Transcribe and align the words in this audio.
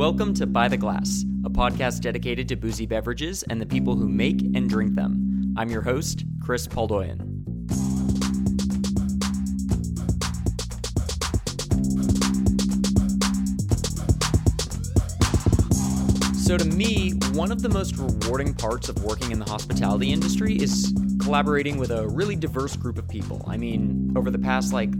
Welcome 0.00 0.32
to 0.36 0.46
By 0.46 0.66
the 0.66 0.78
Glass, 0.78 1.26
a 1.44 1.50
podcast 1.50 2.00
dedicated 2.00 2.48
to 2.48 2.56
boozy 2.56 2.86
beverages 2.86 3.42
and 3.50 3.60
the 3.60 3.66
people 3.66 3.96
who 3.96 4.08
make 4.08 4.40
and 4.40 4.66
drink 4.66 4.94
them. 4.94 5.52
I'm 5.58 5.68
your 5.68 5.82
host, 5.82 6.24
Chris 6.42 6.66
Poldoian. 6.66 7.18
So, 16.34 16.56
to 16.56 16.64
me, 16.64 17.10
one 17.34 17.52
of 17.52 17.60
the 17.60 17.68
most 17.68 17.98
rewarding 17.98 18.54
parts 18.54 18.88
of 18.88 19.04
working 19.04 19.32
in 19.32 19.38
the 19.38 19.50
hospitality 19.50 20.14
industry 20.14 20.56
is 20.56 20.94
collaborating 21.20 21.76
with 21.76 21.90
a 21.90 22.08
really 22.08 22.36
diverse 22.36 22.74
group 22.74 22.96
of 22.96 23.06
people. 23.06 23.44
I 23.46 23.58
mean, 23.58 24.14
over 24.16 24.30
the 24.30 24.38
past 24.38 24.72
like 24.72 24.94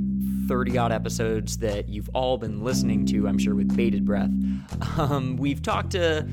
30 0.51 0.79
odd 0.79 0.91
episodes 0.91 1.59
that 1.59 1.89
you've 1.89 2.11
all 2.13 2.37
been 2.37 2.65
listening 2.65 3.07
to, 3.07 3.29
I'm 3.29 3.39
sure, 3.39 3.55
with 3.55 3.77
bated 3.77 4.05
breath. 4.05 4.31
Um, 4.99 5.37
we've 5.37 5.63
talked 5.63 5.93
to 5.93 6.27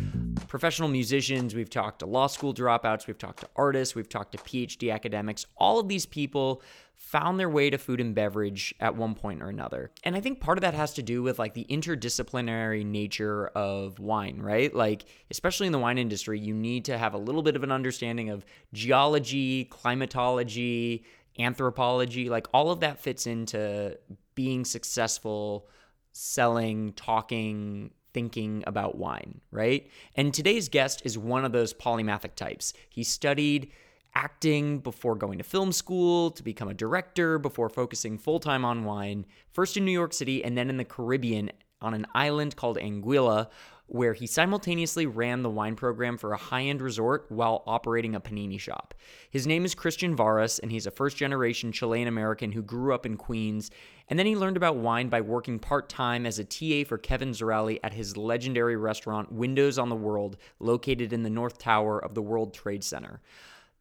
professional 0.48 0.90
musicians, 0.90 1.54
we've 1.54 1.70
talked 1.70 2.00
to 2.00 2.06
law 2.06 2.28
school 2.28 2.54
dropouts, 2.54 3.06
we've 3.06 3.18
talked 3.18 3.42
to 3.42 3.50
artists, 3.56 3.94
we've 3.94 4.10
talked 4.10 4.32
to 4.32 4.38
PhD 4.40 4.92
academics. 4.92 5.46
All 5.58 5.80
of 5.80 5.88
these 5.88 6.06
people 6.06 6.62
found 6.96 7.40
their 7.40 7.50
way 7.50 7.70
to 7.70 7.78
food 7.78 8.02
and 8.02 8.16
beverage 8.16 8.74
at 8.80 8.96
one 8.96 9.14
point 9.14 9.42
or 9.44 9.50
another. 9.50 9.92
And 10.04 10.16
I 10.16 10.20
think 10.20 10.40
part 10.40 10.58
of 10.58 10.64
that 10.64 10.74
has 10.74 10.96
to 10.96 11.04
do 11.04 11.22
with 11.22 11.38
like 11.38 11.54
the 11.54 11.66
interdisciplinary 11.70 12.84
nature 12.84 13.48
of 13.50 14.00
wine, 14.00 14.40
right? 14.42 14.74
Like, 14.74 15.06
especially 15.30 15.68
in 15.68 15.74
the 15.74 15.80
wine 15.80 16.00
industry, 16.00 16.40
you 16.40 16.56
need 16.56 16.86
to 16.86 16.98
have 16.98 17.14
a 17.14 17.18
little 17.20 17.44
bit 17.44 17.56
of 17.56 17.64
an 17.64 17.72
understanding 17.72 18.30
of 18.30 18.44
geology, 18.74 19.66
climatology, 19.66 21.06
anthropology, 21.40 22.30
like 22.30 22.48
all 22.54 22.72
of 22.72 22.80
that 22.82 23.00
fits 23.00 23.28
into 23.28 23.98
being 24.36 24.66
successful 24.66 25.68
selling, 26.12 26.94
talking, 26.94 27.92
thinking 28.14 28.64
about 28.66 28.98
wine, 28.98 29.42
right? 29.52 29.90
And 30.16 30.34
today's 30.34 30.70
guest 30.70 31.02
is 31.06 31.18
one 31.18 31.46
of 31.46 31.52
those 31.52 31.74
polymathic 31.74 32.36
types. 32.36 32.74
He 32.90 33.04
studied 33.04 33.72
acting 34.16 34.80
before 34.80 35.16
going 35.16 35.38
to 35.38 35.44
film 35.44 35.72
school, 35.72 36.32
to 36.32 36.42
become 36.42 36.70
a 36.70 36.74
director 36.74 37.38
before 37.38 37.70
focusing 37.70 38.18
full 38.18 38.40
time 38.40 38.66
on 38.66 38.84
wine, 38.84 39.26
first 39.52 39.78
in 39.78 39.86
New 39.86 39.92
York 39.92 40.14
City 40.14 40.44
and 40.44 40.58
then 40.58 40.70
in 40.70 40.78
the 40.78 40.84
Caribbean 40.84 41.52
on 41.82 41.94
an 41.94 42.08
island 42.16 42.56
called 42.56 42.78
Anguilla, 42.78 43.50
where 43.88 44.14
he 44.14 44.28
simultaneously 44.28 45.06
ran 45.06 45.42
the 45.42 45.50
wine 45.50 45.76
program 45.76 46.18
for 46.18 46.34
a 46.34 46.38
high 46.38 46.64
end 46.64 46.82
resort 46.82 47.26
while 47.30 47.64
operating 47.66 48.16
a 48.16 48.20
panini 48.20 48.60
shop. 48.60 48.94
His 49.30 49.48
name 49.48 49.66
is 49.66 49.74
Christian 49.74 50.16
Varas, 50.16 50.60
and 50.62 50.72
he's 50.72 50.86
a 50.86 50.92
first 50.92 51.18
generation 51.18 51.72
Chilean 51.72 52.08
American 52.08 52.52
who 52.52 52.62
grew 52.62 52.94
up 52.94 53.06
in 53.06 53.18
Queens. 53.18 53.72
And 54.10 54.18
then 54.18 54.26
he 54.26 54.36
learned 54.36 54.58
about 54.58 54.78
wine 54.78 55.10
by 55.10 55.22
working 55.22 55.60
part 55.60 55.90
time 55.90 56.26
as 56.26 56.40
a 56.40 56.44
TA 56.44 56.88
for 56.88 56.98
Kevin 56.98 57.32
Zraly 57.32 57.80
at 57.84 57.94
his 57.94 58.16
legendary 58.16 58.76
restaurant, 58.76 59.32
Windows 59.32 59.78
on 59.78 59.90
the 59.90 59.96
World, 59.96 60.38
located 60.60 61.12
in 61.12 61.24
the 61.24 61.30
North 61.30 61.58
Tower 61.58 62.00
of 62.00 62.14
the 62.14 62.22
World 62.22 62.54
Trade 62.54 62.84
Center 62.84 63.22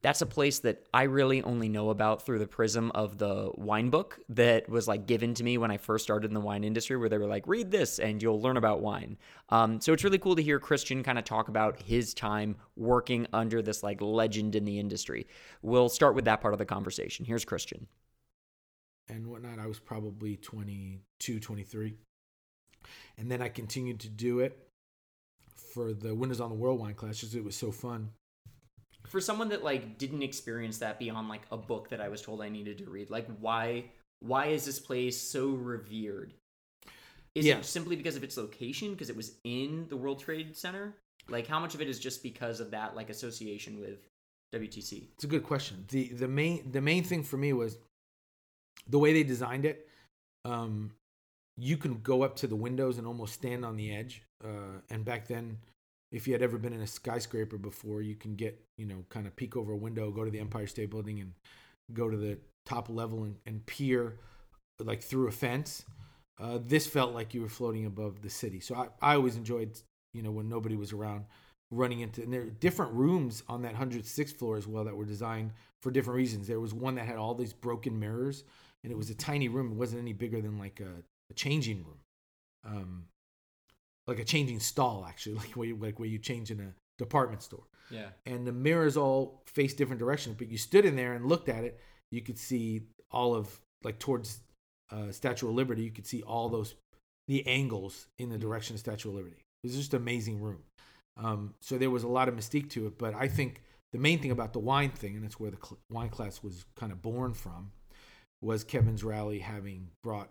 that's 0.06 0.22
a 0.22 0.26
place 0.26 0.60
that 0.60 0.86
I 0.94 1.02
really 1.02 1.42
only 1.42 1.68
know 1.68 1.90
about 1.90 2.24
through 2.24 2.38
the 2.38 2.46
prism 2.46 2.92
of 2.92 3.18
the 3.18 3.50
wine 3.56 3.90
book 3.90 4.20
that 4.28 4.68
was 4.68 4.86
like 4.86 5.04
given 5.04 5.34
to 5.34 5.42
me 5.42 5.58
when 5.58 5.72
I 5.72 5.78
first 5.78 6.04
started 6.04 6.30
in 6.30 6.32
the 6.32 6.40
wine 6.40 6.62
industry, 6.62 6.96
where 6.96 7.08
they 7.08 7.18
were 7.18 7.26
like, 7.26 7.48
read 7.48 7.72
this 7.72 7.98
and 7.98 8.22
you'll 8.22 8.40
learn 8.40 8.56
about 8.56 8.80
wine. 8.80 9.18
Um, 9.48 9.80
so 9.80 9.92
it's 9.92 10.04
really 10.04 10.18
cool 10.18 10.36
to 10.36 10.42
hear 10.44 10.60
Christian 10.60 11.02
kind 11.02 11.18
of 11.18 11.24
talk 11.24 11.48
about 11.48 11.82
his 11.82 12.14
time 12.14 12.54
working 12.76 13.26
under 13.32 13.62
this 13.62 13.82
like 13.82 14.00
legend 14.00 14.54
in 14.54 14.64
the 14.64 14.78
industry. 14.78 15.26
We'll 15.60 15.88
start 15.88 16.14
with 16.14 16.26
that 16.26 16.40
part 16.40 16.54
of 16.54 16.58
the 16.58 16.66
conversation. 16.66 17.24
Here's 17.24 17.44
Christian. 17.44 17.88
And 19.08 19.26
whatnot, 19.26 19.58
I 19.58 19.66
was 19.66 19.80
probably 19.80 20.36
22, 20.36 21.40
23. 21.40 21.94
And 23.18 23.28
then 23.28 23.42
I 23.42 23.48
continued 23.48 23.98
to 23.98 24.08
do 24.08 24.38
it 24.38 24.56
for 25.56 25.92
the 25.92 26.14
Windows 26.14 26.40
on 26.40 26.50
the 26.50 26.54
World 26.54 26.78
wine 26.78 26.94
class 26.94 27.22
because 27.22 27.34
it 27.34 27.42
was 27.42 27.56
so 27.56 27.72
fun 27.72 28.10
for 29.08 29.20
someone 29.20 29.48
that 29.50 29.64
like 29.64 29.98
didn't 29.98 30.22
experience 30.22 30.78
that 30.78 30.98
beyond 30.98 31.28
like 31.28 31.42
a 31.50 31.56
book 31.56 31.88
that 31.90 32.00
I 32.00 32.08
was 32.08 32.22
told 32.22 32.42
I 32.42 32.48
needed 32.48 32.78
to 32.78 32.90
read, 32.90 33.10
like 33.10 33.26
why 33.40 33.84
why 34.20 34.46
is 34.46 34.64
this 34.64 34.78
place 34.78 35.20
so 35.20 35.50
revered? 35.50 36.34
Is 37.34 37.44
yeah. 37.44 37.58
it 37.58 37.64
simply 37.64 37.96
because 37.96 38.16
of 38.16 38.24
its 38.24 38.36
location 38.36 38.92
because 38.92 39.10
it 39.10 39.16
was 39.16 39.34
in 39.44 39.86
the 39.88 39.96
World 39.96 40.20
Trade 40.20 40.56
Center? 40.56 40.94
Like 41.28 41.46
how 41.46 41.58
much 41.58 41.74
of 41.74 41.80
it 41.80 41.88
is 41.88 41.98
just 41.98 42.22
because 42.22 42.60
of 42.60 42.70
that 42.70 42.96
like 42.96 43.10
association 43.10 43.80
with 43.80 44.08
WTC? 44.54 45.08
It's 45.14 45.24
a 45.24 45.28
good 45.28 45.42
question. 45.44 45.84
The 45.88 46.08
the 46.08 46.28
main 46.28 46.70
the 46.70 46.80
main 46.80 47.04
thing 47.04 47.22
for 47.22 47.36
me 47.36 47.52
was 47.52 47.78
the 48.88 48.98
way 48.98 49.12
they 49.12 49.22
designed 49.22 49.64
it. 49.64 49.88
Um 50.44 50.92
you 51.58 51.76
can 51.76 52.00
go 52.00 52.22
up 52.22 52.36
to 52.36 52.46
the 52.46 52.56
windows 52.56 52.98
and 52.98 53.06
almost 53.06 53.34
stand 53.34 53.64
on 53.64 53.76
the 53.76 53.94
edge. 53.94 54.22
Uh, 54.44 54.80
and 54.90 55.04
back 55.04 55.26
then, 55.26 55.58
if 56.16 56.26
you 56.26 56.32
had 56.32 56.40
ever 56.40 56.56
been 56.56 56.72
in 56.72 56.80
a 56.80 56.86
skyscraper 56.86 57.58
before, 57.58 58.00
you 58.00 58.14
can 58.14 58.34
get, 58.36 58.58
you 58.78 58.86
know, 58.86 59.04
kind 59.10 59.26
of 59.26 59.36
peek 59.36 59.54
over 59.54 59.72
a 59.72 59.76
window, 59.76 60.10
go 60.10 60.24
to 60.24 60.30
the 60.30 60.40
Empire 60.40 60.66
State 60.66 60.90
Building 60.90 61.20
and 61.20 61.34
go 61.92 62.08
to 62.08 62.16
the 62.16 62.38
top 62.64 62.88
level 62.88 63.24
and, 63.24 63.36
and 63.44 63.64
peer 63.66 64.18
like 64.82 65.02
through 65.02 65.28
a 65.28 65.30
fence. 65.30 65.84
Uh, 66.40 66.58
this 66.60 66.86
felt 66.86 67.12
like 67.12 67.34
you 67.34 67.42
were 67.42 67.50
floating 67.50 67.84
above 67.84 68.22
the 68.22 68.30
city. 68.30 68.60
So 68.60 68.74
I, 68.74 69.12
I 69.12 69.14
always 69.16 69.36
enjoyed, 69.36 69.78
you 70.14 70.22
know, 70.22 70.30
when 70.30 70.48
nobody 70.48 70.74
was 70.74 70.94
around 70.94 71.26
running 71.70 72.00
into, 72.00 72.22
and 72.22 72.32
there 72.32 72.42
are 72.42 72.50
different 72.50 72.92
rooms 72.94 73.42
on 73.46 73.60
that 73.62 73.74
106th 73.74 74.36
floor 74.36 74.56
as 74.56 74.66
well 74.66 74.84
that 74.84 74.96
were 74.96 75.04
designed 75.04 75.52
for 75.82 75.90
different 75.90 76.16
reasons. 76.16 76.46
There 76.46 76.60
was 76.60 76.72
one 76.72 76.94
that 76.94 77.06
had 77.06 77.16
all 77.16 77.34
these 77.34 77.52
broken 77.52 77.98
mirrors 78.00 78.44
and 78.82 78.90
it 78.90 78.96
was 78.96 79.10
a 79.10 79.14
tiny 79.14 79.48
room. 79.48 79.72
It 79.72 79.76
wasn't 79.76 80.00
any 80.00 80.14
bigger 80.14 80.40
than 80.40 80.58
like 80.58 80.80
a, 80.80 81.02
a 81.30 81.34
changing 81.34 81.84
room. 81.84 81.98
Um, 82.64 83.04
like 84.06 84.18
a 84.18 84.24
changing 84.24 84.60
stall 84.60 85.04
actually, 85.08 85.34
like 85.36 85.50
where 85.52 85.68
you, 85.68 85.76
like 85.76 85.98
where 85.98 86.08
you 86.08 86.18
change 86.18 86.50
in 86.50 86.60
a 86.60 86.74
department 86.98 87.42
store. 87.42 87.64
Yeah. 87.90 88.08
And 88.24 88.46
the 88.46 88.52
mirrors 88.52 88.96
all 88.96 89.42
face 89.46 89.74
different 89.74 90.00
directions, 90.00 90.36
but 90.38 90.48
you 90.48 90.58
stood 90.58 90.84
in 90.84 90.96
there 90.96 91.14
and 91.14 91.26
looked 91.26 91.48
at 91.48 91.64
it, 91.64 91.80
you 92.10 92.20
could 92.20 92.38
see 92.38 92.82
all 93.10 93.34
of 93.34 93.60
like 93.84 93.98
towards 93.98 94.40
uh, 94.90 95.10
Statue 95.12 95.48
of 95.48 95.54
Liberty, 95.54 95.82
you 95.82 95.90
could 95.90 96.06
see 96.06 96.22
all 96.22 96.48
those 96.48 96.74
the 97.28 97.46
angles 97.46 98.06
in 98.18 98.30
the 98.30 98.38
direction 98.38 98.74
of 98.74 98.80
Statue 98.80 99.08
of 99.08 99.16
Liberty. 99.16 99.36
It 99.62 99.68
was 99.68 99.76
just 99.76 99.94
an 99.94 100.02
amazing 100.02 100.40
room. 100.40 100.62
Um, 101.16 101.54
so 101.60 101.78
there 101.78 101.90
was 101.90 102.04
a 102.04 102.08
lot 102.08 102.28
of 102.28 102.36
mystique 102.36 102.70
to 102.70 102.86
it, 102.86 102.98
but 102.98 103.14
I 103.14 103.26
think 103.26 103.62
the 103.92 103.98
main 103.98 104.18
thing 104.18 104.30
about 104.30 104.52
the 104.52 104.58
wine 104.58 104.90
thing, 104.90 105.16
and 105.16 105.24
that's 105.24 105.40
where 105.40 105.50
the 105.50 105.56
cl- 105.56 105.78
wine 105.90 106.10
class 106.10 106.42
was 106.42 106.64
kind 106.76 106.92
of 106.92 107.02
born 107.02 107.32
from, 107.34 107.72
was 108.42 108.64
Kevin 108.64 108.96
Zraly 108.96 109.40
having 109.40 109.88
brought 110.04 110.30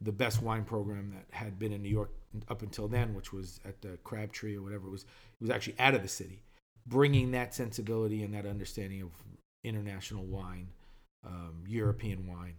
the 0.00 0.12
best 0.12 0.42
wine 0.42 0.64
program 0.64 1.12
that 1.14 1.36
had 1.36 1.58
been 1.58 1.72
in 1.72 1.82
New 1.82 1.88
York 1.88 2.10
up 2.48 2.62
until 2.62 2.88
then, 2.88 3.14
which 3.14 3.32
was 3.32 3.60
at 3.64 3.80
the 3.82 3.98
Crabtree 4.04 4.56
or 4.56 4.62
whatever 4.62 4.86
it 4.86 4.90
was. 4.90 5.02
It 5.02 5.40
was 5.40 5.50
actually 5.50 5.78
out 5.78 5.94
of 5.94 6.02
the 6.02 6.08
city, 6.08 6.42
bringing 6.86 7.32
that 7.32 7.54
sensibility 7.54 8.22
and 8.22 8.34
that 8.34 8.46
understanding 8.46 9.02
of 9.02 9.10
international 9.64 10.24
wine, 10.24 10.68
um, 11.26 11.64
European 11.66 12.26
wine, 12.26 12.54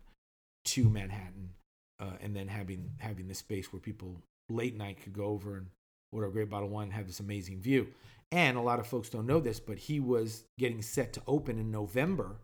to 0.66 0.90
Manhattan, 0.90 1.52
uh, 2.00 2.18
and 2.22 2.36
then 2.36 2.48
having 2.48 2.92
having 3.00 3.28
this 3.28 3.40
space 3.40 3.72
where 3.72 3.80
people 3.80 4.22
late 4.50 4.76
night 4.76 5.02
could 5.02 5.14
go 5.14 5.26
over 5.26 5.58
and 5.58 5.68
order 6.12 6.28
a 6.28 6.32
great 6.32 6.50
bottle 6.50 6.68
of 6.68 6.74
wine 6.74 6.86
and 6.86 6.94
have 6.94 7.08
this 7.08 7.20
amazing 7.20 7.62
view. 7.62 7.88
And 8.32 8.58
a 8.58 8.62
lot 8.62 8.80
of 8.80 8.88
folks 8.88 9.10
don't 9.10 9.26
know 9.26 9.40
this, 9.40 9.60
but 9.60 9.78
he 9.78 10.00
was 10.00 10.44
getting 10.58 10.82
set 10.82 11.14
to 11.14 11.22
open 11.28 11.58
in 11.58 11.72
November 11.72 12.38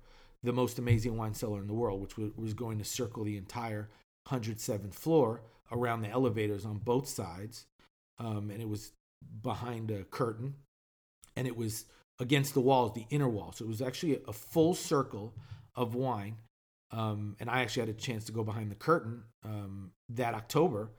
the 0.43 0.53
most 0.53 0.79
amazing 0.79 1.17
wine 1.17 1.33
cellar 1.33 1.59
in 1.59 1.67
the 1.67 1.73
world, 1.73 2.01
which 2.01 2.17
was 2.37 2.53
going 2.53 2.77
to 2.77 2.83
circle 2.83 3.23
the 3.23 3.37
entire 3.37 3.89
107th 4.29 4.93
floor 4.93 5.41
around 5.71 6.01
the 6.01 6.09
elevators 6.09 6.65
on 6.65 6.77
both 6.77 7.07
sides. 7.07 7.65
Um, 8.17 8.49
and 8.51 8.61
it 8.61 8.69
was 8.69 8.91
behind 9.41 9.91
a 9.91 10.03
curtain 10.03 10.55
and 11.35 11.47
it 11.47 11.57
was 11.57 11.85
against 12.19 12.53
the 12.53 12.61
walls, 12.61 12.93
the 12.93 13.05
inner 13.09 13.27
wall. 13.27 13.51
So 13.51 13.65
it 13.65 13.67
was 13.67 13.81
actually 13.81 14.21
a 14.27 14.33
full 14.33 14.73
circle 14.73 15.33
of 15.75 15.95
wine. 15.95 16.37
Um, 16.91 17.35
and 17.39 17.49
I 17.49 17.61
actually 17.61 17.81
had 17.81 17.89
a 17.89 17.93
chance 17.99 18.25
to 18.25 18.31
go 18.31 18.43
behind 18.43 18.71
the 18.71 18.75
curtain 18.75 19.23
um, 19.43 19.91
that 20.09 20.33
October, 20.33 20.91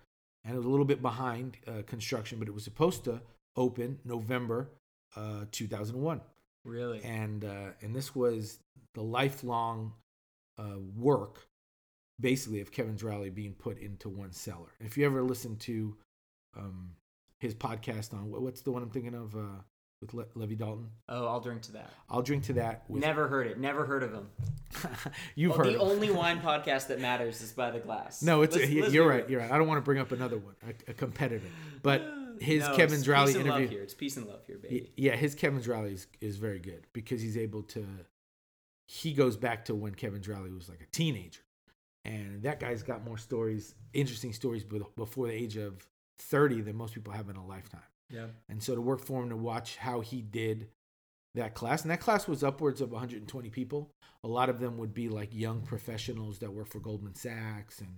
and 0.44 0.54
it 0.54 0.56
was 0.56 0.66
a 0.66 0.68
little 0.68 0.84
bit 0.84 1.00
behind 1.00 1.56
uh, 1.66 1.82
construction, 1.86 2.38
but 2.38 2.48
it 2.48 2.54
was 2.54 2.64
supposed 2.64 3.04
to 3.04 3.22
open 3.56 3.98
November 4.04 4.70
uh, 5.16 5.46
2001. 5.52 6.20
Really? 6.64 7.02
And 7.02 7.44
uh, 7.44 7.70
and 7.80 7.94
this 7.94 8.14
was 8.14 8.58
the 8.94 9.02
lifelong 9.02 9.92
uh, 10.58 10.78
work 10.96 11.46
basically 12.20 12.60
of 12.60 12.72
Kevin 12.72 12.96
Zraly 12.96 13.32
being 13.32 13.54
put 13.54 13.78
into 13.78 14.08
one 14.08 14.32
cellar. 14.32 14.72
If 14.80 14.96
you 14.96 15.06
ever 15.06 15.22
listen 15.22 15.56
to 15.56 15.96
um, 16.56 16.92
his 17.38 17.54
podcast 17.54 18.14
on 18.14 18.30
what's 18.30 18.62
the 18.62 18.70
one 18.70 18.82
I'm 18.82 18.90
thinking 18.90 19.14
of 19.14 19.34
uh, 19.34 19.60
with 20.00 20.14
Le- 20.14 20.26
Levi 20.34 20.54
Dalton? 20.54 20.88
Oh, 21.08 21.26
I'll 21.26 21.40
drink 21.40 21.62
to 21.62 21.72
that. 21.72 21.90
I'll 22.08 22.22
drink 22.22 22.44
to 22.44 22.54
that. 22.54 22.84
With... 22.88 23.02
Never 23.02 23.28
heard 23.28 23.46
it. 23.46 23.58
Never 23.58 23.84
heard 23.84 24.02
of 24.02 24.12
him. 24.12 24.28
You've 25.34 25.50
well, 25.50 25.58
heard 25.58 25.66
the 25.68 25.74
him. 25.74 25.80
only 25.80 26.10
wine 26.12 26.40
podcast 26.40 26.88
that 26.88 27.00
matters 27.00 27.40
is 27.40 27.52
by 27.52 27.70
the 27.70 27.80
glass. 27.80 28.22
No, 28.22 28.42
it's 28.42 28.56
let's, 28.56 28.68
a, 28.68 28.80
let's 28.80 28.94
you're 28.94 29.08
right. 29.08 29.28
You're 29.28 29.40
right. 29.40 29.50
I 29.50 29.58
don't 29.58 29.68
want 29.68 29.78
to 29.78 29.82
bring 29.82 29.98
up 29.98 30.12
another 30.12 30.38
one, 30.38 30.54
a, 30.66 30.90
a 30.90 30.94
competitor, 30.94 31.46
but 31.82 32.02
his 32.40 32.62
no, 32.62 32.76
Kevin 32.76 33.00
Zraly 33.00 33.34
interview 33.36 33.68
here. 33.68 33.82
It's 33.82 33.94
peace 33.94 34.16
and 34.16 34.26
love 34.26 34.40
here, 34.46 34.58
baby. 34.58 34.90
Yeah, 34.96 35.16
his 35.16 35.34
Kevin 35.34 35.60
Zraly 35.60 35.92
is, 35.92 36.06
is 36.20 36.36
very 36.36 36.58
good 36.58 36.86
because 36.92 37.20
he's 37.20 37.36
able 37.36 37.62
to. 37.64 37.86
He 38.88 39.14
goes 39.14 39.36
back 39.36 39.64
to 39.64 39.74
when 39.74 39.96
Kevin 39.96 40.20
Zraly 40.20 40.54
was 40.54 40.68
like 40.68 40.80
a 40.80 40.86
teenager 40.92 41.40
and 42.06 42.42
that 42.42 42.60
guy's 42.60 42.82
got 42.82 43.04
more 43.04 43.18
stories, 43.18 43.74
interesting 43.92 44.32
stories, 44.32 44.64
before 44.96 45.26
the 45.28 45.32
age 45.34 45.56
of 45.56 45.86
30 46.18 46.62
than 46.62 46.76
most 46.76 46.94
people 46.94 47.12
have 47.12 47.28
in 47.28 47.36
a 47.36 47.44
lifetime. 47.46 47.80
Yeah. 48.10 48.26
And 48.48 48.62
so 48.62 48.74
to 48.74 48.80
work 48.80 49.00
for 49.00 49.22
him 49.22 49.30
to 49.30 49.36
watch 49.36 49.76
how 49.76 50.00
he 50.00 50.22
did 50.22 50.68
that 51.34 51.54
class, 51.54 51.82
and 51.82 51.90
that 51.90 52.00
class 52.00 52.26
was 52.26 52.42
upwards 52.42 52.80
of 52.80 52.92
120 52.92 53.50
people. 53.50 53.90
A 54.24 54.28
lot 54.28 54.48
of 54.48 54.58
them 54.58 54.78
would 54.78 54.94
be 54.94 55.08
like 55.08 55.34
young 55.34 55.60
professionals 55.62 56.38
that 56.38 56.52
work 56.52 56.68
for 56.68 56.80
Goldman 56.80 57.14
Sachs 57.14 57.80
and 57.80 57.94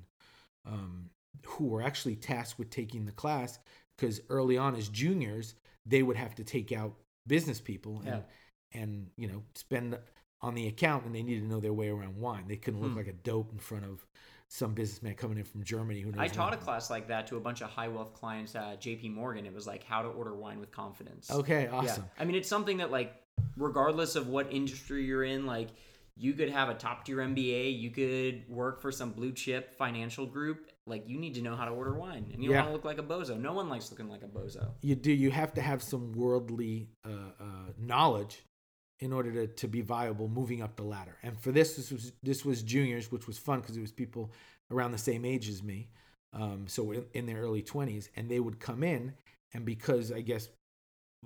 um, 0.67 1.11
who 1.47 1.67
were 1.67 1.83
actually 1.83 2.17
tasked 2.17 2.59
with 2.59 2.71
taking 2.71 3.07
the 3.07 3.13
class 3.13 3.59
because 3.97 4.21
early 4.29 4.59
on 4.59 4.75
as 4.75 4.89
juniors 4.89 5.55
they 5.87 6.03
would 6.03 6.17
have 6.17 6.35
to 6.35 6.45
take 6.45 6.73
out 6.73 6.95
business 7.27 7.61
people 7.61 7.99
and 7.99 8.07
Yeah. 8.07 8.81
and 8.83 9.11
you 9.17 9.29
know 9.29 9.43
spend 9.55 9.97
on 10.41 10.55
the 10.55 10.67
account 10.69 11.05
and 11.05 11.15
they 11.15 11.23
needed 11.23 11.41
to 11.43 11.47
know 11.49 11.61
their 11.61 11.73
way 11.73 11.89
around 11.89 12.17
wine. 12.17 12.45
They 12.47 12.57
couldn't 12.57 12.81
look 12.81 12.93
Hmm. 12.93 12.97
like 12.99 13.09
a 13.09 13.13
dope 13.13 13.53
in 13.53 13.59
front 13.59 13.85
of 13.85 14.07
some 14.51 14.73
businessman 14.73 15.15
coming 15.15 15.37
in 15.37 15.45
from 15.45 15.63
Germany 15.63 16.01
who 16.01 16.11
knows. 16.13 16.21
I 16.21 16.29
taught 16.29 16.55
a 16.55 16.57
class 16.57 16.89
like 16.91 17.09
that 17.09 17.27
to 17.27 17.37
a 17.37 17.41
bunch 17.41 17.61
of 17.61 17.69
high 17.69 17.89
wealth 17.89 18.15
clients 18.15 18.55
at 18.55 18.81
JP 18.81 19.11
Morgan. 19.13 19.45
It 19.47 19.53
was 19.53 19.67
like 19.67 19.85
how 19.85 20.01
to 20.03 20.09
order 20.09 20.35
wine 20.35 20.59
with 20.61 20.71
confidence. 20.71 21.31
Okay, 21.31 21.65
Yeah. 21.65 21.75
awesome. 21.77 22.05
I 22.19 22.25
mean, 22.25 22.37
it's 22.37 22.49
something 22.49 22.79
that 22.79 22.91
like 22.91 23.13
regardless 23.57 24.17
of 24.17 24.29
what 24.29 24.53
industry 24.53 25.05
you're 25.05 25.25
in, 25.25 25.45
like 25.45 25.69
you 26.17 26.33
could 26.33 26.49
have 26.51 26.69
a 26.69 26.75
top 26.75 27.05
tier 27.05 27.19
MBA, 27.19 27.79
you 27.79 27.91
could 27.91 28.49
work 28.49 28.81
for 28.81 28.91
some 28.91 29.13
blue 29.13 29.33
chip 29.33 29.77
financial 29.77 30.27
group. 30.27 30.67
Like 30.87 31.07
you 31.09 31.19
need 31.19 31.35
to 31.35 31.43
know 31.43 31.55
how 31.55 31.65
to 31.67 31.71
order 31.71 31.95
wine, 31.95 32.31
and 32.33 32.43
you 32.43 32.49
don't 32.49 32.55
Yeah. 32.57 32.63
want 32.63 32.69
to 32.69 32.73
look 32.73 32.85
like 32.85 32.99
a 32.99 33.03
bozo. 33.03 33.39
No 33.39 33.53
one 33.53 33.69
likes 33.69 33.91
looking 33.91 34.09
like 34.09 34.23
a 34.23 34.27
bozo. 34.29 34.73
You 34.81 34.95
do. 34.97 35.13
You 35.13 35.31
have 35.31 35.53
to 35.55 35.61
have 35.61 35.83
some 35.83 36.13
worldly 36.13 36.89
uh, 37.05 37.09
uh, 37.39 37.45
knowledge 37.79 38.45
in 39.01 39.13
order 39.13 39.33
to, 39.33 39.47
to 39.47 39.69
be 39.69 39.81
viable 39.81 40.29
moving 40.29 40.61
up 40.63 40.77
the 40.77 40.83
ladder. 40.83 41.17
And 41.23 41.39
for 41.39 41.53
this, 41.53 41.77
this 41.77 41.93
was 41.93 42.13
this 42.23 42.45
was 42.45 42.63
juniors, 42.63 43.13
which 43.13 43.27
was 43.27 43.39
fun 43.39 43.61
because 43.61 43.77
it 43.77 43.81
was 43.81 43.93
people 43.93 44.33
around 44.71 44.93
the 44.93 44.99
same 44.99 45.25
age 45.25 45.49
as 45.49 45.63
me, 45.63 45.89
um, 46.33 46.67
so 46.67 46.91
in, 46.93 47.05
in 47.15 47.27
their 47.27 47.39
early 47.39 47.63
twenties, 47.63 48.11
and 48.17 48.29
they 48.29 48.41
would 48.41 48.59
come 48.61 48.83
in, 48.83 49.13
and 49.55 49.65
because 49.65 50.13
I 50.13 50.21
guess 50.21 50.49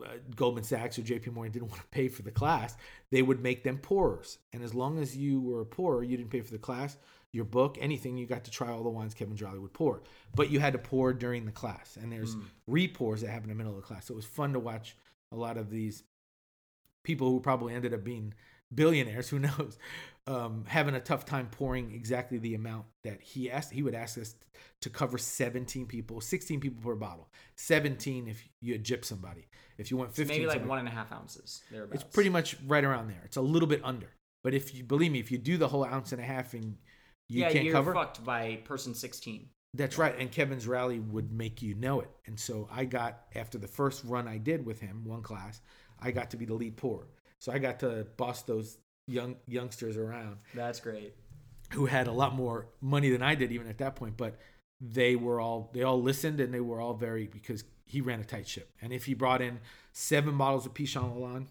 uh, 0.02 0.08
Goldman 0.36 0.64
Sachs 0.64 0.98
or 0.98 1.02
J.P. 1.02 1.30
Morgan 1.30 1.52
didn't 1.52 1.69
want 1.70 1.80
to 1.82 1.88
pay 1.88 2.08
for 2.08 2.22
the 2.22 2.30
class, 2.30 2.76
they 3.10 3.22
would 3.22 3.42
make 3.42 3.64
them 3.64 3.78
pourers. 3.78 4.38
And 4.52 4.62
as 4.62 4.74
long 4.74 4.98
as 4.98 5.16
you 5.16 5.40
were 5.40 5.60
a 5.62 5.66
pourer, 5.66 6.02
you 6.02 6.16
didn't 6.16 6.30
pay 6.30 6.40
for 6.40 6.52
the 6.52 6.58
class, 6.58 6.96
your 7.32 7.44
book, 7.44 7.78
anything, 7.80 8.16
you 8.16 8.26
got 8.26 8.44
to 8.44 8.50
try 8.50 8.70
all 8.70 8.82
the 8.82 8.90
wines 8.90 9.14
Kevin 9.14 9.36
Zraly 9.36 9.60
would 9.60 9.72
pour. 9.72 10.02
But 10.34 10.50
you 10.50 10.60
had 10.60 10.72
to 10.74 10.78
pour 10.78 11.12
during 11.12 11.44
the 11.46 11.52
class, 11.52 11.96
and 12.00 12.12
there's 12.12 12.36
Mm. 12.36 12.44
re-pours 12.69 13.22
that 13.22 13.30
happen 13.30 13.50
in 13.50 13.56
the 13.56 13.62
middle 13.62 13.76
of 13.76 13.80
the 13.82 13.86
class. 13.86 14.06
So 14.06 14.12
it 14.14 14.16
was 14.16 14.24
fun 14.26 14.52
to 14.52 14.58
watch 14.58 14.96
a 15.32 15.36
lot 15.36 15.56
of 15.56 15.70
these 15.70 16.04
people 17.02 17.31
who 17.31 17.40
probably 17.40 17.75
ended 17.75 17.93
up 17.94 18.04
being 18.04 18.34
billionaires, 18.75 19.28
who 19.28 19.38
knows, 19.46 19.78
um, 20.26 20.64
having 20.66 20.94
a 20.94 21.00
tough 21.00 21.25
time 21.25 21.49
pouring 21.50 21.93
exactly 21.93 22.38
the 22.38 22.54
amount 22.54 22.84
that 23.04 23.20
he 23.20 23.50
asked. 23.50 23.72
He 23.72 23.82
would 23.82 23.94
ask 23.94 24.19
us 24.19 24.34
to 24.81 24.90
cover 24.90 25.19
17 25.19 25.87
people, 25.87 26.20
16 26.20 26.60
people 26.60 26.82
per 26.82 26.94
bottle. 26.94 27.28
17 27.56 28.28
if 28.28 28.49
you 28.60 28.78
gypped 28.78 29.04
somebody. 29.04 29.46
If 29.78 29.90
you 29.90 29.96
went 29.96 30.10
It's 30.10 30.19
15, 30.19 30.37
maybe 30.37 30.46
like 30.46 30.54
somebody- 30.54 30.69
one 30.69 30.78
and 30.81 30.88
a 30.88 30.93
half 30.93 31.12
ounces. 31.12 31.62
Thereabouts. 31.70 32.02
it's 32.02 32.14
pretty 32.14 32.31
much 32.31 32.56
right 32.66 32.84
around 32.84 33.08
there. 33.08 33.22
It's 33.25 33.37
a 33.37 33.40
little 33.43 33.69
bit 33.69 33.81
under. 33.84 34.08
But 34.44 34.55
if 34.55 34.75
you 34.75 34.84
believe 34.84 35.12
me, 35.12 35.20
if 35.20 35.31
you 35.31 35.38
do 35.38 35.56
the 35.56 35.69
whole 35.69 35.84
ounce 35.84 36.12
and 36.12 36.20
a 36.20 36.25
half 36.25 36.52
and 36.55 36.76
you 37.28 37.40
yeah, 37.43 37.50
can't 37.52 37.64
you're 37.64 37.72
cover, 37.75 37.94
fucked 37.94 38.25
by 38.25 38.56
person 38.64 38.93
sixteen. 38.94 39.48
that's 39.75 39.96
right. 39.98 40.14
And 40.19 40.31
Kevin 40.31 40.58
Zraly 40.58 41.05
would 41.10 41.32
make 41.32 41.62
you 41.62 41.75
know 41.76 42.00
it. 42.00 42.10
And 42.26 42.38
so 42.38 42.69
I 42.70 42.84
got, 42.84 43.22
after 43.37 43.56
the 43.56 43.69
first 43.69 44.02
run 44.05 44.26
I 44.28 44.38
did 44.38 44.66
with 44.66 44.81
him, 44.81 45.05
one 45.05 45.22
class, 45.22 45.60
I 46.02 46.10
got 46.10 46.31
to 46.31 46.37
be 46.37 46.44
the 46.44 46.54
lead 46.54 46.76
pourer. 46.76 47.06
So 47.38 47.52
I 47.52 47.58
got 47.58 47.81
to 47.81 48.06
boss 48.16 48.43
those 48.43 48.78
young 49.06 49.37
youngsters 49.46 49.96
around 49.96 50.38
That's 50.54 50.81
great. 50.81 51.14
who 51.72 51.87
had 51.87 52.06
a 52.06 52.12
lot 52.12 52.34
more 52.34 52.66
money 52.81 53.10
than 53.10 53.22
I 53.22 53.34
did 53.34 53.52
even 53.52 53.66
at 53.69 53.78
that 53.78 53.96
point. 53.96 54.16
But 54.16 54.38
they 54.81 55.16
were 55.16 55.40
all, 55.40 55.70
they 55.75 55.82
all 55.82 56.00
listened 56.02 56.40
and 56.40 56.52
they 56.52 56.60
were 56.60 56.81
all 56.81 56.94
very, 56.94 57.26
because 57.26 57.64
he 57.87 58.00
ran 58.00 58.20
a 58.20 58.25
tight 58.25 58.49
ship. 58.49 58.70
And 58.81 58.93
if 58.93 59.04
he 59.06 59.14
brought 59.14 59.40
in 59.43 59.60
seven 59.93 60.37
bottles 60.38 60.66
of 60.66 60.75
Pichon 60.75 61.14
Lalande 61.16 61.46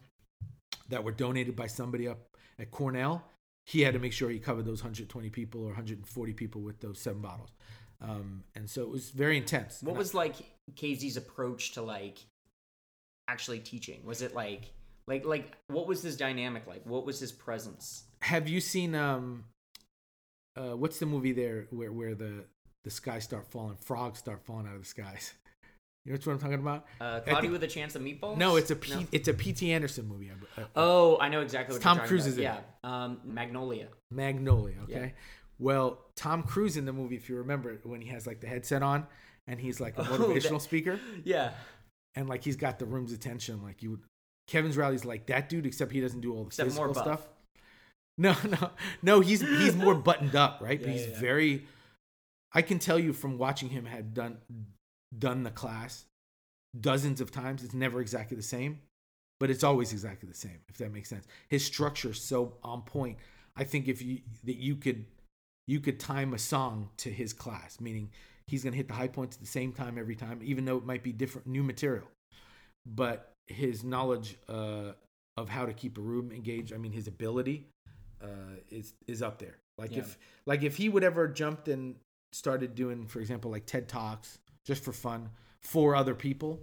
that 0.90 1.04
were 1.04 1.12
donated 1.12 1.56
by 1.56 1.68
somebody 1.68 2.08
up 2.08 2.20
at 2.60 2.72
Cornell, 2.72 3.24
he 3.66 3.82
had 3.82 3.94
to 3.94 4.00
make 4.00 4.12
sure 4.14 4.30
he 4.30 4.40
covered 4.40 4.66
those 4.66 4.82
120 4.82 5.30
people 5.30 5.62
or 5.62 5.68
140 5.68 6.34
people 6.34 6.62
with 6.62 6.80
those 6.80 7.00
seven 7.00 7.22
bottles. 7.22 7.52
Um, 8.02 8.44
and 8.56 8.70
so 8.70 8.82
it 8.82 8.90
was 8.90 9.12
very 9.12 9.38
intense. 9.38 9.82
What 9.82 9.92
And 9.92 9.98
I- 9.98 10.00
was 10.00 10.14
like 10.14 10.36
KZ's 10.76 11.18
approach 11.18 11.74
to 11.74 11.82
like 11.82 12.18
actually 13.28 13.60
teaching? 13.60 14.02
Was 14.06 14.22
it 14.22 14.34
like 14.36 14.72
like 15.08 15.26
like 15.26 15.56
what 15.68 15.88
was 15.88 16.02
his 16.02 16.18
dynamic 16.18 16.68
like? 16.68 16.86
What 16.86 17.06
was 17.06 17.20
his 17.20 17.32
presence? 17.32 18.04
have 18.24 18.48
you 18.48 18.62
seen 18.62 18.94
um, 18.94 19.46
uh, 20.56 20.76
what's 20.78 21.00
the 21.00 21.06
movie 21.06 21.32
there 21.32 21.68
where 21.72 21.92
where 21.92 22.14
the 22.16 22.46
the 22.84 22.90
skies 22.92 23.24
start 23.24 23.48
falling, 23.48 23.78
frogs 23.78 24.20
start 24.20 24.44
falling 24.46 24.68
out 24.68 24.76
of 24.76 24.82
the 24.82 24.88
skies? 24.88 25.34
You 26.06 26.14
know 26.14 26.18
what 26.24 26.28
I'm 26.34 26.40
talking 26.40 26.54
about? 26.56 26.86
Uh, 27.00 27.20
Cloudy 27.20 27.42
think- 27.42 27.52
with 27.54 27.64
a 27.64 27.68
Chance 27.68 27.94
of 27.96 28.02
Meatballs? 28.02 28.36
No, 28.38 28.56
it's 28.56 28.72
a 28.72 28.76
P, 28.76 28.90
No? 28.92 29.06
it's 29.12 29.28
a 29.28 29.36
P.T. 29.36 29.72
Anderson 29.72 30.08
movie. 30.08 30.32
I- 30.58 30.62
I- 30.62 30.66
Oh, 30.76 31.20
I 31.22 31.30
know 31.30 31.42
exactly 31.42 31.76
what 31.76 31.84
Tom 31.84 32.00
Cruise 32.00 32.22
about. 32.26 32.30
is 32.32 32.38
in 32.38 32.44
Yeah, 32.44 32.60
um, 32.84 33.22
Magnolia. 33.24 33.88
Magnolia. 34.10 34.78
Okay. 34.86 34.94
Yeah. 34.94 35.10
Well, 35.60 36.00
Tom 36.16 36.42
Cruise 36.42 36.76
in 36.76 36.86
the 36.86 36.92
movie, 36.94 37.16
if 37.18 37.30
you 37.30 37.36
remember, 37.38 37.80
when 37.84 38.02
he 38.02 38.10
has 38.10 38.26
like 38.26 38.40
the 38.42 38.48
headset 38.48 38.82
on 38.82 39.06
and 39.46 39.60
he's 39.60 39.80
like 39.80 39.96
a 40.00 40.02
Oh, 40.10 40.18
motivational 40.18 40.50
that- 40.54 40.62
speaker 40.62 41.00
Yeah. 41.24 41.52
And 42.16 42.28
like 42.28 42.44
he's 42.44 42.56
got 42.56 42.80
the 42.80 42.86
room's 42.86 43.14
attention. 43.14 43.64
Like 43.64 43.82
you 43.82 43.92
would, 43.92 44.02
Kevin 44.48 44.72
Zraly's 44.72 45.06
like 45.06 45.28
that 45.28 45.50
dude, 45.50 45.66
except 45.66 45.92
he 45.92 46.02
doesn't 46.02 46.22
do 46.22 46.34
all 46.34 46.44
the 46.44 46.48
Except 46.48 46.70
physical 46.70 46.94
stuff. 46.94 47.28
No, 48.18 48.36
no, 48.48 48.70
no. 49.02 49.20
He's 49.22 49.40
he's 49.40 49.76
more 49.76 49.96
buttoned 49.96 50.36
up, 50.36 50.60
right? 50.62 50.80
Yeah, 50.80 50.86
but 50.86 50.94
he's 50.94 51.08
yeah, 51.08 51.20
very. 51.20 51.66
I 52.54 52.62
can 52.62 52.78
tell 52.78 53.00
you 53.00 53.14
from 53.14 53.38
watching 53.38 53.70
him 53.70 53.86
had 53.86 54.14
done 54.14 54.38
done 55.18 55.44
the 55.44 55.50
class 55.50 56.06
dozens 56.80 57.22
of 57.22 57.32
times. 57.32 57.64
It's 57.64 57.74
never 57.74 58.02
exactly 58.02 58.38
the 58.38 58.44
same, 58.44 58.82
but 59.40 59.50
it's 59.50 59.64
always 59.64 59.92
exactly 59.94 60.28
the 60.28 60.36
same. 60.36 60.60
If 60.68 60.78
that 60.78 60.92
makes 60.92 61.10
sense. 61.10 61.26
His 61.50 61.66
structure 61.66 62.12
is 62.12 62.22
so 62.22 62.58
on 62.64 62.82
point. 62.82 63.18
I 63.56 63.64
think 63.64 63.88
if 63.88 64.02
you 64.02 64.20
that 64.44 64.58
you 64.58 64.76
could 64.76 65.06
you 65.68 65.80
could 65.80 66.00
time 66.00 66.34
a 66.34 66.38
song 66.38 66.90
to 66.98 67.10
his 67.10 67.34
class, 67.34 67.80
meaning 67.80 68.12
he's 68.48 68.64
going 68.64 68.74
to 68.74 68.78
hit 68.78 68.88
the 68.88 68.94
high 68.94 69.08
points 69.08 69.36
at 69.38 69.42
the 69.42 69.48
same 69.48 69.72
time 69.74 69.98
every 69.98 70.16
time, 70.16 70.40
even 70.44 70.66
though 70.66 70.78
it 70.78 70.86
might 70.86 71.04
be 71.04 71.12
different 71.12 71.48
new 71.48 71.64
material. 71.64 72.08
But 72.86 73.32
his 73.48 73.84
knowledge 73.84 74.38
uh, 74.50 74.94
of 75.38 75.50
how 75.50 75.66
to 75.66 75.74
keep 75.74 75.98
a 75.98 76.02
room 76.02 76.32
engaged, 76.32 76.74
I 76.74 76.78
mean, 76.78 76.92
his 76.92 77.08
ability 77.08 77.68
uh, 78.22 78.58
is 78.70 78.94
is 79.08 79.22
up 79.22 79.40
there. 79.40 79.58
Like 79.78 79.92
Yeah. 79.92 80.00
if 80.00 80.18
like 80.46 80.64
if 80.64 80.78
he 80.78 80.90
would 80.90 81.04
ever 81.04 81.28
jumped 81.28 81.68
and 81.68 81.96
started 82.34 82.76
doing, 82.76 83.08
for 83.08 83.20
example, 83.20 83.52
like 83.52 83.66
TED 83.66 83.88
talks 83.88 84.40
just 84.66 84.84
for 84.84 84.92
fun 84.94 85.30
for 85.62 85.96
other 85.96 86.16
people, 86.16 86.60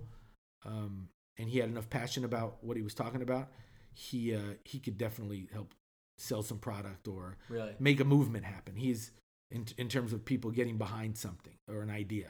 um, 0.64 1.08
and 1.36 1.48
he 1.48 1.58
had 1.58 1.68
enough 1.68 1.88
passion 1.90 2.24
about 2.24 2.62
what 2.62 2.76
he 2.76 2.82
was 2.82 2.94
talking 2.94 3.22
about, 3.22 3.48
he 3.94 4.34
uh, 4.34 4.54
he 4.64 4.78
could 4.78 4.98
definitely 4.98 5.48
help 5.52 5.74
sell 6.16 6.42
some 6.42 6.58
product 6.58 7.06
or 7.06 7.36
Really? 7.48 7.74
make 7.78 8.00
a 8.00 8.04
movement 8.04 8.44
happen. 8.44 8.74
He's 8.76 9.12
in 9.50 9.66
in 9.76 9.88
terms 9.88 10.12
of 10.12 10.24
people 10.24 10.50
getting 10.50 10.78
behind 10.78 11.16
something 11.16 11.54
or 11.70 11.82
an 11.82 11.90
idea, 11.90 12.28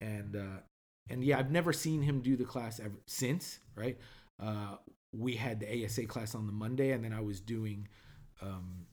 and 0.00 0.36
uh, 0.36 0.60
and 1.08 1.24
yeah, 1.24 1.38
I've 1.38 1.50
never 1.50 1.72
seen 1.72 2.02
him 2.02 2.20
do 2.20 2.36
the 2.36 2.44
class 2.44 2.80
ever 2.80 3.00
since. 3.06 3.60
Right? 3.76 3.98
Uh, 4.42 4.76
we 5.12 5.34
had 5.34 5.60
the 5.60 5.84
ASA 5.84 6.06
class 6.06 6.34
on 6.34 6.46
the 6.46 6.52
Monday, 6.52 6.90
and 6.90 7.04
then 7.04 7.12
I 7.12 7.20
was 7.20 7.40
doing 7.40 7.86
um, 8.42 8.86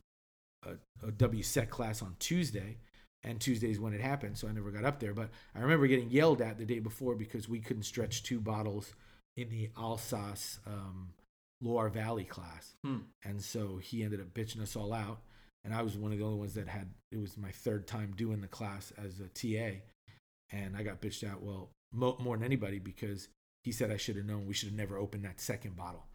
a, 0.66 0.74
a 1.08 1.12
WSET 1.12 1.70
class 1.70 2.02
on 2.02 2.16
Tuesday. 2.20 2.78
And 3.24 3.40
Tuesdays 3.40 3.80
when 3.80 3.94
it 3.94 4.02
happened, 4.02 4.36
so 4.36 4.48
I 4.48 4.52
never 4.52 4.72
got 4.72 4.84
up 4.84 5.00
there. 5.00 5.14
But 5.14 5.30
I 5.54 5.60
remember 5.60 5.86
getting 5.86 6.10
yelled 6.10 6.42
at 6.42 6.58
the 6.58 6.66
day 6.66 6.80
before 6.80 7.14
because 7.14 7.48
we 7.48 7.60
couldn't 7.60 7.84
stretch 7.84 8.24
two 8.24 8.40
bottles 8.40 8.96
in 9.38 9.50
the 9.50 9.70
Alsace 9.78 10.58
um, 10.66 11.10
Loire 11.62 11.90
Valley 11.90 12.24
class 12.24 12.74
Hmm. 12.84 13.02
and 13.24 13.42
so 13.42 13.78
he 13.78 14.04
ended 14.04 14.20
up 14.22 14.34
bitching 14.34 14.62
us 14.62 14.76
all 14.76 14.92
out 14.92 15.20
and 15.64 15.74
i 15.74 15.82
was 15.82 15.98
one 15.98 16.12
of 16.12 16.18
the 16.18 16.26
only 16.26 16.38
ones 16.38 16.54
that 16.54 16.68
had 16.68 16.90
it 17.12 17.20
was 17.20 17.38
my 17.38 17.52
third 17.52 17.88
time 17.88 18.14
doing 18.16 18.42
the 18.42 18.48
class 18.48 18.92
as 19.04 19.20
a 19.20 19.28
ta 19.28 19.78
and 20.52 20.76
i 20.76 20.84
got 20.84 21.02
bitched 21.02 21.28
out 21.28 21.42
well 21.42 21.70
mo- 21.92 22.18
more 22.20 22.36
than 22.36 22.46
anybody 22.46 22.80
because 22.80 23.28
he 23.64 23.72
said 23.72 23.92
i 23.92 23.98
should 23.98 24.16
have 24.16 24.26
known. 24.26 24.48
We 24.48 24.54
should 24.54 24.70
have 24.70 24.78
never 24.78 24.98
opened 24.98 25.26
that 25.26 25.40
second 25.40 25.76
bottle. 25.76 26.06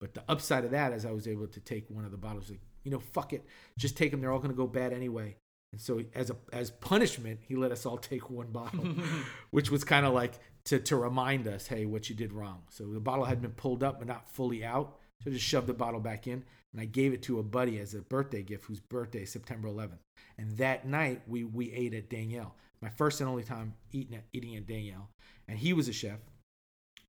But 0.00 0.14
the 0.14 0.24
upside 0.28 0.64
of 0.64 0.72
that 0.72 0.92
is 0.92 1.06
i 1.06 1.12
was 1.12 1.28
able 1.28 1.46
to 1.48 1.60
take 1.60 1.88
one 1.88 2.04
of 2.04 2.10
the 2.10 2.16
bottles 2.16 2.50
like 2.50 2.60
you 2.84 2.90
know 2.90 3.00
fuck 3.00 3.32
it. 3.32 3.44
Just 3.78 3.96
take 3.96 4.10
them 4.10 4.20
they're 4.20 4.32
all 4.32 4.38
going 4.38 4.50
to 4.50 4.56
go 4.56 4.66
bad 4.66 4.92
anyway. 4.92 5.36
And 5.72 5.80
so 5.80 6.02
as 6.14 6.30
a 6.30 6.36
as 6.52 6.70
punishment 6.70 7.40
he 7.42 7.56
let 7.56 7.72
us 7.72 7.86
all 7.86 7.98
take 8.12 8.30
one 8.30 8.48
bottle 8.48 8.84
which 9.50 9.70
was 9.70 9.84
kind 9.84 10.06
of 10.06 10.12
like 10.12 10.34
to, 10.64 10.80
to 10.80 10.96
remind 10.96 11.46
us, 11.46 11.68
hey, 11.68 11.86
what 11.86 12.10
you 12.10 12.16
did 12.16 12.32
wrong. 12.32 12.62
So 12.70 12.86
the 12.92 12.98
bottle 12.98 13.24
had 13.24 13.40
been 13.40 13.52
pulled 13.52 13.84
up 13.84 14.00
but 14.00 14.08
not 14.08 14.28
fully 14.28 14.64
out. 14.64 14.98
So 15.22 15.30
I 15.30 15.34
just 15.34 15.44
shoved 15.46 15.66
the 15.66 15.74
bottle 15.74 16.00
back 16.00 16.26
in 16.26 16.44
and 16.72 16.80
I 16.80 16.84
gave 16.84 17.12
it 17.12 17.22
to 17.22 17.38
a 17.38 17.42
buddy 17.42 17.78
as 17.78 17.94
a 17.94 18.00
birthday 18.02 18.42
gift 18.42 18.64
whose 18.66 18.80
birthday 18.80 19.22
is 19.22 19.30
September 19.32 19.68
11th. 19.68 19.98
And 20.38 20.56
that 20.58 20.86
night 20.86 21.22
we, 21.26 21.44
we 21.44 21.72
ate 21.72 21.94
at 21.94 22.08
Daniel. 22.10 22.54
My 22.82 22.90
first 22.90 23.20
and 23.20 23.28
only 23.30 23.42
time 23.42 23.74
eating 23.92 24.16
at, 24.16 24.24
eating 24.32 24.56
at 24.56 24.66
Daniel. 24.66 25.08
And 25.48 25.58
he 25.58 25.72
was 25.72 25.88
a 25.88 25.92
chef. 25.92 26.18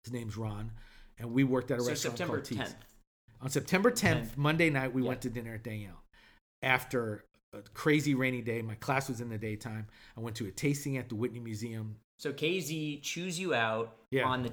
His 0.03 0.13
name's 0.13 0.37
Ron. 0.37 0.71
And 1.19 1.31
we 1.33 1.43
worked 1.43 1.71
at 1.71 1.79
a 1.79 1.81
So 1.81 1.89
restaurant 1.89 2.17
September 2.17 2.35
called 2.37 2.45
Tees. 2.45 2.57
10th. 2.59 2.75
On 3.41 3.49
September 3.49 3.91
10th, 3.91 3.99
10th. 4.29 4.37
Monday 4.37 4.69
night, 4.69 4.93
we 4.93 5.01
Yeah. 5.01 5.09
went 5.09 5.21
to 5.21 5.29
dinner 5.29 5.55
at 5.55 5.63
Daniel. 5.63 5.95
After 6.63 7.25
a 7.53 7.61
crazy 7.73 8.15
rainy 8.15 8.41
day, 8.41 8.61
my 8.61 8.75
class 8.75 9.09
was 9.09 9.21
in 9.21 9.29
the 9.29 9.37
daytime. 9.37 9.87
I 10.15 10.21
went 10.21 10.35
to 10.37 10.47
a 10.47 10.51
tasting 10.51 10.97
at 10.97 11.09
the 11.09 11.15
Whitney 11.15 11.39
Museum 11.39 11.97
So 12.19 12.33
KZ 12.33 13.01
chews 13.03 13.39
you 13.39 13.53
out 13.53 13.95
Yeah. 14.09 14.23
on 14.27 14.41
the 14.41 14.49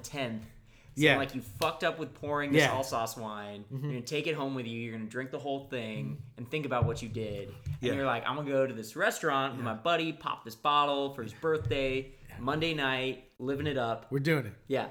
tenth. 0.96 1.04
Yeah. 1.04 1.16
like 1.16 1.34
you 1.34 1.40
fucked 1.60 1.84
up 1.84 1.98
with 1.98 2.14
pouring 2.14 2.52
this 2.52 2.62
Yeah. 2.62 2.70
Mm-hmm. 2.70 3.20
Wine. 3.20 3.64
You're 3.70 3.80
gonna 3.80 4.00
take 4.02 4.26
it 4.26 4.34
home 4.34 4.54
with 4.54 4.66
you. 4.66 4.80
You're 4.80 4.96
gonna 4.96 5.08
drink 5.10 5.30
the 5.30 5.38
whole 5.38 5.60
thing 5.68 6.18
and 6.36 6.50
think 6.50 6.66
about 6.66 6.84
what 6.86 7.02
you 7.02 7.08
did. 7.08 7.48
And 7.48 7.56
Yeah. 7.80 7.92
you're 7.94 8.06
like, 8.06 8.24
I'm 8.28 8.36
gonna 8.36 8.50
go 8.50 8.66
to 8.66 8.72
this 8.74 8.96
restaurant 8.96 9.56
with 9.56 9.64
my 9.64 9.74
buddy, 9.74 10.12
pop 10.12 10.44
this 10.44 10.54
bottle 10.54 11.12
for 11.14 11.22
his 11.22 11.32
birthday, 11.34 12.12
Monday 12.38 12.74
night, 12.74 13.24
living 13.38 13.66
it 13.66 13.76
up. 13.78 14.06
We're 14.10 14.18
doing 14.20 14.46
it. 14.46 14.52
Yeah. 14.68 14.88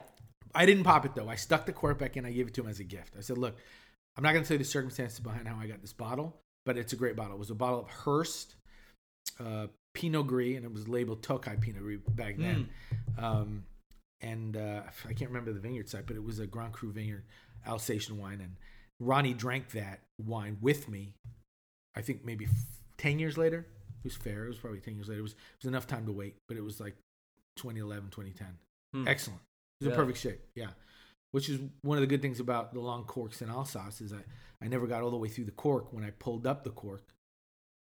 I 0.56 0.66
didn't 0.66 0.84
pop 0.84 1.06
it 1.06 1.16
though. 1.16 1.30
I 1.30 1.36
stuck 1.36 1.66
the 1.66 1.74
cork 1.74 1.98
back 1.98 2.16
in. 2.18 2.26
I 2.26 2.32
gave 2.32 2.48
it 2.48 2.54
to 2.56 2.62
him 2.62 2.68
as 2.70 2.80
a 2.80 2.84
gift. 2.84 3.16
I 3.18 3.22
said, 3.22 3.38
"Look, 3.40 3.56
I'm 4.16 4.24
not 4.24 4.34
going 4.34 4.44
to 4.44 4.48
tell 4.48 4.56
you 4.56 4.60
the 4.60 4.66
circumstances 4.70 5.20
behind 5.20 5.48
how 5.48 5.58
I 5.60 5.66
got 5.66 5.82
this 5.82 5.94
bottle, 5.94 6.40
but 6.66 6.78
it's 6.78 6.94
a 6.94 6.96
great 6.96 7.16
bottle. 7.16 7.34
It 7.34 7.40
was 7.40 7.50
a 7.50 7.56
bottle 7.56 7.80
of 7.80 7.88
Hearst 7.90 8.56
uh, 9.40 9.66
Pinot 9.96 10.28
Gris, 10.28 10.56
and 10.58 10.66
it 10.66 10.72
was 10.72 10.88
labeled 10.88 11.24
Tokay 11.24 11.60
Pinot 11.60 11.82
Gris 11.82 12.00
back 12.10 12.38
then. 12.38 12.70
Um, 13.18 13.64
and 14.24 14.58
uh, 14.58 14.82
I 15.08 15.14
can't 15.14 15.30
remember 15.30 15.54
the 15.54 15.60
vineyard 15.60 15.88
site, 15.90 16.08
but 16.08 16.16
it 16.16 16.24
was 16.24 16.40
a 16.40 16.48
Grand 16.48 16.74
Cru 16.74 16.92
vineyard 16.92 17.24
Alsatian 17.68 18.18
wine. 18.18 18.40
And 18.42 18.56
Ronnie 19.00 19.34
drank 19.34 19.72
that 19.72 20.00
wine 20.24 20.58
with 20.62 20.90
me. 20.90 21.14
I 21.96 22.02
think 22.02 22.26
maybe 22.26 22.46
f- 22.46 22.52
ten 22.98 23.20
years 23.20 23.38
later. 23.38 23.60
It 24.04 24.06
was 24.06 24.16
fair. 24.16 24.46
It 24.46 24.50
was 24.50 24.58
probably 24.58 24.80
ten 24.80 24.96
years 24.96 25.08
later. 25.10 25.20
It 25.20 25.24
was 25.24 25.34
it 25.34 25.38
was 25.64 25.68
enough 25.68 25.86
time 25.88 26.06
to 26.08 26.12
wait, 26.12 26.36
but 26.48 26.58
it 26.58 26.64
was 26.64 26.80
like 26.80 26.96
2011, 27.58 28.10
2010. 28.10 28.48
Hmm. 28.94 29.08
Excellent. 29.08 29.40
It 29.82 29.86
was 29.86 29.88
Yeah. 29.88 29.94
in 29.94 30.00
perfect 30.00 30.18
shape. 30.20 30.42
Yeah. 30.56 30.70
Which 31.32 31.50
is 31.50 31.60
one 31.82 31.98
of 31.98 32.02
the 32.02 32.08
good 32.08 32.22
things 32.22 32.40
about 32.40 32.74
the 32.74 32.80
long 32.80 33.04
corks 33.06 33.42
in 33.42 33.50
Alsace 33.50 34.02
is 34.02 34.14
I, 34.14 34.24
I 34.64 34.68
never 34.68 34.88
got 34.88 35.02
all 35.02 35.10
the 35.12 35.18
way 35.18 35.28
through 35.30 35.46
the 35.46 35.52
cork 35.52 35.92
when 35.92 36.04
I 36.04 36.12
pulled 36.12 36.46
up 36.46 36.64
the 36.64 36.70
cork, 36.70 37.02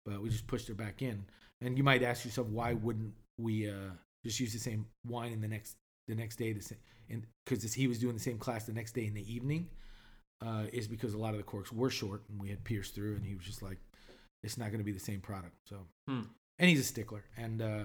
but 0.06 0.22
we 0.22 0.29
just 0.29 0.48
pushed 0.48 0.70
it 0.70 0.75
back 0.77 1.01
in. 1.01 1.25
And 1.62 1.77
you 1.77 1.84
might 1.84 2.03
ask 2.03 2.25
yourself, 2.25 2.48
why 2.50 2.74
wouldn't 2.74 3.13
we 3.39 3.70
uh, 3.70 3.91
just 4.25 4.39
use 4.39 4.51
the 4.53 4.60
same 4.60 4.86
wine 5.08 5.32
in 5.32 5.39
the 5.41 5.48
next 5.48 5.75
the 6.08 6.16
next 6.16 6.38
day? 6.38 6.54
The 6.54 6.62
same, 6.62 6.78
and 7.10 7.26
because 7.46 7.74
he 7.74 7.88
was 7.88 8.00
doing 8.00 8.14
the 8.14 8.20
same 8.22 8.38
class 8.38 8.66
the 8.66 8.74
next 8.74 8.94
day 8.94 9.06
in 9.06 9.14
the 9.14 9.34
evening, 9.34 9.70
uh, 10.46 10.66
is 10.74 10.88
because 10.88 11.14
a 11.14 11.18
lot 11.18 11.32
of 11.32 11.38
the 11.38 11.44
corks 11.44 11.72
were 11.72 11.90
short 11.90 12.24
and 12.30 12.40
we 12.42 12.50
had 12.50 12.64
pierced 12.64 12.96
through, 12.96 13.16
and 13.16 13.26
he 13.26 13.36
was 13.36 13.44
just 13.46 13.62
like, 13.62 13.78
it's 14.44 14.58
not 14.58 14.68
going 14.68 14.80
to 14.80 14.84
be 14.86 14.92
the 14.92 15.00
same 15.00 15.20
product. 15.20 15.56
So, 15.68 15.78
Hmm. 16.08 16.22
and 16.60 16.70
he's 16.70 16.80
a 16.80 16.84
stickler, 16.84 17.24
and 17.38 17.62
uh, 17.62 17.84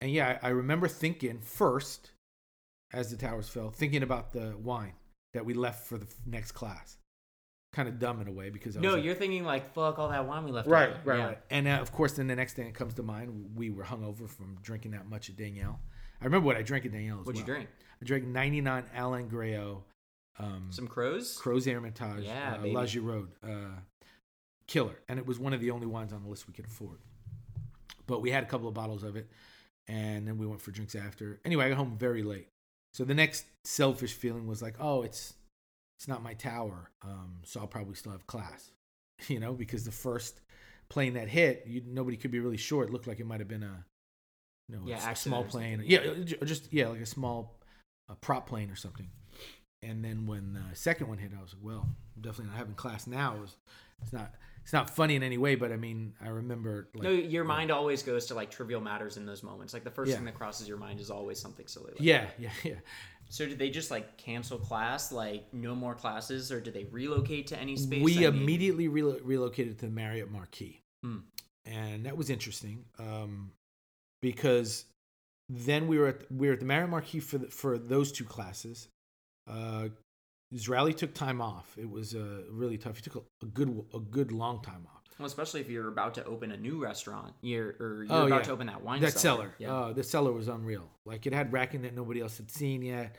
and 0.00 0.10
yeah, 0.10 0.38
I, 0.42 0.48
I 0.48 0.50
remember 0.50 0.88
thinking 0.88 1.40
first 1.40 2.10
as 2.92 3.10
the 3.10 3.16
towers 3.16 3.48
fell, 3.48 3.70
thinking 3.70 4.02
about 4.02 4.32
the 4.32 4.56
wine 4.62 4.94
that 5.34 5.44
we 5.44 5.54
left 5.54 5.86
for 5.86 5.96
the 5.98 6.06
f- 6.06 6.14
next 6.26 6.52
class. 6.52 6.96
Kind 7.72 7.88
of 7.88 8.00
dumb 8.00 8.20
in 8.20 8.26
a 8.26 8.32
way 8.32 8.50
because 8.50 8.76
I 8.76 8.80
was 8.80 8.82
No, 8.84 8.94
like- 8.94 9.04
you're 9.04 9.14
thinking 9.14 9.44
like, 9.44 9.72
fuck 9.74 9.96
all 10.00 10.08
that 10.08 10.26
wine 10.26 10.42
we 10.44 10.50
left. 10.50 10.66
right, 10.68 10.88
over. 10.90 11.00
right, 11.04 11.18
Yeah. 11.18 11.26
right. 11.26 11.38
And 11.50 11.68
uh, 11.68 11.78
of 11.80 11.92
course, 11.92 12.14
then 12.14 12.26
the 12.26 12.34
next 12.34 12.54
thing 12.54 12.64
that 12.64 12.74
comes 12.74 12.94
to 12.94 13.04
mind, 13.04 13.52
we 13.54 13.70
were 13.70 13.84
hungover 13.84 14.28
from 14.28 14.58
drinking 14.60 14.90
that 14.90 15.08
much 15.08 15.28
at 15.30 15.36
Daniel. 15.36 15.78
I 16.20 16.24
remember 16.24 16.46
what 16.46 16.56
I 16.56 16.62
drank 16.62 16.84
at 16.86 16.92
Daniel. 16.92 17.20
As 17.20 17.26
What'd 17.26 17.40
you 17.40 17.46
drink? 17.46 17.68
I 18.02 18.04
drank 18.04 18.24
99 18.26 18.84
Alain 18.96 19.28
Graillot. 19.28 19.82
um, 20.38 20.66
Some 20.70 20.88
Crozes. 20.88 21.38
Crows 21.38 21.66
Hermitage, 21.66 22.24
Yeah, 22.24 22.58
uh. 22.62 22.66
La 22.66 22.84
Guiraude, 22.84 23.28
uh, 23.42 23.78
killer, 24.66 24.98
and 25.08 25.18
it 25.18 25.26
was 25.26 25.38
one 25.38 25.52
of 25.52 25.60
the 25.60 25.70
only 25.70 25.86
wines 25.86 26.12
on 26.12 26.22
the 26.22 26.28
list 26.28 26.46
we 26.46 26.54
could 26.54 26.66
afford. 26.66 26.98
But 28.06 28.20
we 28.22 28.30
had 28.30 28.42
a 28.42 28.46
couple 28.46 28.68
of 28.68 28.74
bottles 28.74 29.02
of 29.02 29.16
it, 29.16 29.28
and 29.86 30.26
then 30.26 30.38
we 30.38 30.46
went 30.46 30.60
for 30.60 30.70
drinks 30.70 30.94
after. 30.94 31.40
Anyway, 31.44 31.64
I 31.64 31.68
got 31.68 31.78
home 31.78 31.96
very 31.98 32.22
late, 32.22 32.48
so 32.92 33.04
the 33.04 33.14
next 33.14 33.44
selfish 33.64 34.12
feeling 34.14 34.46
was 34.46 34.62
like, 34.62 34.74
oh, 34.80 35.02
it's 35.02 35.34
it's 35.98 36.08
not 36.08 36.22
my 36.22 36.34
tower, 36.34 36.90
um, 37.02 37.36
so 37.44 37.60
I'll 37.60 37.66
probably 37.66 37.94
still 37.94 38.12
have 38.12 38.26
class, 38.26 38.70
you 39.28 39.38
know, 39.40 39.52
because 39.52 39.84
the 39.84 39.92
first 39.92 40.40
plane 40.88 41.14
that 41.14 41.28
hit, 41.28 41.64
you, 41.66 41.82
nobody 41.86 42.16
could 42.16 42.30
be 42.30 42.40
really 42.40 42.56
sure. 42.56 42.82
It 42.84 42.90
looked 42.90 43.06
like 43.06 43.20
it 43.20 43.26
might 43.26 43.40
have 43.40 43.48
been 43.48 43.62
a, 43.62 43.84
you 44.70 44.76
know, 44.78 44.82
Yeah, 44.86 44.94
a 44.94 44.98
s- 44.98 45.04
accident 45.06 45.18
small 45.18 45.44
plane, 45.44 45.78
something. 45.78 45.90
yeah, 46.28 46.36
uh, 46.40 46.44
just 46.44 46.72
yeah, 46.72 46.88
like 46.88 47.00
a 47.00 47.06
small 47.06 47.58
a 48.08 48.14
prop 48.14 48.48
plane 48.48 48.70
or 48.70 48.76
something. 48.76 49.08
And 49.82 50.04
then 50.04 50.26
when 50.26 50.52
the 50.52 50.76
second 50.76 51.08
one 51.08 51.16
hit, 51.18 51.30
I 51.36 51.40
was 51.42 51.54
like, 51.54 51.62
well, 51.62 51.86
I'm 52.16 52.22
definitely 52.22 52.46
not 52.50 52.56
having 52.58 52.74
class 52.74 53.06
now. 53.06 53.36
It 53.36 53.40
was, 53.40 53.56
it's 54.02 54.12
not 54.12 54.34
it's 54.62 54.72
not 54.74 54.90
funny 54.90 55.14
in 55.16 55.22
any 55.22 55.38
way, 55.38 55.54
but 55.54 55.72
I 55.72 55.76
mean, 55.76 56.12
I 56.22 56.28
remember 56.28 56.88
like 56.94 57.04
no, 57.04 57.10
your 57.10 57.44
mind 57.44 57.70
always 57.70 58.02
goes 58.02 58.26
to 58.26 58.34
like 58.34 58.50
trivial 58.50 58.80
matters 58.80 59.16
in 59.16 59.24
those 59.24 59.42
moments. 59.42 59.72
Like 59.72 59.84
the 59.84 59.90
first 59.90 60.10
Yeah. 60.10 60.16
thing 60.16 60.26
that 60.26 60.34
crosses 60.34 60.68
your 60.68 60.76
mind 60.76 61.00
is 61.00 61.10
always 61.10 61.38
something 61.40 61.66
silly. 61.66 61.92
Like 61.92 62.00
yeah, 62.02 62.26
yeah, 62.38 62.50
yeah. 62.64 62.74
So 63.30 63.46
did 63.46 63.58
they 63.58 63.70
just 63.70 63.90
like 63.90 64.16
cancel 64.18 64.58
class, 64.58 65.12
like 65.12 65.52
no 65.54 65.74
more 65.74 65.94
classes, 65.94 66.50
or 66.52 66.60
did 66.60 66.74
they 66.74 66.84
relocate 66.84 67.46
to 67.48 67.58
any 67.58 67.76
space? 67.76 68.02
we 68.02 68.26
I 68.26 68.28
immediately 68.28 68.88
relo- 68.88 69.20
relocated 69.22 69.78
to 69.78 69.86
the 69.86 69.92
Marriott 69.92 70.30
Marquis, 70.30 70.82
Hmm. 71.02 71.18
and 71.64 72.04
that 72.06 72.16
was 72.18 72.28
interesting 72.28 72.84
um, 72.98 73.52
because 74.22 74.84
then 75.48 75.88
we 75.88 75.98
were 75.98 76.08
at 76.08 76.30
we 76.32 76.46
were 76.48 76.54
at 76.54 76.60
the 76.60 76.66
Marriott 76.66 76.90
Marquis 76.90 77.20
for 77.20 77.38
the, 77.38 77.46
for 77.48 77.78
those 77.78 78.12
two 78.12 78.24
classes. 78.24 78.88
Uh, 79.48 79.88
Zraly 80.54 80.96
took 80.96 81.14
time 81.14 81.40
off. 81.40 81.76
It 81.78 81.88
was 81.88 82.14
uh, 82.14 82.42
really 82.50 82.76
tough. 82.78 82.96
He 82.96 83.02
took 83.02 83.16
a, 83.16 83.22
a 83.44 83.48
good 83.48 83.84
a 83.94 83.98
good 84.00 84.32
long 84.32 84.62
time 84.62 84.86
off. 84.92 85.02
Well, 85.18 85.26
especially 85.26 85.60
if 85.60 85.68
you're 85.68 85.88
about 85.88 86.14
to 86.14 86.24
open 86.24 86.50
a 86.50 86.56
new 86.56 86.82
restaurant, 86.82 87.34
you're 87.42 87.76
or 87.78 88.04
you're 88.04 88.12
Oh, 88.16 88.26
about 88.26 88.36
yeah. 88.38 88.42
to 88.44 88.52
open 88.52 88.66
that 88.68 88.82
wine 88.82 89.00
that 89.02 89.18
cellar. 89.18 89.36
cellar, 89.42 89.54
Yeah. 89.58 89.74
uh, 89.74 89.92
the 89.92 90.02
cellar 90.02 90.32
was 90.32 90.48
unreal. 90.48 90.88
Like 91.04 91.26
it 91.26 91.32
had 91.34 91.52
racking 91.52 91.82
that 91.82 91.94
nobody 91.94 92.20
else 92.20 92.38
had 92.38 92.50
seen 92.50 92.82
yet. 92.82 93.16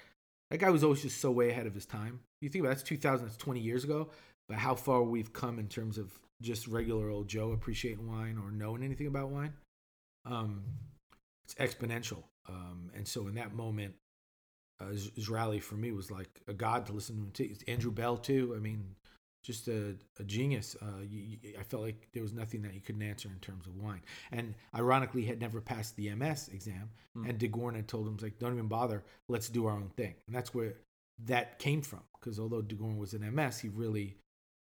That 0.49 0.57
guy 0.59 0.69
was 0.71 0.83
always 0.83 1.01
just 1.03 1.21
so 1.21 1.31
way 1.31 1.49
ahead 1.51 1.67
of 1.67 1.73
his 1.75 1.85
time. 1.85 2.19
You 2.41 2.49
think 2.49 2.63
about 2.63 2.71
it, 2.73 2.75
that's 2.77 2.83
2000, 2.89 3.25
that's 3.27 3.37
20 3.37 3.59
years 3.59 3.83
ago. 3.83 4.09
But 4.49 4.57
how 4.57 4.75
far 4.75 5.03
we've 5.03 5.31
come 5.31 5.59
in 5.59 5.67
terms 5.67 5.97
of 5.97 6.11
just 6.41 6.67
regular 6.67 7.09
old 7.09 7.27
Joe 7.29 7.51
appreciating 7.51 8.05
wine 8.11 8.37
or 8.43 8.51
knowing 8.51 8.83
anything 8.83 9.07
about 9.07 9.29
wine, 9.29 9.53
um, 10.25 10.63
it's 11.45 11.55
exponential. 11.55 12.23
Um, 12.47 12.91
and 12.95 13.07
so 13.07 13.27
in 13.27 13.35
that 13.35 13.53
moment, 13.53 13.93
uh, 14.79 14.93
Zraly 15.19 15.61
for 15.61 15.75
me 15.75 15.91
was 15.91 16.11
like 16.11 16.41
a 16.47 16.53
god 16.53 16.85
to 16.87 16.93
listen 16.93 17.29
to. 17.33 17.55
Andrew 17.67 17.91
Bell 17.91 18.17
too. 18.17 18.53
I 18.55 18.59
mean, 18.59 18.95
just 19.43 19.67
a, 19.67 19.95
a 20.19 20.23
genius. 20.23 20.75
Uh, 20.81 21.01
you, 21.07 21.37
I 21.59 21.63
felt 21.63 21.83
like 21.83 22.07
there 22.13 22.23
was 22.23 22.33
nothing 22.33 22.61
that 22.63 22.73
you 22.73 22.81
couldn't 22.81 23.01
answer 23.01 23.29
in 23.29 23.39
terms 23.39 23.67
of 23.67 23.75
wine. 23.75 24.01
And 24.31 24.53
ironically, 24.75 25.25
had 25.25 25.39
never 25.39 25.61
passed 25.61 25.95
the 25.95 26.13
MS 26.13 26.49
exam. 26.53 26.89
Hmm. 27.15 27.25
And 27.25 27.39
Dagorn 27.39 27.75
had 27.75 27.87
told 27.87 28.07
him, 28.07 28.17
like, 28.21 28.39
don't 28.39 28.53
even 28.53 28.67
bother. 28.67 29.03
Let's 29.27 29.49
do 29.49 29.65
our 29.65 29.75
own 29.75 29.91
thing. 29.97 30.15
And 30.27 30.35
that's 30.35 30.53
where 30.53 30.73
that 31.25 31.59
came 31.59 31.81
from. 31.81 32.01
Because 32.19 32.39
although 32.39 32.61
Dagorn 32.61 32.97
was 32.97 33.13
an 33.13 33.35
MS, 33.35 33.59
he 33.59 33.69
really 33.69 34.15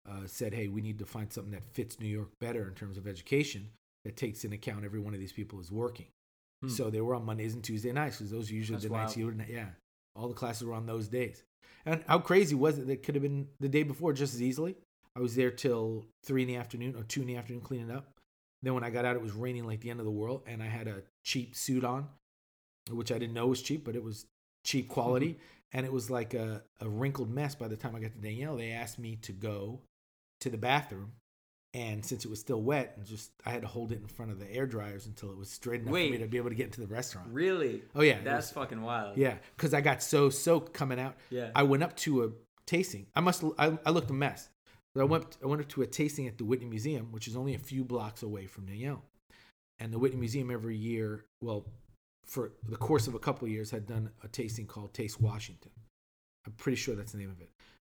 uh, 0.09 0.27
said, 0.27 0.53
hey, 0.53 0.69
we 0.69 0.83
need 0.83 0.99
to 0.99 1.07
find 1.07 1.33
something 1.33 1.53
that 1.53 1.65
fits 1.65 1.99
New 1.99 2.07
York 2.07 2.29
better 2.39 2.69
in 2.69 2.75
terms 2.75 2.99
of 2.99 3.07
education 3.07 3.71
that 4.07 4.17
takes 4.17 4.45
into 4.45 4.55
account 4.55 4.85
every 4.85 5.01
one 5.01 5.15
of 5.15 5.21
these 5.21 5.33
people 5.33 5.61
is 5.61 5.71
working. 5.71 6.07
Hmm. 6.63 6.69
So 6.69 6.91
they 6.91 7.01
were 7.01 7.15
on 7.15 7.25
Mondays 7.25 7.55
and 7.55 7.63
Tuesday 7.63 7.93
nights 7.93 8.17
because 8.17 8.31
those 8.31 8.51
are 8.51 8.55
usually 8.55 8.77
That's 8.77 8.89
the 8.89 8.97
nights 8.97 9.17
wild. 9.17 9.17
you 9.17 9.27
would, 9.27 9.45
yeah. 9.49 9.67
All 10.15 10.29
the 10.29 10.35
classes 10.35 10.65
were 10.65 10.75
on 10.75 10.87
those 10.87 11.09
days. 11.09 11.43
And 11.85 12.03
how 12.07 12.19
crazy 12.21 12.55
was 12.55 12.79
it? 12.79 12.87
That 12.87 13.03
could 13.03 13.17
have 13.17 13.23
been 13.23 13.49
the 13.61 13.69
day 13.69 13.83
before 13.83 14.13
just 14.13 14.35
as 14.35 14.41
easily. 14.41 14.77
I 15.17 15.21
was 15.21 15.35
there 15.35 15.51
till 15.51 16.07
three 16.25 16.43
in 16.43 16.49
the 16.49 16.57
afternoon 16.57 16.95
or 16.97 17.03
two 17.03 17.21
in 17.21 17.27
the 17.27 17.37
afternoon 17.37 17.63
cleaning 17.63 17.91
up. 17.91 18.13
Then 18.63 18.75
when 18.75 18.85
I 18.85 18.91
got 18.91 19.05
out, 19.05 19.17
it 19.17 19.23
was 19.23 19.33
raining 19.33 19.65
like 19.65 19.81
the 19.81 19.91
end 19.91 20.01
of 20.01 20.07
the 20.07 20.13
world, 20.13 20.43
and 20.47 20.63
I 20.63 20.67
had 20.67 20.89
a 20.89 21.03
cheap 21.25 21.55
suit 21.55 21.85
on, 21.85 22.09
which 22.91 23.13
I 23.13 23.19
didn't 23.19 23.35
know 23.35 23.47
was 23.47 23.63
cheap, 23.63 23.85
but 23.85 23.97
it 23.97 24.03
was 24.03 24.27
cheap 24.65 24.89
quality. 24.89 25.39
and 25.73 25.85
it 25.85 25.93
was 25.93 26.11
like 26.11 26.35
a, 26.35 26.63
a 26.81 26.89
wrinkled 26.89 27.31
mess 27.31 27.55
by 27.55 27.69
the 27.69 27.77
time 27.77 27.95
I 27.95 28.01
got 28.01 28.13
to 28.13 28.19
Daniel. 28.19 28.57
They 28.57 28.71
asked 28.71 28.99
me 28.99 29.17
to 29.23 29.33
go 29.33 29.81
to 30.41 30.51
the 30.51 30.57
bathroom. 30.57 31.13
And 31.77 32.03
since 32.03 32.25
it 32.25 32.29
was 32.31 32.41
still 32.41 32.63
wet, 32.63 32.95
and 32.97 33.05
just 33.05 33.31
I 33.45 33.51
had 33.51 33.61
to 33.61 33.69
hold 33.69 33.93
it 33.93 34.01
in 34.01 34.07
front 34.07 34.31
of 34.31 34.39
the 34.39 34.51
air 34.51 34.67
dryers 34.67 35.05
until 35.05 35.31
it 35.31 35.37
was 35.37 35.51
straight 35.51 35.83
enough 35.83 35.91
for 35.93 35.99
me 35.99 36.17
to 36.17 36.27
be 36.27 36.39
able 36.39 36.49
to 36.49 36.55
get 36.55 36.65
into 36.67 36.81
the 36.81 36.87
restaurant. 36.87 37.29
Really? 37.31 37.83
Oh 37.95 38.01
yeah, 38.01 38.19
That's 38.25 38.47
was- 38.47 38.53
fucking 38.53 38.81
wild. 38.81 39.19
yeah, 39.19 39.35
because 39.57 39.75
I 39.75 39.83
got 39.83 40.03
so 40.03 40.31
soaked 40.31 40.73
coming 40.73 40.99
out. 40.99 41.17
Yeah. 41.29 41.51
I 41.55 41.65
went 41.65 41.83
up 41.83 41.95
to 41.99 42.25
a 42.25 42.31
tasting. 42.67 43.07
I 43.15 43.21
must. 43.21 43.45
I, 43.59 43.77
I 43.85 43.91
looked 43.91 44.09
a 44.09 44.15
mess. 44.15 44.49
But 44.95 45.03
I 45.03 45.05
went. 45.05 45.37
I 45.45 45.47
went 45.47 45.61
up 45.61 45.69
to 45.69 45.83
a 45.83 45.87
tasting 45.87 46.27
at 46.27 46.39
the 46.39 46.45
Whitney 46.45 46.67
Museum, 46.67 47.13
which 47.13 47.29
is 47.29 47.37
only 47.37 47.55
a 47.55 47.59
few 47.59 47.85
blocks 47.85 48.23
away 48.23 48.47
from 48.47 48.65
Daniel. 48.65 49.03
And 49.79 49.93
the 49.93 49.99
Whitney 49.99 50.19
Museum 50.19 50.51
every 50.51 50.77
year, 50.79 51.27
well, 51.43 51.67
for 52.25 52.53
the 52.67 52.77
course 52.77 53.07
of 53.07 53.15
a 53.15 53.19
couple 53.19 53.45
of 53.45 53.53
years, 53.53 53.71
had 53.71 53.87
done 53.87 54.09
a 54.25 54.29
tasting 54.29 54.65
called 54.67 54.95
Taste 54.95 55.21
Washington. 55.21 55.73
I'm 56.47 56.53
pretty 56.53 56.77
sure 56.77 56.95
that's 56.95 57.13
the 57.13 57.19
name 57.19 57.31
of 57.31 57.43
it. 57.43 57.51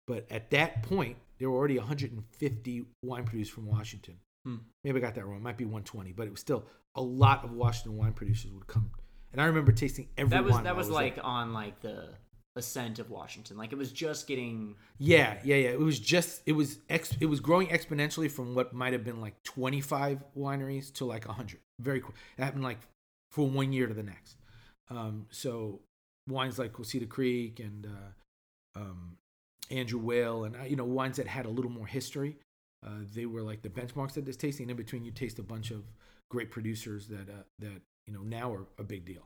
But 0.06 0.30
at 0.30 0.50
that 0.50 0.84
point, 0.84 1.16
there 1.42 1.50
were 1.50 1.58
already 1.58 1.76
150 1.76 2.84
wine 3.02 3.24
producers 3.24 3.52
from 3.52 3.66
Washington. 3.66 4.14
Hmm. 4.44 4.56
Maybe 4.84 4.98
I 4.98 5.00
got 5.02 5.16
that 5.16 5.26
wrong. 5.26 5.38
It 5.38 5.42
might 5.42 5.56
be 5.56 5.64
120, 5.64 6.12
but 6.12 6.28
it 6.28 6.30
was 6.30 6.38
still 6.38 6.64
a 6.94 7.02
lot 7.02 7.42
of 7.42 7.52
Washington 7.52 7.96
wine 7.96 8.12
producers 8.12 8.52
would 8.52 8.68
come. 8.68 8.92
And 9.32 9.40
I 9.40 9.46
remember 9.46 9.72
tasting 9.72 10.08
every 10.16 10.30
That 10.30 10.44
was 10.44 10.54
wine 10.54 10.64
that 10.64 10.76
was 10.76 10.86
there. 10.86 10.94
like 10.94 11.18
on 11.20 11.52
like 11.52 11.80
the 11.80 12.10
ascent 12.54 13.00
of 13.00 13.10
Washington. 13.10 13.56
Like 13.56 13.72
it 13.72 13.76
was 13.78 13.90
just 13.90 14.28
getting 14.28 14.76
Yeah, 14.98 15.38
yeah, 15.42 15.56
yeah. 15.56 15.70
It 15.70 15.80
was 15.80 15.98
just 15.98 16.42
it 16.46 16.52
was 16.52 16.78
ex, 16.88 17.16
it 17.18 17.26
was 17.26 17.40
growing 17.40 17.66
exponentially 17.68 18.30
from 18.30 18.54
what 18.54 18.72
might 18.72 18.92
have 18.92 19.02
been 19.04 19.20
like 19.20 19.42
25 19.42 20.22
wineries 20.38 20.92
to 20.94 21.06
like 21.06 21.26
100. 21.26 21.58
Very 21.80 21.98
quick. 21.98 22.16
It 22.38 22.44
happened 22.44 22.62
like 22.62 22.78
from 23.32 23.54
one 23.54 23.72
year 23.72 23.88
to 23.88 23.94
the 23.94 24.04
next. 24.04 24.36
Um, 24.90 25.26
so 25.30 25.80
wines 26.28 26.58
like 26.58 26.72
Quilceda 26.72 27.08
Creek 27.08 27.58
and 27.58 27.86
uh, 27.86 28.78
um, 28.80 29.16
Andrew 29.72 29.98
Will 29.98 30.44
and 30.44 30.54
uh, 30.56 30.62
you 30.64 30.76
know 30.76 30.84
wines 30.84 31.16
that 31.16 31.26
had 31.26 31.46
a 31.46 31.50
little 31.50 31.70
more 31.70 31.86
history. 31.86 32.36
Uh, 32.84 32.90
they 33.14 33.26
were 33.26 33.42
like 33.42 33.62
the 33.62 33.68
benchmarks 33.68 34.16
at 34.18 34.24
this 34.24 34.36
tasting. 34.36 34.68
In 34.70 34.76
between, 34.76 35.04
you 35.04 35.10
taste 35.12 35.38
a 35.38 35.42
bunch 35.42 35.70
of 35.70 35.82
great 36.30 36.50
producers 36.50 37.08
that 37.08 37.28
uh, 37.28 37.42
that 37.60 37.80
you 38.06 38.12
know 38.12 38.22
now 38.22 38.52
are 38.52 38.66
a 38.78 38.84
big 38.84 39.04
deal. 39.04 39.22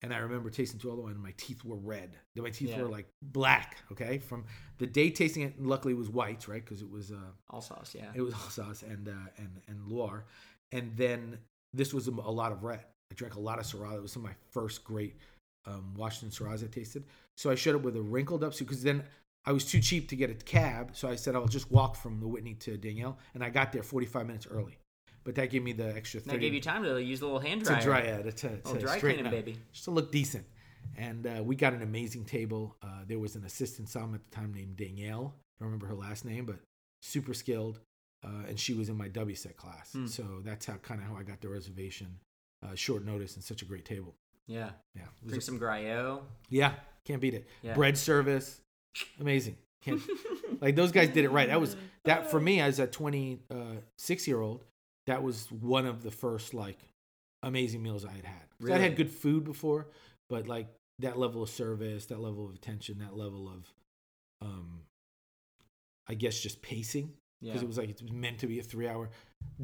And 0.00 0.14
I 0.14 0.18
remember 0.18 0.48
tasting 0.48 0.78
through 0.78 0.90
all 0.92 0.96
the 0.96 1.02
wine, 1.02 1.14
and 1.14 1.22
my 1.22 1.34
teeth 1.36 1.64
were 1.64 1.76
red. 1.76 2.10
My 2.36 2.50
teeth 2.50 2.68
Yeah. 2.68 2.82
were 2.82 2.88
like 2.88 3.06
black. 3.20 3.78
Okay, 3.90 4.18
from 4.18 4.44
the 4.78 4.86
day 4.86 5.10
tasting 5.10 5.42
it, 5.42 5.60
luckily 5.60 5.92
it 5.94 5.96
was 5.96 6.08
whites, 6.08 6.46
right? 6.46 6.64
Because 6.64 6.82
it 6.82 6.90
was 6.90 7.10
uh, 7.10 7.16
Alsace, 7.52 7.96
yeah. 7.96 8.12
it 8.14 8.20
was 8.22 8.32
Alsace 8.34 8.82
and 8.82 9.08
uh, 9.08 9.12
and 9.38 9.60
and 9.66 9.86
Loire, 9.88 10.24
and 10.70 10.92
then 10.96 11.38
this 11.72 11.92
was 11.92 12.06
a, 12.08 12.12
a 12.12 12.30
lot 12.30 12.52
of 12.52 12.62
red. 12.62 12.80
I 13.10 13.14
drank 13.14 13.34
a 13.34 13.40
lot 13.40 13.58
of 13.58 13.64
Syrah. 13.64 13.96
It 13.96 14.02
was 14.02 14.12
some 14.12 14.22
of 14.24 14.30
my 14.30 14.36
first 14.50 14.84
great 14.84 15.16
um, 15.66 15.94
Washington 15.96 16.30
Syrahs 16.30 16.62
I 16.62 16.68
tasted. 16.68 17.04
So 17.36 17.50
I 17.50 17.54
showed 17.54 17.74
up 17.74 17.82
with 17.82 17.96
a 17.96 18.02
wrinkled 18.02 18.44
up 18.44 18.54
suit 18.54 18.66
because 18.68 18.82
then 18.82 19.02
I 19.48 19.52
was 19.52 19.64
too 19.64 19.80
cheap 19.80 20.10
to 20.10 20.16
get 20.16 20.28
a 20.28 20.34
cab. 20.34 20.90
So 20.92 21.08
I 21.08 21.14
said 21.14 21.34
I'll 21.34 21.46
just 21.46 21.72
walk 21.72 21.96
from 21.96 22.20
the 22.20 22.28
Whitney 22.28 22.52
to 22.56 22.76
Daniel, 22.76 23.18
and 23.32 23.42
I 23.42 23.48
got 23.48 23.72
there 23.72 23.82
45 23.82 24.26
minutes 24.26 24.46
early. 24.46 24.76
But 25.24 25.36
that 25.36 25.48
gave 25.48 25.62
me 25.62 25.72
the 25.72 25.96
extra 25.96 26.20
30 26.20 26.36
that 26.36 26.40
gave 26.40 26.52
you 26.52 26.60
time 26.60 26.82
to 26.84 27.02
use 27.02 27.20
the 27.20 27.26
little 27.26 27.40
hand 27.40 27.64
to 27.64 27.66
dryer. 27.66 27.82
dry 27.82 28.02
yeah, 28.02 28.16
to, 28.18 28.32
to, 28.32 28.56
to 28.58 28.78
dry 28.78 28.98
cleaning, 28.98 29.26
up, 29.26 29.32
baby. 29.32 29.56
just 29.72 29.86
to 29.86 29.90
look 29.90 30.12
decent. 30.12 30.44
And 30.98 31.26
uh, 31.26 31.42
we 31.42 31.56
got 31.56 31.72
an 31.72 31.80
amazing 31.80 32.26
table. 32.26 32.76
Uh, 32.82 33.04
there 33.06 33.18
was 33.18 33.36
an 33.36 33.44
assistant 33.44 33.88
som 33.88 34.14
at 34.14 34.20
the 34.22 34.36
time 34.36 34.52
named 34.52 34.76
Danielle. 34.76 35.34
I 35.34 35.64
don't 35.64 35.72
remember 35.72 35.86
her 35.86 35.94
last 35.94 36.26
name, 36.26 36.44
but 36.44 36.56
super 37.00 37.32
skilled. 37.32 37.80
Uh, 38.22 38.48
and 38.48 38.60
she 38.60 38.74
was 38.74 38.90
in 38.90 38.98
my 38.98 39.08
W 39.08 39.34
set 39.34 39.56
class. 39.56 39.92
Hmm. 39.92 40.06
So 40.06 40.24
that's 40.44 40.66
how 40.66 40.74
kind 40.74 41.00
of 41.00 41.06
how 41.06 41.16
I 41.16 41.22
got 41.22 41.40
the 41.40 41.48
reservation, 41.48 42.18
uh, 42.62 42.74
short 42.74 43.02
notice, 43.02 43.34
and 43.34 43.42
such 43.42 43.62
a 43.62 43.64
great 43.64 43.86
table. 43.86 44.14
Yeah. 44.46 44.70
Yeah, 44.94 45.02
it 45.22 45.28
Drink 45.28 45.42
a- 45.42 45.46
some 45.46 45.58
Gruyere. 45.58 46.18
yeah, 46.50 46.72
can't 47.04 47.20
beat 47.20 47.34
it. 47.34 47.48
Yeah. 47.62 47.74
Bread 47.74 47.96
service, 47.96 48.60
amazing. 49.20 49.56
Like 50.60 50.74
those 50.74 50.90
guys 50.90 51.10
did 51.10 51.24
it 51.24 51.30
right. 51.30 51.48
That 51.48 51.60
was 51.60 51.76
that 52.04 52.30
for 52.32 52.40
me 52.40 52.58
as 52.60 52.80
a 52.80 52.86
26 52.88 54.26
year 54.26 54.40
old. 54.40 54.64
That 55.06 55.22
was 55.22 55.46
one 55.52 55.86
of 55.86 56.02
the 56.02 56.10
first 56.10 56.52
like 56.52 56.78
amazing 57.44 57.82
meals 57.82 58.04
I 58.04 58.10
had 58.10 58.24
had. 58.24 58.42
'Cause 58.60 58.70
I'd 58.70 58.80
had 58.80 58.96
good 58.96 59.10
food 59.10 59.44
before, 59.44 59.86
but 60.28 60.48
like 60.48 60.66
that 60.98 61.16
level 61.16 61.42
of 61.44 61.48
service, 61.48 62.06
that 62.06 62.18
level 62.18 62.44
of 62.48 62.54
attention, 62.56 62.98
that 62.98 63.16
level 63.16 63.48
of, 63.48 63.72
um, 64.42 64.80
I 66.08 66.14
guess 66.14 66.40
just 66.40 66.60
pacing 66.60 67.12
Yeah. 67.40 67.52
because 67.52 67.62
it 67.62 67.66
was 67.68 67.78
like 67.78 67.90
it 67.90 68.02
was 68.02 68.10
meant 68.10 68.38
to 68.40 68.48
be 68.48 68.58
a 68.58 68.62
three 68.64 68.88
hour 68.88 69.10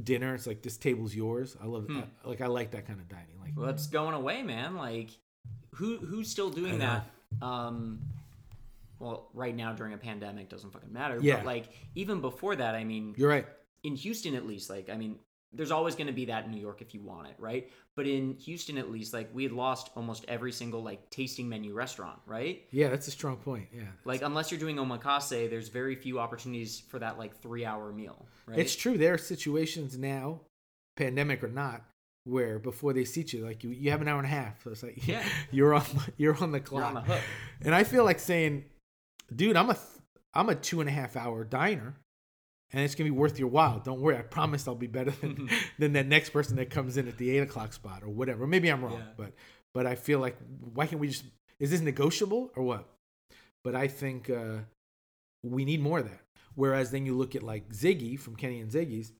dinner. 0.00 0.34
It's 0.36 0.46
like 0.46 0.62
this 0.62 0.76
table's 0.76 1.14
yours. 1.14 1.56
I 1.60 1.66
love 1.66 1.86
Hmm. 1.86 1.98
it. 1.98 2.08
Like 2.24 2.40
I 2.40 2.46
like 2.46 2.70
that 2.70 2.86
kind 2.86 3.00
of 3.00 3.08
dining. 3.08 3.40
Like 3.40 3.56
Well, 3.56 3.68
it's 3.70 3.88
going 3.88 4.14
away, 4.14 4.44
man. 4.44 4.76
Like, 4.76 5.10
who 5.74 5.96
who's 5.98 6.28
still 6.30 6.50
I 6.52 6.54
doing 6.54 6.78
that? 6.78 7.10
Um, 7.42 7.98
well, 9.04 9.28
right 9.34 9.54
now 9.54 9.72
during 9.72 9.92
a 9.92 9.98
pandemic 9.98 10.48
doesn't 10.48 10.70
fucking 10.70 10.92
matter. 10.92 11.18
Yeah. 11.20 11.36
But 11.36 11.46
like 11.46 11.68
even 11.94 12.20
before 12.20 12.56
that, 12.56 12.74
I 12.74 12.84
mean, 12.84 13.14
you're 13.16 13.28
right. 13.28 13.46
in 13.82 13.94
Houston 13.96 14.34
at 14.34 14.46
least, 14.46 14.70
like 14.70 14.88
I 14.90 14.96
mean, 14.96 15.16
there's 15.56 15.70
always 15.70 15.94
going 15.94 16.08
to 16.08 16.12
be 16.12 16.24
that 16.24 16.46
in 16.46 16.50
New 16.50 16.60
York 16.60 16.82
if 16.82 16.94
you 16.94 17.00
want 17.00 17.28
it, 17.28 17.34
right? 17.38 17.70
But 17.94 18.08
in 18.08 18.34
Houston 18.38 18.76
at 18.76 18.90
least, 18.90 19.12
like 19.14 19.28
we 19.32 19.44
had 19.44 19.52
lost 19.52 19.90
almost 19.94 20.24
every 20.26 20.50
single 20.50 20.82
like 20.82 21.10
tasting 21.10 21.48
menu 21.48 21.72
restaurant, 21.74 22.18
right? 22.26 22.62
Yeah, 22.72 22.88
that's 22.88 23.06
a 23.06 23.12
strong 23.12 23.36
point. 23.36 23.68
Yeah, 23.72 23.82
Like 24.04 24.22
unless 24.22 24.50
you're 24.50 24.58
doing 24.58 24.76
omakase, 24.76 25.48
there's 25.48 25.68
very 25.68 25.94
few 25.94 26.18
opportunities 26.18 26.80
for 26.80 26.98
that 26.98 27.18
like 27.18 27.40
three 27.40 27.64
hour 27.64 27.92
meal, 27.92 28.26
right? 28.46 28.58
It's 28.58 28.74
true. 28.74 28.98
There 28.98 29.14
are 29.14 29.18
situations 29.18 29.96
now, 29.96 30.40
pandemic 30.96 31.44
or 31.44 31.48
not, 31.48 31.82
where 32.24 32.58
before 32.58 32.92
they 32.92 33.04
seat 33.04 33.32
you, 33.32 33.44
like 33.44 33.62
you, 33.62 33.70
you 33.70 33.90
have 33.92 34.00
an 34.02 34.08
hour 34.08 34.18
and 34.18 34.26
a 34.26 34.30
half. 34.30 34.62
So 34.64 34.70
it's 34.70 34.82
like 34.82 35.06
Yeah. 35.06 35.22
you're 35.52 35.74
on 35.80 35.84
you're 36.16 36.36
on 36.42 36.50
the 36.50 36.58
You're 36.58 36.64
clock. 36.64 36.84
on 36.86 36.94
the 36.94 37.00
hook. 37.02 37.20
And 37.62 37.74
I 37.74 37.84
feel 37.84 38.02
like 38.04 38.18
saying, 38.18 38.64
dude, 39.34 39.56
I'm 39.56 39.70
a 39.70 39.74
th- 39.74 39.86
I'm 40.34 40.48
a 40.48 40.54
two 40.54 40.80
and 40.80 40.88
a 40.88 40.92
half 40.92 41.16
hour 41.16 41.44
diner, 41.44 41.94
and 42.72 42.82
it's 42.82 42.94
gonna 42.94 43.06
be 43.10 43.16
worth 43.16 43.38
your 43.38 43.48
while. 43.48 43.78
Don't 43.80 44.00
worry. 44.00 44.16
I 44.16 44.22
promise 44.22 44.66
I'll 44.66 44.74
be 44.74 44.86
better 44.88 45.10
than 45.12 45.48
than 45.78 45.92
that 45.94 46.06
next 46.06 46.30
person 46.30 46.56
that 46.56 46.70
comes 46.70 46.96
in 46.96 47.08
at 47.08 47.16
the 47.18 47.30
eight 47.30 47.40
o'clock 47.40 47.72
spot 47.72 48.02
or 48.02 48.08
whatever. 48.08 48.46
Maybe 48.46 48.68
I'm 48.70 48.82
wrong, 48.84 48.94
Yeah. 48.98 49.12
but 49.16 49.32
but 49.74 49.86
I 49.86 49.94
feel 49.94 50.18
like 50.18 50.36
why 50.74 50.86
can't 50.86 51.00
we 51.00 51.08
just 51.08 51.24
is 51.58 51.70
this 51.70 51.80
negotiable 51.80 52.50
or 52.56 52.62
what? 52.64 52.88
But 53.62 53.74
I 53.74 53.88
think 53.88 54.28
uh, 54.28 54.58
we 55.42 55.64
need 55.64 55.80
more 55.80 56.00
of 56.00 56.04
that. 56.10 56.20
Whereas 56.56 56.90
then 56.90 57.06
you 57.06 57.16
look 57.16 57.34
at 57.34 57.42
like 57.42 57.70
Ziggy 57.72 58.18
from 58.18 58.36
Kenny 58.36 58.60
and 58.60 58.70
Ziggy's, 58.70 59.12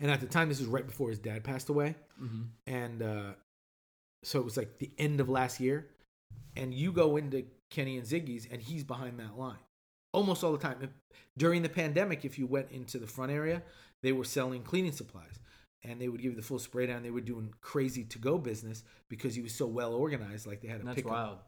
and 0.00 0.10
at 0.10 0.20
the 0.20 0.26
time 0.26 0.48
this 0.48 0.58
was 0.60 0.68
right 0.68 0.86
before 0.86 1.08
his 1.10 1.18
dad 1.18 1.42
passed 1.44 1.68
away, 1.68 1.94
hmm 2.18 2.42
and 2.66 3.02
uh, 3.02 3.32
so 4.22 4.38
it 4.38 4.44
was 4.44 4.56
like 4.56 4.78
the 4.78 4.90
end 4.98 5.20
of 5.20 5.28
last 5.28 5.60
year, 5.60 5.86
and 6.56 6.72
you 6.74 6.92
go 6.92 7.16
into 7.16 7.44
Kenny 7.70 7.96
and 7.98 8.06
Ziggy's, 8.06 8.46
and 8.50 8.60
he's 8.62 8.84
behind 8.84 9.18
that 9.20 9.38
line 9.38 9.58
almost 10.12 10.42
all 10.42 10.52
the 10.52 10.58
time. 10.58 10.76
During 11.36 11.62
the 11.62 11.68
pandemic, 11.68 12.24
if 12.24 12.38
you 12.38 12.46
went 12.46 12.70
into 12.70 12.98
the 12.98 13.06
front 13.06 13.30
area, 13.30 13.62
they 14.02 14.12
were 14.12 14.24
selling 14.24 14.62
cleaning 14.62 14.92
supplies, 14.92 15.38
and 15.84 16.00
they 16.00 16.08
would 16.08 16.22
give 16.22 16.32
you 16.32 16.36
the 16.36 16.46
full 16.46 16.58
spray 16.58 16.86
down. 16.86 17.02
They 17.02 17.10
were 17.10 17.20
doing 17.20 17.52
crazy 17.60 18.04
to 18.04 18.18
go 18.18 18.38
business 18.38 18.82
because 19.10 19.34
he 19.34 19.42
was 19.42 19.54
so 19.54 19.66
well 19.66 19.92
organized. 19.94 20.46
Like 20.46 20.62
they 20.62 20.68
had 20.68 20.80
a 20.80 20.84
That's 20.84 20.96
pickup. 20.96 21.12
wild. 21.12 21.38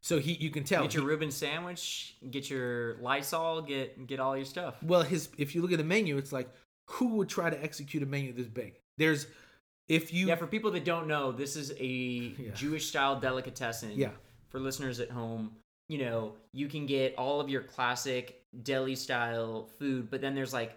So 0.00 0.20
he, 0.20 0.34
you 0.34 0.50
can 0.50 0.62
tell. 0.62 0.82
Get 0.82 0.94
your 0.94 1.02
he- 1.02 1.08
Reuben 1.08 1.30
sandwich, 1.32 2.14
get 2.30 2.48
your 2.48 2.96
Lysol, 3.00 3.62
get 3.62 4.06
get 4.06 4.20
all 4.20 4.36
your 4.36 4.46
stuff. 4.46 4.80
Well, 4.82 5.02
his 5.02 5.28
if 5.36 5.54
you 5.54 5.62
look 5.62 5.72
at 5.72 5.78
the 5.78 5.84
menu, 5.84 6.16
it's 6.18 6.32
like 6.32 6.48
who 6.88 7.16
would 7.16 7.28
try 7.28 7.50
to 7.50 7.60
execute 7.60 8.02
a 8.04 8.06
menu 8.06 8.32
this 8.32 8.46
big? 8.46 8.78
There's 8.98 9.26
if 9.88 10.12
you 10.12 10.28
Yeah, 10.28 10.36
for 10.36 10.46
people 10.46 10.70
that 10.72 10.84
don't 10.84 11.08
know, 11.08 11.32
this 11.32 11.56
is 11.56 11.72
a 11.80 11.84
Yeah. 12.38 12.50
Jewish 12.54 12.86
style 12.86 13.18
delicatessen. 13.18 13.92
Yeah. 13.94 14.10
For 14.48 14.60
listeners 14.60 15.00
at 15.00 15.10
home, 15.10 15.52
you 15.88 15.98
know, 15.98 16.34
you 16.52 16.68
can 16.68 16.86
get 16.86 17.14
all 17.16 17.40
of 17.40 17.48
your 17.48 17.62
classic 17.62 18.42
deli 18.62 18.94
style 18.96 19.68
food, 19.78 20.10
but 20.10 20.20
then 20.20 20.34
there's 20.34 20.52
like 20.52 20.76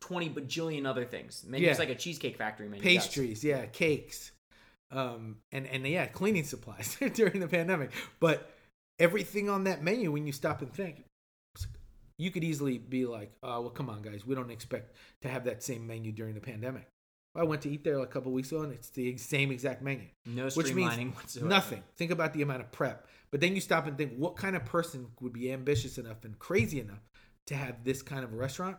20 0.00 0.30
bajillion 0.30 0.86
other 0.86 1.04
things. 1.04 1.44
Menu's 1.46 1.66
Yeah. 1.66 1.78
like 1.78 1.90
a 1.90 1.94
cheesecake 1.94 2.36
factory 2.36 2.68
menu. 2.68 2.82
does. 2.82 2.92
pastries, 3.04 3.44
yeah, 3.44 3.66
cakes, 3.66 4.32
um, 4.90 5.36
and 5.52 5.66
and 5.66 5.86
yeah, 5.86 6.06
cleaning 6.06 6.44
supplies 6.44 6.96
during 7.14 7.40
the 7.40 7.48
pandemic. 7.48 7.90
But 8.20 8.50
everything 8.98 9.48
on 9.48 9.64
that 9.64 9.82
menu, 9.82 10.10
when 10.12 10.26
you 10.26 10.32
stop 10.32 10.60
and 10.62 10.72
think, 10.72 11.04
you 12.18 12.30
could 12.30 12.44
easily 12.44 12.78
be 12.78 13.06
like, 13.06 13.32
"Oh, 13.42 13.62
well, 13.62 13.70
come 13.70 13.88
on, 13.90 14.02
guys, 14.02 14.26
we 14.26 14.34
don't 14.34 14.50
expect 14.50 14.94
to 15.22 15.28
have 15.28 15.44
that 15.44 15.62
same 15.62 15.86
menu 15.86 16.12
during 16.12 16.34
the 16.34 16.40
pandemic." 16.40 16.86
I 17.36 17.42
went 17.42 17.62
to 17.62 17.70
eat 17.70 17.82
there 17.82 17.98
a 17.98 18.06
couple 18.06 18.30
weeks 18.30 18.52
ago, 18.52 18.62
and 18.62 18.72
it's 18.72 18.90
the 18.90 19.16
same 19.16 19.50
exact 19.50 19.82
menu. 19.82 20.06
No 20.26 20.44
which 20.50 20.72
means 20.72 20.92
streamlining 20.92 21.14
whatsoever. 21.14 21.48
Nothing. 21.48 21.82
Think 21.96 22.12
about 22.12 22.32
the 22.32 22.42
amount 22.42 22.60
of 22.60 22.70
prep. 22.70 23.08
But 23.30 23.40
then 23.40 23.54
you 23.56 23.60
stop 23.60 23.86
and 23.86 23.98
think, 23.98 24.14
what 24.16 24.36
kind 24.36 24.54
of 24.54 24.64
person 24.64 25.08
would 25.20 25.32
be 25.32 25.52
ambitious 25.52 25.98
enough 25.98 26.24
and 26.24 26.38
crazy 26.38 26.78
enough 26.78 27.02
to 27.46 27.56
have 27.56 27.82
this 27.82 28.02
kind 28.02 28.22
of 28.22 28.32
a 28.32 28.36
restaurant? 28.36 28.76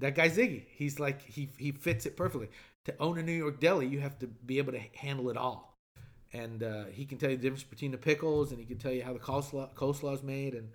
That 0.00 0.14
guy 0.14 0.28
Ziggy. 0.28 0.64
He's 0.70 1.00
like 1.00 1.22
he 1.22 1.50
he 1.58 1.72
fits 1.72 2.06
it 2.06 2.16
perfectly. 2.16 2.48
To 2.86 2.94
own 2.98 3.18
a 3.18 3.22
New 3.22 3.32
York 3.32 3.60
deli, 3.60 3.86
you 3.86 4.00
have 4.00 4.18
to 4.20 4.26
be 4.26 4.58
able 4.58 4.72
to 4.72 4.80
handle 4.94 5.30
it 5.30 5.36
all. 5.36 5.76
And 6.32 6.62
uh, 6.62 6.84
he 6.92 7.04
can 7.04 7.18
tell 7.18 7.30
you 7.30 7.36
the 7.36 7.42
difference 7.42 7.64
between 7.64 7.90
the 7.90 7.98
pickles, 7.98 8.50
and 8.50 8.60
he 8.60 8.66
can 8.66 8.78
tell 8.78 8.92
you 8.92 9.02
how 9.02 9.12
the 9.12 9.18
coleslaw 9.18 9.74
coleslaw 9.74 10.14
is 10.14 10.22
made. 10.22 10.54
And 10.54 10.68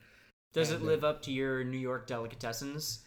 Does 0.54 0.72
it 0.72 0.76
and, 0.76 0.84
uh, 0.84 0.88
live 0.88 1.04
up 1.04 1.22
to 1.24 1.32
your 1.32 1.64
New 1.64 1.78
York 1.78 2.08
delicatessens 2.08 3.00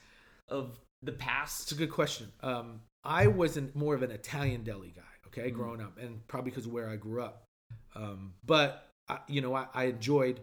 of 0.49 0.79
the 1.03 1.13
past? 1.13 1.63
It's 1.63 1.73
a 1.73 1.77
good 1.77 1.91
question. 1.91 2.33
Um, 2.43 2.81
I 3.05 3.27
wasn't 3.29 3.75
more 3.77 3.95
of 3.95 4.03
an 4.03 4.11
Italian 4.11 4.65
deli 4.65 4.93
guy, 4.95 5.03
okay, 5.29 5.51
Mm. 5.51 5.55
growing 5.55 5.81
up, 5.81 5.99
and 5.99 6.27
probably 6.29 6.51
because 6.51 6.67
of 6.67 6.73
where 6.73 6.89
I 6.89 6.97
grew 6.97 7.23
up. 7.23 7.45
Um, 7.95 8.35
but 8.45 8.87
I, 9.09 9.21
you 9.29 9.41
know, 9.41 9.55
I, 9.55 9.67
I 9.75 9.85
enjoyed 9.85 10.41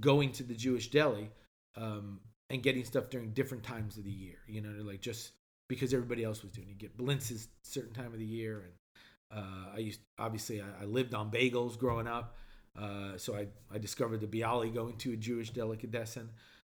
going 0.00 0.32
to 0.32 0.42
the 0.42 0.54
Jewish 0.54 0.90
deli 0.90 1.30
um, 1.76 2.20
and 2.50 2.62
getting 2.62 2.84
stuff 2.84 3.10
during 3.10 3.30
different 3.32 3.64
times 3.64 3.96
of 3.96 4.04
the 4.04 4.10
year. 4.10 4.38
You 4.46 4.60
know, 4.60 4.82
like 4.82 5.00
just 5.00 5.32
because 5.68 5.92
everybody 5.92 6.24
else 6.24 6.42
was 6.42 6.52
doing. 6.52 6.68
You 6.68 6.74
get 6.74 6.96
blintzes 6.96 7.48
certain 7.62 7.92
time 7.92 8.12
of 8.12 8.18
the 8.18 8.24
year, 8.24 8.64
and 8.64 9.38
uh, 9.42 9.70
I 9.74 9.78
used 9.78 10.00
obviously 10.18 10.60
I, 10.62 10.82
I 10.82 10.84
lived 10.84 11.14
on 11.14 11.30
bagels 11.30 11.76
growing 11.78 12.06
up, 12.06 12.36
uh, 12.78 13.16
so 13.16 13.34
I 13.34 13.48
I 13.72 13.78
discovered 13.78 14.20
the 14.20 14.26
Bialy 14.26 14.72
going 14.72 14.96
to 14.98 15.12
a 15.12 15.16
Jewish 15.16 15.50
delicatessen. 15.50 16.30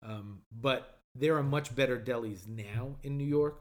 Um, 0.02 0.42
but 0.52 1.00
there 1.14 1.36
are 1.36 1.42
much 1.42 1.74
better 1.74 1.98
delis 1.98 2.46
now 2.46 2.96
in 3.02 3.16
New 3.18 3.24
York 3.24 3.60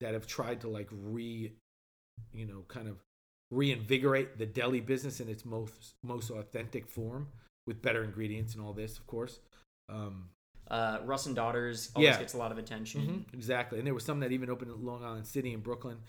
that 0.00 0.14
have 0.14 0.26
tried 0.26 0.60
to 0.62 0.68
like 0.68 0.88
re, 0.92 1.52
you 2.32 2.46
know, 2.46 2.64
kind 2.68 2.88
of 2.88 2.96
reinvigorate 3.50 4.36
the 4.38 4.46
deli 4.46 4.80
business 4.80 5.20
in 5.20 5.28
its 5.28 5.44
most 5.44 5.94
most 6.02 6.30
authentic 6.30 6.86
form 6.86 7.28
with 7.66 7.80
better 7.82 8.04
ingredients 8.04 8.54
and 8.54 8.62
all 8.62 8.72
this, 8.72 8.98
of 8.98 9.06
course. 9.06 9.40
Um, 9.88 10.30
Uh, 10.70 11.00
Russ 11.06 11.24
and 11.24 11.34
Daughters 11.34 11.90
always 11.96 12.08
Yeah. 12.08 12.18
gets 12.18 12.34
a 12.34 12.36
lot 12.36 12.52
of 12.52 12.58
attention. 12.58 13.00
Mhm, 13.30 13.32
exactly, 13.34 13.78
and 13.78 13.86
there 13.86 13.94
were 13.94 14.00
some 14.00 14.20
that 14.20 14.32
even 14.32 14.50
opened 14.50 14.70
in 14.70 14.84
Long 14.84 15.02
Island 15.02 15.26
City 15.26 15.54
in 15.54 15.60
Brooklyn, 15.60 16.02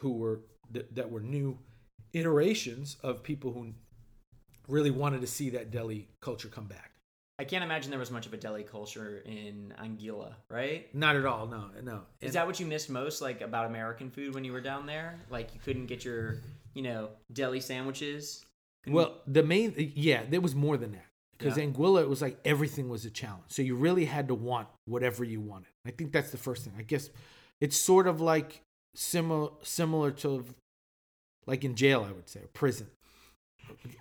who 0.00 0.14
were 0.14 0.40
that, 0.72 0.92
that 0.96 1.12
were 1.12 1.20
new 1.20 1.56
iterations 2.12 2.96
of 3.04 3.22
people 3.22 3.52
who 3.52 3.72
really 4.66 4.90
wanted 4.90 5.20
to 5.20 5.28
see 5.28 5.48
that 5.50 5.70
deli 5.70 6.08
culture 6.20 6.48
come 6.48 6.66
back. 6.66 6.89
I 7.40 7.44
can't 7.44 7.64
imagine 7.64 7.88
there 7.90 7.98
was 7.98 8.10
much 8.10 8.26
of 8.26 8.34
a 8.34 8.36
deli 8.36 8.64
culture 8.64 9.22
in 9.24 9.72
Anguilla, 9.82 10.34
right? 10.50 10.94
Not 10.94 11.16
at 11.16 11.24
all. 11.24 11.46
No, 11.46 11.70
no. 11.82 12.02
Is 12.20 12.26
And- 12.26 12.32
that 12.34 12.46
what 12.46 12.60
you 12.60 12.66
missed 12.66 12.90
most, 12.90 13.22
like 13.22 13.40
about 13.40 13.64
American 13.64 14.10
food 14.10 14.34
when 14.34 14.44
you 14.44 14.52
were 14.52 14.60
down 14.60 14.84
there? 14.84 15.18
Like 15.30 15.54
you 15.54 15.60
couldn't 15.64 15.86
get 15.86 16.04
your, 16.04 16.36
you 16.74 16.82
know, 16.82 17.08
deli 17.32 17.60
sandwiches. 17.60 18.44
Couldn't- 18.82 18.94
Well, 18.94 19.22
the 19.26 19.42
main 19.42 19.72
yeah, 19.96 20.22
there 20.28 20.42
was 20.42 20.54
more 20.54 20.76
than 20.76 20.92
that 20.92 21.06
because 21.38 21.56
Yeah. 21.56 21.64
Anguilla 21.64 22.02
it 22.02 22.10
was 22.10 22.20
like 22.20 22.38
everything 22.44 22.90
was 22.90 23.06
a 23.06 23.10
challenge. 23.10 23.44
So 23.48 23.62
you 23.62 23.74
really 23.74 24.04
had 24.04 24.28
to 24.28 24.34
want 24.34 24.68
whatever 24.84 25.24
you 25.24 25.40
wanted. 25.40 25.70
I 25.86 25.92
think 25.92 26.12
that's 26.12 26.30
the 26.32 26.36
first 26.38 26.64
thing. 26.64 26.74
I 26.76 26.82
guess 26.82 27.08
it's 27.58 27.76
sort 27.78 28.06
of 28.06 28.20
like 28.20 28.60
similar 28.94 29.48
similar 29.62 30.10
to 30.10 30.44
like 31.46 31.64
in 31.64 31.74
jail, 31.74 32.04
I 32.06 32.12
would 32.12 32.28
say, 32.28 32.40
or 32.40 32.48
prison. 32.48 32.88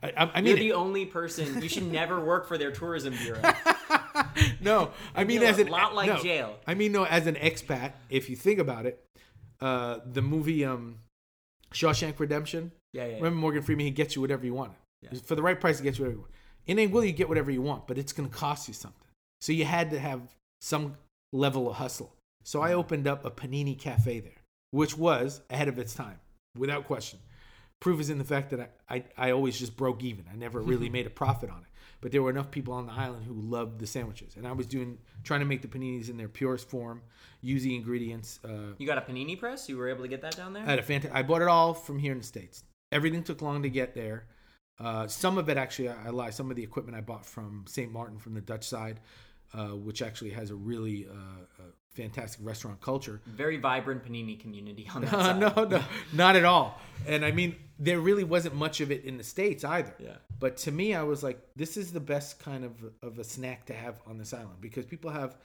I, 0.03 0.07
I, 0.07 0.13
I 0.17 0.39
You're 0.39 0.55
mean, 0.55 0.67
the 0.67 0.73
only 0.73 1.05
person. 1.05 1.61
You 1.61 1.69
should 1.69 1.87
never 1.91 2.19
work 2.23 2.47
for 2.47 2.57
their 2.57 2.71
tourism 2.71 3.13
bureau. 3.23 3.41
no, 4.61 4.91
I 5.15 5.23
mean 5.23 5.43
as 5.43 5.59
a 5.59 5.63
an 5.63 5.67
lot 5.67 5.95
like 5.95 6.07
no, 6.07 6.21
jail. 6.21 6.57
I 6.67 6.73
mean 6.73 6.91
no, 6.91 7.05
as 7.05 7.27
an 7.27 7.35
expat, 7.35 7.93
if 8.09 8.29
you 8.29 8.35
think 8.35 8.59
about 8.59 8.85
it, 8.85 9.03
uh, 9.61 9.99
the 10.05 10.21
movie 10.21 10.65
um, 10.65 10.99
Shawshank 11.73 12.19
Redemption. 12.19 12.71
Yeah, 12.93 13.05
yeah. 13.05 13.15
Remember 13.15 13.37
Morgan 13.37 13.61
Freeman? 13.61 13.85
He 13.85 13.91
gets 13.91 14.15
you 14.15 14.21
whatever 14.21 14.45
you 14.45 14.53
want. 14.53 14.73
Yeah. 15.01 15.11
For 15.23 15.35
the 15.35 15.43
right 15.43 15.59
price, 15.59 15.79
he 15.79 15.83
gets 15.83 15.97
you 15.97 16.05
whatever 16.05 16.17
you 16.17 16.21
want. 16.21 16.33
In 16.67 16.77
Anguilla, 16.77 17.07
you 17.07 17.13
get 17.13 17.29
whatever 17.29 17.51
you 17.51 17.61
want, 17.61 17.87
but 17.87 17.97
it's 17.97 18.13
going 18.13 18.29
to 18.29 18.35
cost 18.35 18.67
you 18.67 18.73
something. 18.73 19.07
So 19.41 19.53
you 19.53 19.65
had 19.65 19.89
to 19.91 19.99
have 19.99 20.21
some 20.61 20.97
level 21.31 21.69
of 21.69 21.77
hustle. 21.77 22.13
So 22.43 22.61
I 22.61 22.73
opened 22.73 23.07
up 23.07 23.25
a 23.25 23.31
panini 23.31 23.77
cafe 23.77 24.19
there, 24.19 24.41
which 24.71 24.97
was 24.97 25.41
ahead 25.49 25.67
of 25.67 25.77
its 25.79 25.93
time, 25.93 26.19
without 26.57 26.85
question. 26.85 27.19
Proof 27.79 27.99
is 28.01 28.09
in 28.09 28.17
the 28.17 28.23
fact 28.25 28.49
that 28.49 28.59
I, 28.89 28.95
I, 28.95 29.03
I 29.17 29.31
always 29.31 29.57
just 29.57 29.77
broke 29.77 30.03
even. 30.03 30.25
I 30.31 30.35
never 30.35 30.59
really 30.61 30.89
made 30.97 31.07
a 31.07 31.09
profit 31.09 31.49
on 31.49 31.57
it. 31.59 31.63
But 32.01 32.11
there 32.13 32.21
were 32.23 32.29
enough 32.29 32.49
people 32.49 32.73
on 32.73 32.87
the 32.87 32.93
island 32.93 33.25
who 33.25 33.33
loved 33.33 33.79
the 33.79 33.87
sandwiches. 33.87 34.35
And 34.37 34.47
I 34.47 34.53
was 34.53 34.65
doing 34.67 34.97
trying 35.23 35.41
to 35.41 35.45
make 35.45 35.61
the 35.61 35.67
paninis 35.67 36.09
in 36.09 36.15
their 36.17 36.29
purest 36.29 36.69
form, 36.69 37.01
using 37.41 37.73
ingredients. 37.75 38.39
Uh, 38.43 38.73
You 38.77 38.87
got 38.87 38.97
a 38.97 39.01
panini 39.01 39.37
press? 39.37 39.67
You 39.67 39.77
were 39.77 39.89
able 39.89 40.03
to 40.03 40.07
get 40.07 40.21
that 40.21 40.35
down 40.37 40.53
there? 40.53 40.63
I 40.63 40.69
had 40.69 40.79
a 40.79 40.81
fanta- 40.83 41.11
I 41.13 41.23
bought 41.23 41.41
it 41.41 41.49
all 41.49 41.73
from 41.73 41.99
here 41.99 42.13
in 42.13 42.17
the 42.19 42.23
states. 42.23 42.63
Everything 42.91 43.21
took 43.23 43.41
long 43.41 43.63
to 43.63 43.69
get 43.69 43.95
there. 43.95 44.27
Uh, 44.79 45.07
some 45.07 45.37
of 45.37 45.49
it 45.49 45.57
actually, 45.57 45.89
I, 45.89 46.07
I 46.07 46.09
lie. 46.11 46.29
Some 46.29 46.49
of 46.49 46.55
the 46.55 46.63
equipment 46.63 46.97
I 46.97 47.01
bought 47.01 47.25
from 47.25 47.65
St. 47.67 47.91
Martin 47.91 48.17
from 48.17 48.33
the 48.33 48.41
Dutch 48.41 48.63
side, 48.65 49.01
uh, 49.53 49.67
which 49.69 50.01
actually 50.01 50.29
has 50.31 50.51
a 50.51 50.55
really 50.55 51.05
uh, 51.05 51.11
uh, 51.13 51.63
fantastic 51.93 52.39
restaurant 52.45 52.79
culture. 52.79 53.19
Very 53.25 53.57
vibrant 53.57 54.05
panini 54.05 54.39
community 54.39 54.87
on 54.95 55.01
that 55.01 55.11
side. 55.11 55.37
no, 55.39 55.65
no, 55.65 55.83
not 56.13 56.37
at 56.37 56.45
all. 56.45 56.79
And 57.05 57.25
I 57.25 57.31
mean, 57.31 57.57
there 57.79 57.99
really 58.01 58.25
wasn't 58.25 58.53
much 58.55 58.81
of 58.81 58.91
it 58.91 59.05
in 59.05 59.17
the 59.17 59.23
states 59.23 59.63
either. 59.63 59.95
Yeah. 59.97 60.17
But 60.37 60.57
to 60.57 60.71
me, 60.71 60.93
I 60.93 61.03
was 61.03 61.23
like, 61.23 61.39
this 61.55 61.77
is 61.77 61.91
the 61.91 61.99
best 61.99 62.39
kind 62.39 62.65
of 62.65 62.73
of 63.01 63.17
a 63.17 63.23
snack 63.23 63.65
to 63.67 63.73
have 63.73 64.01
on 64.05 64.17
this 64.17 64.33
island 64.33 64.61
because 64.61 64.85
people 64.85 65.09
have 65.09 65.37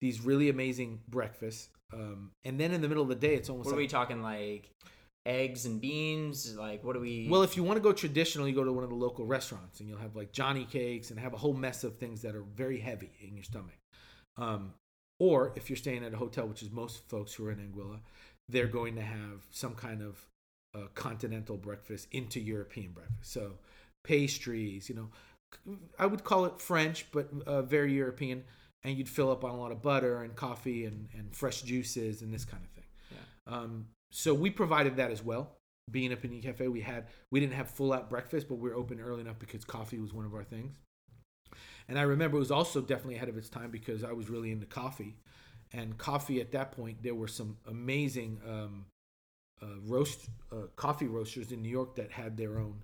these 0.00 0.20
really 0.22 0.48
amazing 0.48 1.00
breakfasts, 1.08 1.68
um, 1.92 2.30
and 2.44 2.58
then 2.58 2.72
in 2.72 2.80
the 2.80 2.88
middle 2.88 3.02
of 3.02 3.08
the 3.08 3.14
day, 3.14 3.34
it's 3.34 3.50
almost 3.50 3.66
What 3.66 3.72
are 3.72 3.76
like 3.76 3.84
we 3.84 3.88
talking 3.88 4.22
like? 4.22 4.70
Eggs 5.26 5.66
and 5.66 5.80
beans? 5.80 6.56
Like 6.56 6.82
what 6.82 6.94
do 6.94 7.00
we? 7.00 7.28
Well, 7.28 7.42
if 7.42 7.56
you 7.56 7.62
want 7.62 7.76
to 7.76 7.82
go 7.82 7.92
traditional, 7.92 8.48
you 8.48 8.54
go 8.54 8.64
to 8.64 8.72
one 8.72 8.84
of 8.84 8.90
the 8.90 8.96
local 8.96 9.26
restaurants 9.26 9.80
and 9.80 9.88
you'll 9.88 9.98
have 9.98 10.16
like 10.16 10.32
Johnny 10.32 10.64
cakes 10.64 11.10
and 11.10 11.20
have 11.20 11.34
a 11.34 11.36
whole 11.36 11.52
mess 11.52 11.84
of 11.84 11.98
things 11.98 12.22
that 12.22 12.34
are 12.34 12.44
very 12.54 12.78
heavy 12.78 13.10
in 13.20 13.34
your 13.34 13.44
stomach. 13.44 13.76
Um, 14.38 14.72
or 15.18 15.52
if 15.56 15.68
you're 15.68 15.76
staying 15.76 16.04
at 16.04 16.14
a 16.14 16.16
hotel, 16.16 16.46
which 16.46 16.62
is 16.62 16.70
most 16.70 17.06
folks 17.08 17.34
who 17.34 17.46
are 17.46 17.52
in 17.52 17.58
Anguilla, 17.58 18.00
they're 18.48 18.66
going 18.66 18.96
to 18.96 19.02
have 19.02 19.44
some 19.50 19.74
kind 19.74 20.02
of 20.02 20.24
uh, 20.74 20.86
continental 20.94 21.56
breakfast 21.56 22.08
into 22.12 22.40
European 22.40 22.92
breakfast. 22.92 23.32
So 23.32 23.54
pastries, 24.04 24.88
you 24.88 24.94
know, 24.94 25.08
I 25.98 26.06
would 26.06 26.24
call 26.24 26.44
it 26.44 26.60
French, 26.60 27.06
but 27.12 27.28
uh, 27.46 27.62
very 27.62 27.92
European. 27.92 28.44
And 28.82 28.96
you'd 28.96 29.10
fill 29.10 29.30
up 29.30 29.44
on 29.44 29.50
a 29.50 29.58
lot 29.58 29.72
of 29.72 29.82
butter 29.82 30.22
and 30.22 30.34
coffee 30.34 30.86
and, 30.86 31.08
and 31.12 31.36
fresh 31.36 31.60
juices 31.60 32.22
and 32.22 32.32
this 32.32 32.46
kind 32.46 32.62
of 32.64 32.70
thing. 32.70 32.84
Yeah. 33.10 33.54
Um, 33.54 33.88
so 34.10 34.32
we 34.32 34.48
provided 34.48 34.96
that 34.96 35.10
as 35.10 35.22
well. 35.22 35.58
Being 35.90 36.12
a 36.12 36.16
panini 36.16 36.42
cafe, 36.42 36.68
we 36.68 36.80
had 36.80 37.08
we 37.30 37.40
didn't 37.40 37.54
have 37.54 37.68
full 37.68 37.92
out 37.92 38.08
breakfast, 38.08 38.48
but 38.48 38.54
we 38.54 38.70
were 38.70 38.76
open 38.76 39.00
early 39.00 39.20
enough 39.20 39.38
because 39.38 39.64
coffee 39.64 39.98
was 39.98 40.14
one 40.14 40.24
of 40.24 40.34
our 40.34 40.44
things. 40.44 40.78
And 41.88 41.98
I 41.98 42.02
remember 42.02 42.36
it 42.36 42.40
was 42.40 42.52
also 42.52 42.80
definitely 42.80 43.16
ahead 43.16 43.28
of 43.28 43.36
its 43.36 43.48
time 43.48 43.70
because 43.70 44.04
I 44.04 44.12
was 44.12 44.30
really 44.30 44.52
into 44.52 44.66
coffee, 44.66 45.16
and 45.72 45.98
coffee 45.98 46.40
at 46.40 46.52
that 46.52 46.72
point 46.72 47.02
there 47.02 47.14
were 47.14 47.28
some 47.28 47.56
amazing 47.66 48.40
um, 48.48 48.86
roast 49.86 50.28
uh, 50.52 50.66
coffee 50.76 51.06
roasters 51.06 51.52
in 51.52 51.62
New 51.62 51.68
York 51.68 51.96
that 51.96 52.10
had 52.10 52.36
their 52.36 52.58
own 52.58 52.82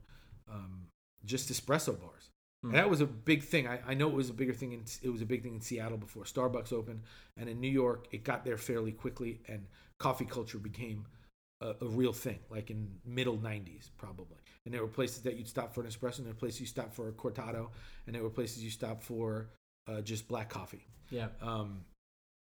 um, 0.52 0.86
just 1.24 1.52
espresso 1.52 1.98
bars. 2.00 2.30
And 2.62 2.74
that 2.74 2.90
was 2.90 3.00
a 3.00 3.06
big 3.06 3.44
thing. 3.44 3.68
I, 3.68 3.78
I 3.86 3.94
know 3.94 4.08
it 4.08 4.14
was 4.14 4.30
a 4.30 4.34
bigger 4.34 4.52
thing. 4.52 4.72
In, 4.72 4.82
it 5.02 5.10
was 5.10 5.22
a 5.22 5.26
big 5.26 5.42
thing 5.42 5.54
in 5.54 5.60
Seattle 5.60 5.98
before 5.98 6.24
Starbucks 6.24 6.72
opened, 6.72 7.02
and 7.36 7.48
in 7.48 7.60
New 7.60 7.70
York, 7.70 8.08
it 8.10 8.24
got 8.24 8.44
there 8.44 8.56
fairly 8.56 8.92
quickly, 8.92 9.40
and 9.46 9.66
coffee 9.98 10.24
culture 10.24 10.58
became 10.58 11.06
a, 11.60 11.74
a 11.80 11.86
real 11.86 12.12
thing, 12.12 12.38
like 12.50 12.70
in 12.70 12.88
middle 13.04 13.36
'90s 13.36 13.90
probably. 13.96 14.38
And 14.64 14.74
there 14.74 14.82
were 14.82 14.88
places 14.88 15.22
that 15.22 15.36
you'd 15.36 15.48
stop 15.48 15.74
for 15.74 15.82
an 15.82 15.86
espresso, 15.86 16.18
and 16.18 16.26
there 16.26 16.32
were 16.32 16.40
places 16.40 16.60
you 16.60 16.66
stopped 16.66 16.94
for 16.94 17.08
a 17.08 17.12
cortado, 17.12 17.68
and 18.06 18.14
there 18.16 18.22
were 18.22 18.30
places 18.30 18.64
you 18.64 18.70
stopped 18.70 19.04
for 19.04 19.48
uh, 19.86 20.00
just 20.00 20.26
black 20.26 20.48
coffee. 20.48 20.86
yeah. 21.10 21.28
Um, 21.40 21.84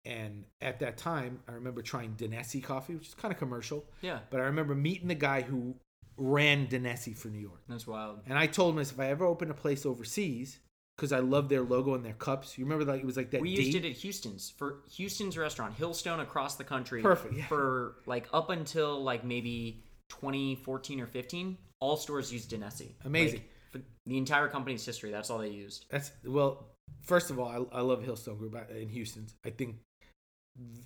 and 0.04 0.44
at 0.60 0.80
that 0.80 0.96
time, 0.96 1.40
I 1.48 1.52
remember 1.52 1.82
trying 1.82 2.14
Danesi 2.16 2.62
coffee, 2.62 2.94
which 2.94 3.08
is 3.08 3.14
kind 3.14 3.32
of 3.32 3.38
commercial, 3.38 3.84
Yeah. 4.02 4.20
but 4.30 4.40
I 4.40 4.44
remember 4.44 4.74
meeting 4.74 5.08
the 5.08 5.14
guy 5.14 5.42
who 5.42 5.74
ran 6.16 6.66
Danesi 6.66 7.16
for 7.16 7.28
New 7.28 7.40
York. 7.40 7.60
That's 7.68 7.86
wild. 7.86 8.20
And 8.26 8.38
I 8.38 8.46
told 8.46 8.74
him 8.74 8.78
this, 8.78 8.92
if 8.92 9.00
I 9.00 9.06
ever 9.08 9.24
open 9.24 9.50
a 9.50 9.54
place 9.54 9.84
overseas, 9.86 10.58
because 10.96 11.12
I 11.12 11.18
love 11.18 11.48
their 11.48 11.62
logo 11.62 11.94
and 11.94 12.04
their 12.04 12.12
cups. 12.14 12.56
You 12.56 12.64
remember 12.64 12.84
like 12.84 13.00
it 13.00 13.06
was 13.06 13.16
like 13.16 13.30
that. 13.32 13.40
We 13.40 13.50
used 13.50 13.74
it 13.74 13.84
at 13.84 13.92
Houston's 13.96 14.50
for 14.50 14.82
Houston's 14.92 15.36
restaurant, 15.36 15.76
Hillstone 15.76 16.20
across 16.20 16.54
the 16.54 16.64
country. 16.64 17.02
Perfect, 17.02 17.34
yeah. 17.34 17.46
For 17.46 17.96
like 18.06 18.28
up 18.32 18.50
until 18.50 19.02
like 19.02 19.24
maybe 19.24 19.82
2014 20.10 21.00
or 21.00 21.06
15, 21.06 21.58
all 21.80 21.96
stores 21.96 22.32
used 22.32 22.50
Danesi. 22.50 22.92
Amazing. 23.04 23.40
Like, 23.40 23.50
for 23.72 23.80
the 24.06 24.16
entire 24.16 24.46
company's 24.48 24.86
history, 24.86 25.10
that's 25.10 25.30
all 25.30 25.38
they 25.38 25.48
used. 25.48 25.86
That's 25.90 26.12
well. 26.24 26.68
First 27.02 27.30
of 27.30 27.38
all, 27.40 27.48
I, 27.72 27.78
I 27.78 27.80
love 27.80 28.02
Hillstone 28.02 28.38
Group 28.38 28.54
uh, 28.54 28.72
in 28.74 28.88
Houston. 28.88 29.26
I 29.44 29.50
think 29.50 29.76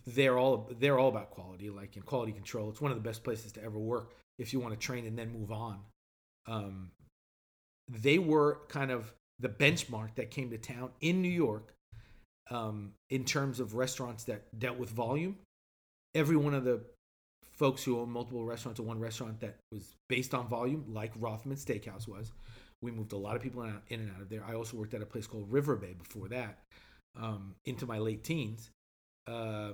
they're 0.07 0.39
all 0.39 0.71
they're 0.79 0.99
all 0.99 1.09
about 1.09 1.31
quality, 1.31 1.71
like 1.71 1.97
in 1.97 2.03
quality 2.03 2.33
control. 2.33 2.71
It's 2.71 2.81
one 2.81 2.91
of 2.91 2.97
the 2.97 3.07
best 3.07 3.23
places 3.23 3.53
to 3.53 3.63
ever 3.63 3.79
work 3.79 4.15
if 4.39 4.53
you 4.53 4.61
want 4.61 4.73
to 4.73 4.81
train 4.81 5.07
and 5.07 5.19
then 5.19 5.33
move 5.33 5.53
on. 5.53 5.81
Um, 6.47 6.91
they 7.89 8.19
were 8.19 8.61
kind 8.69 8.91
of 8.91 9.13
the 9.39 9.49
benchmark 9.49 10.15
that 10.17 10.31
came 10.31 10.51
to 10.51 10.59
town 10.59 10.91
in 11.01 11.23
New 11.23 11.29
York 11.29 11.73
um, 12.51 12.93
in 13.11 13.25
terms 13.25 13.61
of 13.61 13.75
restaurants 13.75 14.25
that 14.25 14.59
dealt 14.59 14.79
with 14.79 14.91
volume. 14.91 15.37
Every 16.15 16.37
one 16.37 16.55
of 16.55 16.65
the 16.65 16.81
folks 17.53 17.83
who 17.83 18.01
own 18.01 18.11
multiple 18.11 18.45
restaurants 18.45 18.81
or 18.81 18.85
one 18.85 18.99
restaurant 18.99 19.41
that 19.41 19.57
was 19.73 19.97
based 20.09 20.33
on 20.33 20.49
volume, 20.49 20.85
like 20.89 21.13
Rothman 21.19 21.57
Steakhouse 21.57 22.09
was. 22.09 22.33
We 22.81 22.93
moved 22.93 23.13
a 23.13 23.17
lot 23.17 23.37
of 23.37 23.43
people 23.43 23.63
in 23.65 23.75
in 23.89 24.01
and 24.01 24.11
out 24.15 24.23
of 24.23 24.29
there. 24.29 24.45
I 24.49 24.55
also 24.55 24.77
worked 24.77 24.95
at 24.95 25.03
a 25.03 25.07
place 25.07 25.27
called 25.27 25.51
River 25.53 25.77
Bay 25.77 25.95
before 25.95 26.29
that, 26.29 26.61
um, 27.21 27.55
into 27.67 27.87
my 27.87 27.99
late 27.99 28.23
teens. 28.23 28.71
Uh, 29.29 29.73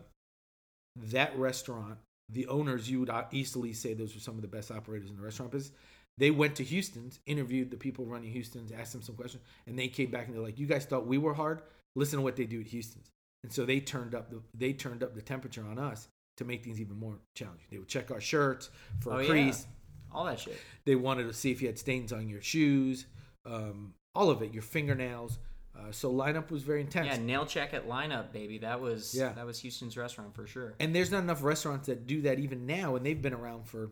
that 1.11 1.37
restaurant, 1.39 1.99
the 2.31 2.47
owners, 2.47 2.89
you 2.91 3.01
would 3.01 3.11
easily 3.33 3.73
say 3.73 3.95
those 3.95 4.15
were 4.15 4.21
some 4.21 4.37
of 4.37 4.43
the 4.43 4.49
best 4.49 4.71
operators 4.71 5.11
in 5.11 5.17
the 5.17 5.23
restaurant 5.23 5.53
business. 5.53 5.77
They 6.19 6.31
went 6.31 6.55
to 6.57 6.65
Houston's, 6.65 7.19
interviewed 7.27 7.71
the 7.71 7.77
people 7.77 8.05
running 8.07 8.31
Houston's, 8.31 8.71
asked 8.71 8.93
them 8.93 9.03
some 9.03 9.17
questions, 9.17 9.43
and 9.67 9.79
they 9.79 9.89
came 9.89 10.11
back 10.11 10.27
and 10.27 10.35
they're 10.35 10.43
like, 10.43 10.59
"You 10.59 10.67
guys 10.67 10.85
thought 10.87 11.07
we 11.07 11.19
were 11.19 11.35
hard? 11.35 11.63
Listen 11.97 12.19
to 12.19 12.23
what 12.23 12.37
they 12.37 12.47
do 12.47 12.61
at 12.61 12.67
Houston's." 12.69 13.11
And 13.43 13.53
so 13.53 13.65
they 13.67 13.81
turned 13.81 14.15
up 14.15 14.31
the 14.31 14.41
they 14.55 14.73
turned 14.73 15.03
up 15.03 15.15
the 15.15 15.23
temperature 15.23 15.65
on 15.65 15.79
us 15.79 16.09
to 16.37 16.45
make 16.45 16.65
things 16.65 16.81
even 16.81 16.99
more 16.99 17.19
challenging. 17.35 17.67
They 17.71 17.79
would 17.79 17.89
check 17.89 18.11
our 18.11 18.21
shirts 18.21 18.71
for 19.01 19.13
Oh, 19.15 19.17
a 19.19 19.23
yeah. 19.23 19.29
crease. 19.29 19.67
All 20.13 20.25
that 20.27 20.39
shit. 20.39 20.57
They 20.85 20.95
wanted 20.95 21.25
to 21.25 21.33
see 21.33 21.51
if 21.51 21.61
you 21.61 21.67
had 21.67 21.79
stains 21.79 22.13
on 22.13 22.29
your 22.29 22.41
shoes, 22.41 23.07
um, 23.45 23.95
all 24.15 24.31
of 24.31 24.41
it, 24.43 24.55
your 24.55 24.63
fingernails. 24.63 25.39
Uh, 25.77 25.91
so 25.91 26.13
lineup 26.13 26.51
was 26.51 26.63
very 26.63 26.81
intense. 26.81 27.07
Yeah, 27.09 27.17
nail 27.17 27.47
check 27.47 27.75
at 27.75 27.89
lineup, 27.89 28.33
baby. 28.33 28.59
That 28.59 28.81
was 28.81 29.15
Yeah. 29.15 29.33
that 29.33 29.45
was 29.45 29.59
Houston's 29.61 29.97
restaurant 29.97 30.35
for 30.35 30.47
sure. 30.47 30.75
and 30.79 30.95
there's 30.95 31.11
not 31.11 31.23
enough 31.23 31.43
restaurants 31.43 31.87
that 31.89 32.07
do 32.07 32.23
that 32.23 32.39
even 32.39 32.65
now, 32.67 32.95
and 32.97 33.05
they've 33.05 33.21
been 33.21 33.35
around 33.35 33.67
for. 33.67 33.91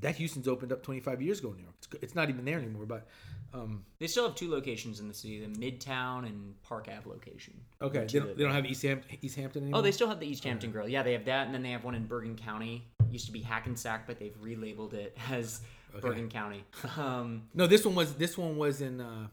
That 0.00 0.16
Houston's 0.16 0.48
opened 0.48 0.72
up 0.72 0.82
25 0.82 1.22
years 1.22 1.38
ago 1.38 1.50
in 1.50 1.58
New 1.58 1.62
York. 1.62 1.74
It's, 1.78 2.02
it's 2.02 2.14
not 2.16 2.28
even 2.28 2.44
there 2.44 2.58
anymore, 2.58 2.86
but 2.86 3.06
um, 3.54 3.84
They 4.00 4.08
still 4.08 4.26
have 4.26 4.34
two 4.34 4.50
locations 4.50 4.98
in 4.98 5.06
the 5.06 5.14
city: 5.14 5.38
the 5.38 5.46
Midtown 5.46 6.26
and 6.26 6.60
Park 6.62 6.88
Ave 6.88 7.08
location. 7.08 7.54
okay, 7.80 8.00
they 8.00 8.18
don't, 8.18 8.36
they 8.36 8.42
don't 8.42 8.52
have 8.52 8.66
East, 8.66 8.82
Ham- 8.82 9.02
East 9.20 9.36
Hampton 9.36 9.62
anymore. 9.62 9.78
Oh, 9.78 9.82
they 9.82 9.92
still 9.92 10.08
have 10.08 10.18
the 10.18 10.26
East 10.26 10.42
Hampton 10.44 10.72
Grill. 10.72 10.88
Yeah, 10.88 11.02
they 11.04 11.12
have 11.12 11.26
that, 11.26 11.46
and 11.46 11.54
then 11.54 11.62
they 11.62 11.70
have 11.70 11.84
one 11.84 11.94
in 11.94 12.06
Bergen 12.06 12.34
County. 12.36 12.84
Used 13.10 13.26
to 13.26 13.32
be 13.32 13.40
Hackensack, 13.42 14.06
but 14.06 14.18
they've 14.18 14.36
relabeled 14.42 14.94
it 14.94 15.16
as 15.30 15.60
Bergen 16.00 16.28
County. 16.28 16.64
Um, 16.96 17.42
no, 17.54 17.66
this 17.68 17.84
one 17.86 17.94
was 17.94 18.14
this 18.14 18.36
one 18.36 18.56
was 18.56 18.80
in 18.80 19.00
uh, 19.00 19.28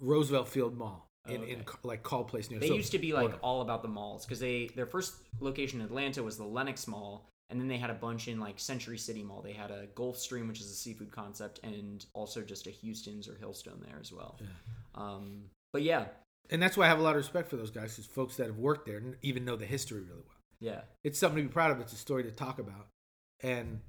Roosevelt 0.00 0.48
Field 0.48 0.76
Mall 0.76 1.06
in, 1.28 1.40
Oh, 1.40 1.42
okay. 1.44 1.52
in 1.52 1.64
like 1.82 2.02
Carle 2.02 2.24
Place 2.24 2.50
near. 2.50 2.58
They 2.58 2.68
so- 2.68 2.74
used 2.74 2.92
to 2.92 2.98
be 2.98 3.12
like 3.12 3.20
Florida. 3.22 3.38
all 3.42 3.60
about 3.62 3.82
the 3.82 3.88
malls 3.88 4.24
because 4.24 4.40
they 4.40 4.68
their 4.74 4.86
first 4.86 5.14
location 5.40 5.80
in 5.80 5.86
Atlanta 5.86 6.22
was 6.22 6.36
the 6.36 6.44
Lenox 6.44 6.86
Mall, 6.88 7.28
and 7.50 7.60
then 7.60 7.68
they 7.68 7.76
had 7.78 7.90
a 7.90 7.94
bunch 7.94 8.26
in 8.28 8.40
like 8.40 8.58
Century 8.58 8.96
City 8.98 9.22
Mall. 9.22 9.42
They 9.42 9.52
had 9.52 9.70
a 9.70 9.86
Gulfstream, 9.94 10.48
which 10.48 10.60
is 10.60 10.70
a 10.70 10.74
seafood 10.74 11.10
concept, 11.10 11.60
and 11.62 12.04
also 12.14 12.40
just 12.42 12.66
a 12.66 12.70
Houston's 12.70 13.28
or 13.28 13.32
Hillstone 13.34 13.84
there 13.86 13.98
as 14.00 14.12
well. 14.12 14.38
Um, 14.94 15.44
but 15.72 15.82
yeah, 15.82 16.06
and 16.50 16.60
that's 16.62 16.76
why 16.76 16.86
I 16.86 16.88
have 16.88 16.98
a 16.98 17.02
lot 17.02 17.10
of 17.10 17.16
respect 17.18 17.48
for 17.50 17.56
those 17.56 17.70
guys, 17.70 17.92
because 17.94 18.06
folks 18.06 18.36
that 18.36 18.46
have 18.46 18.58
worked 18.58 18.86
there 18.86 18.96
and 18.96 19.16
even 19.22 19.44
know 19.44 19.56
the 19.56 19.66
history 19.66 20.00
really 20.00 20.22
well. 20.26 20.36
yeah. 20.58 20.80
It's 21.04 21.18
something 21.18 21.42
to 21.42 21.48
be 21.48 21.52
proud 21.52 21.70
of. 21.70 21.80
It's 21.80 21.92
a 21.92 21.96
story 21.96 22.22
to 22.24 22.30
talk 22.30 22.58
about, 22.58 22.88
and 23.42 23.80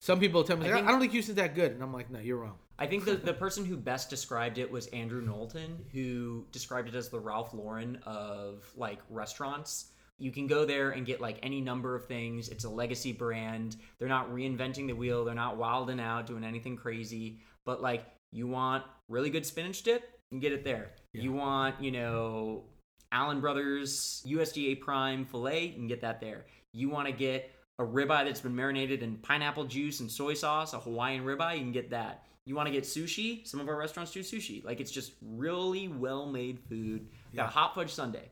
some 0.00 0.20
people 0.20 0.44
tell 0.44 0.56
me, 0.56 0.66
I 0.66 0.68
I, 0.70 0.72
think- 0.74 0.86
I 0.86 0.90
don't 0.92 1.00
think 1.00 1.12
Houston's 1.12 1.36
that 1.36 1.54
good, 1.54 1.72
and 1.72 1.82
I'm 1.82 1.92
like, 1.92 2.10
no, 2.10 2.20
you're 2.20 2.36
wrong. 2.38 2.58
I 2.80 2.86
think 2.86 3.04
the, 3.04 3.16
the 3.16 3.34
person 3.34 3.64
who 3.64 3.76
best 3.76 4.08
described 4.08 4.58
it 4.58 4.70
was 4.70 4.86
Andrew 4.88 5.20
Knowlton, 5.20 5.84
who 5.92 6.46
described 6.52 6.88
it 6.88 6.94
as 6.94 7.08
the 7.08 7.18
Ralph 7.18 7.52
Lauren 7.52 7.98
of 8.06 8.70
like 8.76 9.00
restaurants. 9.10 9.90
You 10.20 10.30
can 10.30 10.46
go 10.46 10.64
there 10.64 10.90
and 10.90 11.06
get 11.06 11.20
like 11.20 11.38
any 11.42 11.60
number 11.60 11.94
of 11.94 12.06
things. 12.06 12.48
It's 12.48 12.64
a 12.64 12.68
legacy 12.68 13.12
brand. 13.12 13.76
They're 13.98 14.08
not 14.08 14.30
reinventing 14.30 14.86
the 14.86 14.92
wheel. 14.92 15.24
They're 15.24 15.34
not 15.34 15.56
wilding 15.56 16.00
out, 16.00 16.26
doing 16.26 16.44
anything 16.44 16.76
crazy. 16.76 17.40
But 17.64 17.82
like 17.82 18.04
You 18.32 18.46
want 18.46 18.84
really 19.08 19.30
good 19.30 19.46
spinach 19.46 19.82
dip? 19.82 20.02
You 20.30 20.36
can 20.36 20.40
get 20.40 20.52
it 20.52 20.64
there. 20.64 20.90
Yeah. 21.12 21.22
You 21.22 21.32
want, 21.32 21.80
you 21.80 21.90
know, 21.90 22.64
Allen 23.10 23.40
Brothers 23.40 24.22
USDA 24.26 24.80
Prime 24.80 25.24
filet? 25.24 25.66
You 25.66 25.74
can 25.74 25.86
get 25.88 26.02
that 26.02 26.20
there. 26.20 26.44
You 26.72 26.90
want 26.90 27.06
to 27.06 27.12
get 27.12 27.50
a 27.78 27.84
ribeye 27.84 28.24
that's 28.24 28.40
been 28.40 28.54
marinated 28.54 29.02
in 29.02 29.16
pineapple 29.16 29.64
juice 29.64 30.00
and 30.00 30.10
soy 30.10 30.34
sauce, 30.34 30.74
a 30.74 30.80
Hawaiian 30.80 31.24
ribeye? 31.24 31.54
You 31.54 31.62
can 31.62 31.72
get 31.72 31.90
that. 31.90 32.24
You 32.48 32.54
want 32.54 32.66
to 32.66 32.72
get 32.72 32.84
sushi? 32.84 33.46
Some 33.46 33.60
of 33.60 33.68
our 33.68 33.76
restaurants 33.76 34.10
do 34.12 34.20
sushi. 34.20 34.64
Like 34.64 34.80
it's 34.80 34.90
just 34.90 35.12
really 35.20 35.86
well 35.88 36.24
made 36.26 36.58
food. 36.68 37.06
Got 37.36 37.42
Yeah. 37.42 37.44
a 37.44 37.50
hot 37.50 37.74
fudge 37.74 37.92
sundae, 37.92 38.30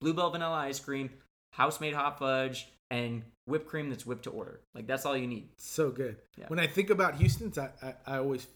Bluebell 0.00 0.30
vanilla 0.30 0.56
ice 0.56 0.78
cream, 0.78 1.08
house 1.54 1.80
made 1.80 1.94
hot 1.94 2.18
fudge, 2.18 2.68
and 2.90 3.22
whipped 3.46 3.66
cream 3.66 3.88
that's 3.88 4.04
whipped 4.04 4.24
to 4.24 4.30
order. 4.30 4.60
Like 4.74 4.86
that's 4.86 5.06
all 5.06 5.16
you 5.16 5.26
need. 5.26 5.48
So 5.56 5.90
good. 5.90 6.16
Yeah. 6.36 6.44
When 6.48 6.58
I 6.58 6.66
think 6.66 6.90
about 6.90 7.16
Houston's, 7.16 7.56
I, 7.56 7.70
I, 7.82 7.94
I 8.06 8.18
always 8.18 8.46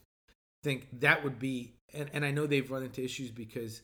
think 0.62 0.88
that 1.00 1.24
would 1.24 1.38
be, 1.38 1.72
and, 1.94 2.10
and 2.12 2.22
I 2.24 2.30
know 2.30 2.46
they've 2.46 2.70
run 2.70 2.82
into 2.82 3.02
issues 3.02 3.30
because 3.30 3.80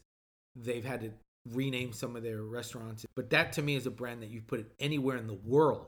they've 0.55 0.85
had 0.85 1.01
to 1.01 1.11
rename 1.53 1.93
some 1.95 2.17
of 2.17 2.23
their 2.23 2.43
restaurants. 2.43 3.07
But 3.17 3.31
that 3.31 3.55
to 3.55 3.63
me 3.63 3.77
is 3.77 3.87
a 3.87 3.91
brand 3.91 4.23
that 4.23 4.29
you 4.29 4.43
put 4.43 4.61
it 4.61 4.67
anywhere 4.79 5.17
in 5.17 5.27
the 5.27 5.33
world, 5.45 5.87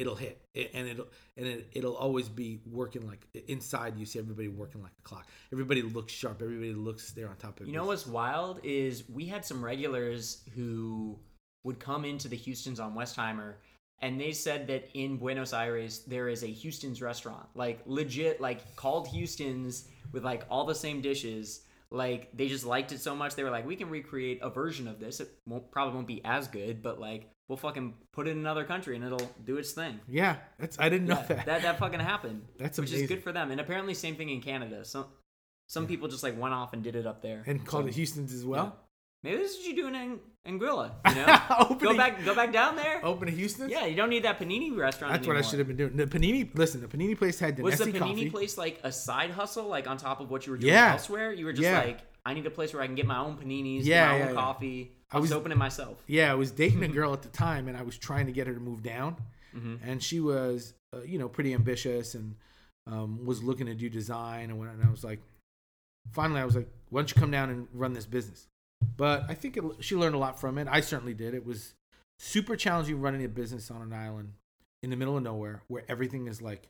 it'll 0.00 0.14
hit, 0.16 0.40
It- 0.54 0.70
and 0.74 0.88
it'll 0.88 1.08
and 1.36 1.46
it, 1.46 1.68
it'll 1.72 1.96
always 1.96 2.28
be 2.28 2.60
working 2.66 3.06
like 3.06 3.26
inside. 3.48 3.98
You 3.98 4.06
see 4.06 4.18
everybody 4.18 4.48
working 4.48 4.82
like 4.82 4.92
a 4.98 5.02
clock. 5.02 5.26
Everybody 5.52 5.82
looks 5.82 6.12
sharp. 6.12 6.40
Everybody 6.42 6.72
looks 6.72 7.12
there 7.12 7.28
on 7.28 7.36
top 7.36 7.60
of. 7.60 7.66
You 7.66 7.72
you 7.72 7.78
know 7.78 7.86
what's 7.86 8.06
wild 8.06 8.60
is 8.62 9.04
we 9.08 9.26
had 9.26 9.44
some 9.44 9.64
regulars 9.64 10.42
who 10.54 11.18
would 11.64 11.78
come 11.78 12.04
into 12.04 12.28
the 12.28 12.36
Houston's 12.36 12.80
on 12.80 12.94
Westheimer 12.94 13.54
and 14.02 14.18
they 14.18 14.32
said 14.32 14.66
that 14.68 14.88
in 14.94 15.18
Buenos 15.18 15.52
Aires 15.52 16.00
there 16.06 16.28
is 16.28 16.42
a 16.42 16.46
Houston's 16.46 17.02
restaurant. 17.02 17.46
Like 17.54 17.80
legit 17.84 18.40
like 18.40 18.74
called 18.76 19.08
Houston's 19.08 19.86
with 20.12 20.24
like 20.24 20.44
all 20.50 20.64
the 20.64 20.74
same 20.74 21.00
dishes. 21.02 21.62
Like 21.90 22.30
they 22.34 22.48
just 22.48 22.64
liked 22.64 22.92
it 22.92 23.00
so 23.00 23.14
much 23.14 23.34
they 23.34 23.44
were 23.44 23.50
like 23.50 23.66
we 23.66 23.76
can 23.76 23.90
recreate 23.90 24.38
a 24.42 24.48
version 24.48 24.88
of 24.88 24.98
this. 25.00 25.20
It 25.20 25.28
won't 25.46 25.70
probably 25.70 25.94
won't 25.94 26.06
be 26.06 26.24
as 26.24 26.48
good, 26.48 26.82
but 26.82 26.98
like 26.98 27.28
we'll 27.50 27.56
fucking 27.56 27.92
put 28.12 28.28
it 28.28 28.30
in 28.30 28.38
another 28.38 28.62
country 28.64 28.94
and 28.94 29.04
it'll 29.04 29.28
do 29.44 29.56
its 29.56 29.72
thing. 29.72 29.98
Yeah, 30.08 30.36
that's 30.60 30.78
I 30.78 30.88
didn't 30.88 31.08
know 31.08 31.16
Yeah, 31.16 31.34
that. 31.34 31.46
that 31.46 31.62
that 31.62 31.78
fucking 31.80 31.98
happened. 31.98 32.42
That's 32.58 32.78
which 32.78 32.92
is 32.92 33.08
good 33.08 33.24
for 33.24 33.32
them. 33.32 33.50
And 33.50 33.60
apparently 33.60 33.92
same 33.94 34.14
thing 34.14 34.28
in 34.30 34.40
Canada. 34.40 34.84
Some 34.84 35.06
some 35.66 35.86
people 35.88 36.06
just 36.08 36.22
like 36.22 36.38
went 36.40 36.54
off 36.54 36.72
and 36.74 36.82
did 36.82 36.94
it 36.94 37.06
up 37.06 37.22
there. 37.22 37.42
and 37.46 37.66
called 37.66 37.84
So- 37.84 37.88
it 37.88 37.94
Houston's 37.96 38.32
as 38.32 38.44
well. 38.46 38.76
Maybe 39.22 39.36
this 39.36 39.52
is 39.52 39.58
what 39.58 39.66
you 39.66 39.76
do 39.76 39.88
in 39.88 39.94
Ang- 39.96 40.20
Anguilla. 40.46 40.92
You 41.08 41.14
know, 41.16 41.76
go 41.78 41.90
a- 41.90 41.96
back, 41.96 42.24
go 42.24 42.34
back 42.34 42.52
down 42.52 42.74
there. 42.76 43.04
Open 43.04 43.28
a 43.28 43.30
Houston's. 43.32 43.70
Yeah, 43.70 43.84
you 43.84 43.94
don't 43.96 44.08
need 44.10 44.22
that 44.22 44.38
panini 44.40 44.74
restaurant. 44.74 45.12
That's 45.12 45.26
what 45.26 45.36
I 45.36 45.42
should 45.42 45.58
have 45.58 45.68
been 45.68 45.76
doing. 45.76 45.94
The 45.96 46.06
panini, 46.06 46.48
listen, 46.54 46.80
the 46.80 46.86
panini 46.88 47.18
place 47.18 47.38
had 47.38 47.56
the 47.56 47.62
Was 47.64 47.78
the 47.78 47.86
panini 47.86 47.98
coffee. 47.98 48.30
place 48.30 48.56
like 48.56 48.78
a 48.84 48.90
side 48.92 49.30
hustle, 49.32 49.66
like 49.66 49.86
on 49.88 49.96
top 49.98 50.20
of 50.20 50.30
what 50.30 50.46
you 50.46 50.52
were 50.52 50.58
doing 50.58 50.72
Yeah. 50.72 50.92
elsewhere? 50.92 51.32
You 51.32 51.44
were 51.46 51.52
just 51.52 51.64
Yeah. 51.64 51.80
like, 51.80 51.98
I 52.24 52.34
need 52.34 52.46
a 52.46 52.50
place 52.50 52.72
where 52.74 52.82
I 52.82 52.86
can 52.86 52.94
get 52.94 53.06
my 53.06 53.18
own 53.18 53.36
paninis, 53.36 53.84
Yeah, 53.84 54.06
my 54.08 54.16
yeah, 54.18 54.22
own 54.24 54.28
yeah. 54.28 54.34
coffee. 54.34 54.92
I 55.10 55.16
I 55.16 55.20
was 55.20 55.30
was- 55.30 55.36
opening 55.38 55.58
myself. 55.58 56.02
Yeah, 56.06 56.30
I 56.30 56.34
was 56.34 56.50
dating 56.50 56.82
a 56.84 56.88
girl 56.98 57.12
at 57.12 57.22
the 57.22 57.28
time, 57.28 57.66
and 57.68 57.76
I 57.76 57.82
was 57.82 57.96
trying 57.98 58.26
to 58.26 58.32
get 58.32 58.46
her 58.46 58.54
to 58.54 58.60
move 58.60 58.82
down, 58.82 59.16
Mm-hmm. 59.56 59.76
and 59.82 60.00
she 60.02 60.20
was, 60.20 60.74
uh, 60.94 61.00
you 61.02 61.18
know, 61.18 61.28
pretty 61.28 61.52
ambitious 61.54 62.14
and 62.14 62.36
um, 62.86 63.24
was 63.26 63.42
looking 63.42 63.66
to 63.66 63.74
do 63.74 63.88
design 63.88 64.50
and 64.50 64.58
whatnot. 64.58 64.76
And 64.76 64.84
I 64.86 64.90
was 64.90 65.02
like, 65.02 65.18
finally, 66.12 66.40
I 66.40 66.44
was 66.44 66.54
like, 66.54 66.68
why 66.90 67.00
don't 67.00 67.14
you 67.14 67.20
come 67.20 67.30
down 67.32 67.50
and 67.50 67.66
run 67.72 67.92
this 67.92 68.06
business? 68.06 68.46
But 68.96 69.24
I 69.28 69.34
think 69.34 69.56
it, 69.56 69.64
she 69.80 69.96
learned 69.96 70.14
a 70.14 70.18
lot 70.18 70.40
from 70.40 70.56
it. 70.58 70.68
I 70.70 70.80
certainly 70.80 71.14
did. 71.14 71.34
It 71.34 71.44
was 71.44 71.74
super 72.20 72.54
challenging 72.56 73.00
running 73.00 73.24
a 73.24 73.28
business 73.28 73.70
on 73.70 73.82
an 73.82 73.92
island 73.92 74.34
in 74.82 74.90
the 74.90 74.96
middle 74.96 75.16
of 75.16 75.22
nowhere 75.22 75.62
where 75.68 75.82
everything 75.88 76.28
is 76.28 76.40
like 76.40 76.68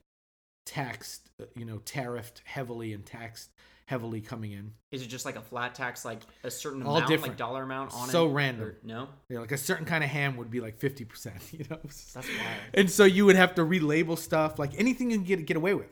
taxed, 0.67 1.31
uh, 1.41 1.45
you 1.55 1.65
know, 1.65 1.79
tariffed 1.85 2.41
heavily 2.45 2.93
and 2.93 3.05
taxed 3.05 3.51
heavily 3.91 4.21
coming 4.21 4.53
in. 4.53 4.73
Is 4.93 5.03
it 5.03 5.09
just 5.09 5.25
like 5.25 5.35
a 5.35 5.41
flat 5.41 5.75
tax, 5.75 6.05
like 6.05 6.21
a 6.45 6.51
certain 6.51 6.83
All 6.85 6.97
amount, 6.97 7.09
different. 7.11 7.33
like 7.33 7.37
dollar 7.39 7.65
amount 7.65 7.93
on 7.93 8.09
it? 8.09 8.13
So 8.13 8.27
random. 8.29 8.69
Or- 8.69 8.77
no, 8.85 9.09
Yeah, 9.29 9.41
like 9.41 9.51
a 9.51 9.59
certain 9.59 9.85
kind 9.85 10.05
of 10.05 10.11
ham 10.11 10.37
would 10.37 10.49
be 10.49 10.61
like 10.61 10.79
50%, 10.79 11.53
you 11.59 11.65
know? 11.69 11.79
that's 11.83 12.15
wild. 12.15 12.29
And 12.73 12.89
so 12.89 13.05
you 13.05 13.27
would 13.27 13.35
have 13.35 13.57
to 13.57 13.63
relabel 13.63 14.17
stuff, 14.17 14.61
like 14.61 14.79
anything 14.79 15.11
you 15.11 15.17
can 15.17 15.25
get 15.27 15.45
get 15.45 15.57
away 15.57 15.75
with. 15.75 15.89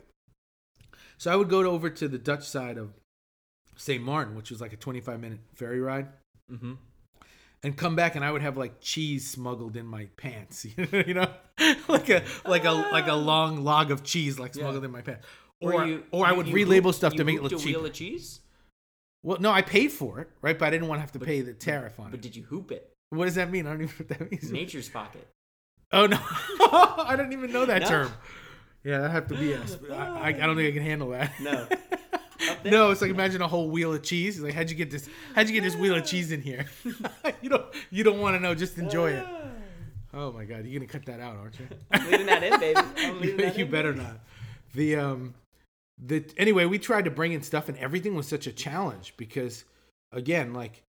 So 1.17 1.29
I 1.29 1.35
would 1.35 1.49
go 1.49 1.61
to, 1.61 1.67
over 1.69 1.89
to 1.89 2.07
the 2.07 2.17
Dutch 2.17 2.47
side 2.47 2.77
of 2.77 2.93
St. 3.75 4.01
Martin, 4.01 4.33
which 4.35 4.49
was 4.49 4.61
like 4.61 4.71
a 4.71 4.77
25 4.77 5.19
minute 5.19 5.39
ferry 5.53 5.81
ride, 5.81 6.07
Mm-hmm. 6.49 6.73
and 7.63 7.75
come 7.77 7.95
back, 7.97 8.15
and 8.15 8.23
I 8.25 8.31
would 8.31 8.41
have 8.41 8.55
like 8.57 8.79
cheese 8.81 9.29
smuggled 9.29 9.75
in 9.75 9.85
my 9.85 10.05
pants, 10.17 10.65
you 10.77 11.13
know, 11.13 11.27
like 11.89 12.09
a 12.09 12.23
like 12.45 12.63
a 12.65 12.71
like 12.71 13.07
a 13.07 13.13
long 13.15 13.63
log 13.65 13.91
of 13.91 14.03
cheese 14.03 14.39
like 14.39 14.55
Yeah. 14.55 14.63
smuggled 14.63 14.85
in 14.85 14.91
my 14.91 15.01
pants. 15.01 15.25
Or, 15.61 15.73
Or, 15.73 15.85
you, 15.85 16.03
or 16.11 16.25
I 16.25 16.31
would 16.31 16.45
relabel 16.47 16.93
stuff 16.93 17.13
to 17.15 17.23
make 17.23 17.35
it 17.37 17.43
look 17.43 17.51
cheap. 17.57 17.65
wheel 17.65 17.85
of 17.85 17.93
cheese. 17.93 18.39
Well, 19.23 19.37
no, 19.39 19.51
I 19.51 19.61
paid 19.61 19.91
for 19.91 20.19
it, 20.21 20.29
right? 20.41 20.57
But 20.57 20.67
I 20.67 20.71
didn't 20.71 20.87
want 20.87 20.97
to 20.99 21.01
have 21.01 21.11
to 21.13 21.19
pay 21.19 21.41
the 21.41 21.53
tariff 21.53 21.99
on 21.99 22.05
But 22.05 22.07
it. 22.09 22.11
But 22.17 22.21
did 22.21 22.35
you 22.37 22.43
hoop 22.43 22.71
it? 22.71 22.89
What 23.09 23.25
does 23.25 23.35
that 23.35 23.51
mean? 23.51 23.67
I 23.67 23.71
don't 23.71 23.81
even 23.81 23.87
know 23.99 24.05
what 24.07 24.19
that 24.19 24.31
means. 24.31 24.51
Nature's 24.51 24.87
pocket. 24.87 25.27
Oh 25.91 26.05
no, 26.05 26.17
I 26.21 27.15
didn't 27.17 27.33
even 27.33 27.51
know 27.51 27.65
that 27.65 27.81
No? 27.81 27.87
term. 27.87 28.11
Yeah, 28.83 28.99
that 28.99 29.11
have 29.11 29.27
to 29.29 29.35
be. 29.35 29.51
A, 29.53 29.59
I, 29.93 30.27
I 30.29 30.31
don't 30.31 30.55
think 30.55 30.69
I 30.69 30.71
can 30.71 30.83
handle 30.83 31.09
that. 31.09 31.31
No. 31.41 31.67
No, 32.65 32.89
it's 32.91 33.01
like 33.01 33.11
imagine 33.11 33.41
a 33.41 33.47
whole 33.47 33.69
wheel 33.69 33.93
of 33.93 34.01
cheese. 34.01 34.37
It's 34.37 34.43
like 34.43 34.53
how'd 34.53 34.69
you 34.69 34.75
get 34.75 34.89
this? 34.89 35.07
How'd 35.35 35.47
you 35.47 35.53
get 35.53 35.63
this 35.63 35.75
wheel 35.75 35.95
of 35.95 36.05
cheese 36.11 36.31
in 36.31 36.41
here? 36.41 36.65
you 37.41 37.49
don't. 37.49 37.65
You 37.89 38.03
don't 38.03 38.19
want 38.19 38.35
to 38.35 38.39
know. 38.39 38.55
Just 38.55 38.77
enjoy 38.77 39.11
it. 39.11 39.25
Oh 40.11 40.31
my 40.31 40.43
god, 40.43 40.65
you're 40.65 40.79
gonna 40.79 40.91
cut 40.91 41.05
that 41.05 41.19
out, 41.19 41.35
aren't 41.37 41.59
you? 41.59 41.67
I'm 41.91 42.09
leaving 42.09 42.25
that 42.25 42.41
in, 42.41 42.59
baby. 42.59 42.79
I'm 42.97 43.13
you, 43.15 43.19
leaving 43.21 43.37
that 43.45 43.57
you 43.59 43.65
in, 43.65 43.71
better 43.71 43.91
baby. 43.93 44.03
not. 44.05 44.19
The 44.73 44.95
um, 44.95 45.33
the 46.03 46.23
anyway, 46.37 46.65
we 46.65 46.79
tried 46.79 47.05
to 47.05 47.11
bring 47.11 47.33
in 47.33 47.41
stuff, 47.41 47.69
and 47.69 47.77
everything 47.77 48.15
was 48.15 48.27
such 48.27 48.47
a 48.47 48.51
challenge 48.51 49.13
because, 49.17 49.65
again, 50.11 50.53
like 50.53 50.83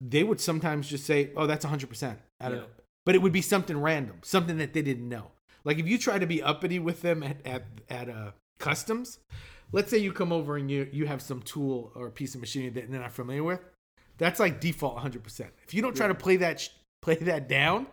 they 0.00 0.22
would 0.22 0.40
sometimes 0.40 0.88
just 0.88 1.04
say, 1.06 1.30
"Oh, 1.36 1.46
that's 1.46 1.64
100 1.64 1.88
percent," 1.88 2.18
Yeah. 2.40 2.62
but 3.06 3.14
it 3.14 3.22
would 3.22 3.32
be 3.32 3.42
something 3.42 3.80
random, 3.80 4.18
something 4.22 4.58
that 4.58 4.72
they 4.74 4.82
didn't 4.82 5.08
know. 5.08 5.30
Like 5.64 5.78
if 5.78 5.86
you 5.86 5.96
try 5.98 6.18
to 6.18 6.26
be 6.26 6.42
uppity 6.42 6.78
with 6.78 7.02
them 7.02 7.22
at 7.22 7.44
at, 7.46 7.64
at 7.88 8.08
uh, 8.10 8.32
customs, 8.58 9.18
let's 9.72 9.90
say 9.90 9.98
you 9.98 10.12
come 10.12 10.32
over 10.32 10.56
and 10.56 10.70
you 10.70 10.88
you 10.92 11.06
have 11.06 11.22
some 11.22 11.40
tool 11.42 11.92
or 11.94 12.10
piece 12.10 12.34
of 12.34 12.40
machinery 12.40 12.70
that 12.70 12.90
they're 12.90 13.00
not 13.00 13.12
familiar 13.12 13.44
with, 13.44 13.60
that's 14.18 14.38
like 14.40 14.60
default 14.60 14.94
100 14.94 15.22
percent. 15.22 15.50
If 15.66 15.72
you 15.72 15.82
don't 15.82 15.96
try 15.96 16.08
to 16.08 16.14
play 16.14 16.36
that 16.36 16.60
sh- 16.60 16.68
play 17.00 17.16
that 17.16 17.48
down. 17.48 17.86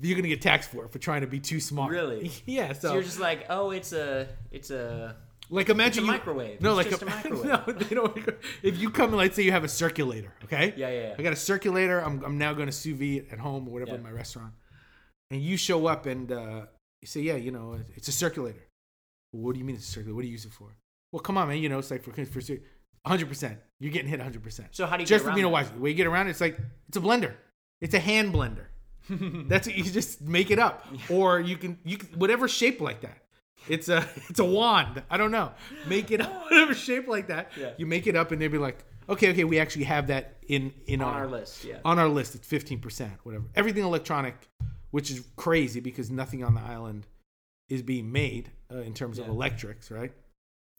You're 0.00 0.14
gonna 0.16 0.28
get 0.28 0.40
taxed 0.40 0.70
for 0.70 0.84
it 0.84 0.92
for 0.92 1.00
trying 1.00 1.22
to 1.22 1.26
be 1.26 1.40
too 1.40 1.58
smart. 1.58 1.90
Really? 1.90 2.30
yeah. 2.46 2.72
So 2.72 2.92
you're 2.92 3.02
just 3.02 3.18
like, 3.18 3.46
oh, 3.50 3.72
it's 3.72 3.92
a, 3.92 4.28
it's 4.52 4.70
a. 4.70 5.16
Like 5.50 5.68
imagine 5.70 6.04
a 6.04 6.06
you- 6.06 6.12
microwave. 6.12 6.60
No, 6.60 6.78
It's 6.78 6.90
like 6.90 6.90
just 6.90 7.02
a 7.02 7.06
microwave. 7.16 7.44
No, 7.46 7.72
they 7.72 7.94
don't. 7.94 8.16
If 8.62 8.78
you 8.78 8.90
come, 8.90 9.12
let's 9.12 9.34
say 9.36 9.42
you 9.42 9.52
have 9.52 9.64
a 9.64 9.68
circulator, 9.68 10.32
okay? 10.44 10.74
Yeah, 10.76 10.88
yeah, 10.90 11.00
yeah. 11.08 11.14
I 11.18 11.22
got 11.22 11.32
a 11.32 11.36
circulator. 11.36 12.00
I'm, 12.00 12.22
I'm 12.24 12.36
now 12.38 12.52
going 12.52 12.66
to 12.66 12.72
sous 12.72 12.96
vide 12.96 13.26
at 13.32 13.38
home 13.38 13.66
or 13.68 13.72
whatever 13.72 13.92
Yeah. 13.92 13.96
in 13.98 14.02
my 14.02 14.10
restaurant, 14.10 14.52
and 15.30 15.40
you 15.40 15.56
show 15.56 15.86
up 15.86 16.06
and 16.06 16.30
uh, 16.30 16.66
you 17.00 17.06
say, 17.08 17.20
yeah, 17.22 17.36
you 17.36 17.50
know, 17.50 17.78
it's 17.96 18.08
a 18.08 18.12
circulator. 18.12 18.62
What 19.32 19.52
do 19.54 19.58
you 19.58 19.64
mean 19.64 19.76
it's 19.76 19.88
a 19.88 19.90
circulator? 19.90 20.14
What 20.14 20.22
do 20.22 20.26
you 20.28 20.32
use 20.32 20.44
it 20.44 20.52
for? 20.52 20.68
Well, 21.12 21.20
come 21.20 21.38
on, 21.38 21.48
man. 21.48 21.58
You 21.58 21.68
know, 21.68 21.78
it's 21.78 21.90
like 21.90 22.02
for 22.02 22.12
for 22.12 22.40
100. 22.40 23.28
percent 23.28 23.58
You're 23.80 23.92
getting 23.92 24.08
hit 24.08 24.18
100. 24.18 24.42
percent 24.42 24.68
So 24.72 24.84
how 24.86 24.96
do 24.96 25.02
you 25.02 25.06
Just 25.06 25.24
you 25.24 25.30
know, 25.42 25.48
around 25.48 25.52
why 25.52 25.62
the 25.64 25.78
way 25.80 25.90
you 25.90 25.96
get 25.96 26.06
around 26.06 26.26
it, 26.26 26.30
it's 26.30 26.40
like 26.40 26.58
it's 26.88 26.96
a 26.96 27.00
blender. 27.00 27.34
It's 27.80 27.94
a 27.94 27.98
hand 28.00 28.34
blender. 28.34 28.66
That's 29.48 29.66
what 29.66 29.76
you 29.76 29.84
just 29.84 30.20
make 30.20 30.50
it 30.50 30.58
up, 30.58 30.86
or 31.08 31.40
you 31.40 31.56
can 31.56 31.78
you 31.84 31.96
can, 31.96 32.18
whatever 32.18 32.46
shape 32.48 32.80
like 32.82 33.00
that. 33.00 33.18
It's 33.68 33.88
a 33.88 34.06
it's 34.28 34.40
a 34.40 34.44
wand. 34.44 35.02
I 35.10 35.16
don't 35.16 35.30
know. 35.30 35.52
Make 35.86 36.10
it 36.10 36.20
up, 36.20 36.44
whatever 36.50 36.74
shape 36.74 37.08
like 37.08 37.28
that. 37.28 37.50
Yeah. 37.58 37.70
You 37.76 37.86
make 37.86 38.06
it 38.06 38.16
up, 38.16 38.32
and 38.32 38.40
they'd 38.40 38.48
be 38.48 38.58
like, 38.58 38.84
okay, 39.08 39.30
okay, 39.30 39.44
we 39.44 39.58
actually 39.58 39.84
have 39.84 40.08
that 40.08 40.36
in 40.48 40.72
in 40.86 41.00
on 41.00 41.14
our 41.14 41.26
list? 41.26 41.64
Yeah. 41.64 41.78
on 41.84 41.98
our 41.98 42.08
list. 42.08 42.34
It's 42.34 42.46
fifteen 42.46 42.80
percent, 42.80 43.12
whatever. 43.22 43.44
Everything 43.54 43.84
electronic, 43.84 44.48
which 44.90 45.10
is 45.10 45.22
crazy 45.36 45.80
because 45.80 46.10
nothing 46.10 46.44
on 46.44 46.54
the 46.54 46.62
island 46.62 47.06
is 47.68 47.82
being 47.82 48.10
made 48.10 48.50
uh, 48.72 48.78
in 48.78 48.94
terms 48.94 49.18
of 49.18 49.28
electrics, 49.28 49.90
right, 49.90 50.12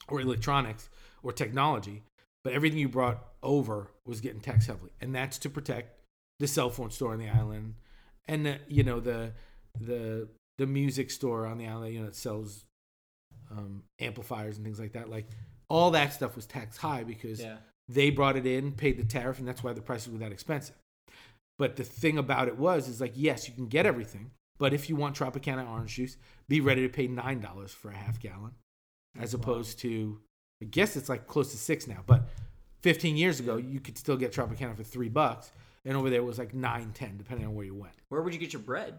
or 0.07 0.21
electronics 0.21 0.89
or 1.23 1.31
technology. 1.31 2.03
But 2.43 2.53
everything 2.53 2.79
you 2.79 2.89
brought 2.89 3.23
over 3.43 3.91
was 4.05 4.21
getting 4.21 4.39
taxed 4.39 4.67
heavily, 4.67 4.91
and 5.01 5.13
that's 5.13 5.37
to 5.39 5.49
protect 5.49 5.99
the 6.39 6.47
cell 6.47 6.69
phone 6.69 6.89
store 6.89 7.11
on 7.11 7.19
the 7.19 7.27
island, 7.27 7.75
and 8.27 8.45
the, 8.45 8.59
you 8.67 8.83
know 8.83 8.99
the 8.99 9.33
the 9.79 10.29
the 10.57 10.67
music 10.67 11.09
store 11.09 11.45
on 11.45 11.57
the 11.57 11.67
island, 11.67 11.93
you 11.93 11.99
know, 12.01 12.05
that 12.05 12.15
sells 12.15 12.65
um, 13.51 13.83
amplifiers 13.99 14.57
and 14.57 14.65
things 14.65 14.79
like 14.79 14.93
that. 14.93 15.09
Like 15.09 15.27
all 15.69 15.91
that 15.91 16.13
stuff 16.13 16.35
was 16.35 16.45
taxed 16.45 16.79
high 16.79 17.03
because 17.03 17.39
Yeah. 17.39 17.57
they 17.87 18.09
brought 18.09 18.37
it 18.37 18.45
in, 18.45 18.71
paid 18.71 18.97
the 18.97 19.03
tariff, 19.03 19.39
and 19.39 19.47
that's 19.47 19.63
why 19.63 19.73
the 19.73 19.81
prices 19.81 20.11
were 20.11 20.19
that 20.19 20.31
expensive. 20.31 20.75
But 21.57 21.75
the 21.75 21.83
thing 21.83 22.17
about 22.17 22.47
it 22.47 22.57
was, 22.57 22.87
is 22.87 23.01
like, 23.01 23.13
yes, 23.15 23.47
you 23.47 23.53
can 23.53 23.67
get 23.67 23.85
everything, 23.85 24.31
but 24.57 24.73
if 24.73 24.89
you 24.89 24.95
want 24.95 25.15
Tropicana 25.15 25.69
orange 25.69 25.95
juice, 25.95 26.15
be 26.47 26.61
ready 26.61 26.81
to 26.83 26.89
pay 26.89 27.07
nine 27.07 27.41
dollars 27.41 27.71
for 27.73 27.91
a 27.91 27.95
half 27.95 28.19
gallon, 28.19 28.53
as 29.19 29.33
opposed 29.33 29.79
to, 29.79 30.19
I 30.61 30.65
guess 30.65 30.95
it's 30.95 31.09
like 31.09 31.27
close 31.27 31.51
to 31.51 31.57
six 31.57 31.87
now. 31.87 32.03
But 32.05 32.27
fifteen 32.81 33.17
years 33.17 33.39
ago, 33.39 33.57
you 33.57 33.79
could 33.79 33.97
still 33.97 34.15
get 34.17 34.31
Tropicana 34.31 34.75
for 34.75 34.83
three 34.83 35.09
bucks, 35.09 35.51
and 35.85 35.97
over 35.97 36.09
there 36.09 36.21
it 36.21 36.25
was 36.25 36.39
like 36.39 36.53
nine, 36.53 36.91
ten, 36.93 37.17
depending 37.17 37.45
on 37.45 37.55
where 37.55 37.65
you 37.65 37.75
went. 37.75 37.93
Where 38.07 38.21
would 38.21 38.33
you 38.33 38.39
get 38.39 38.53
your 38.53 38.61
bread? 38.61 38.95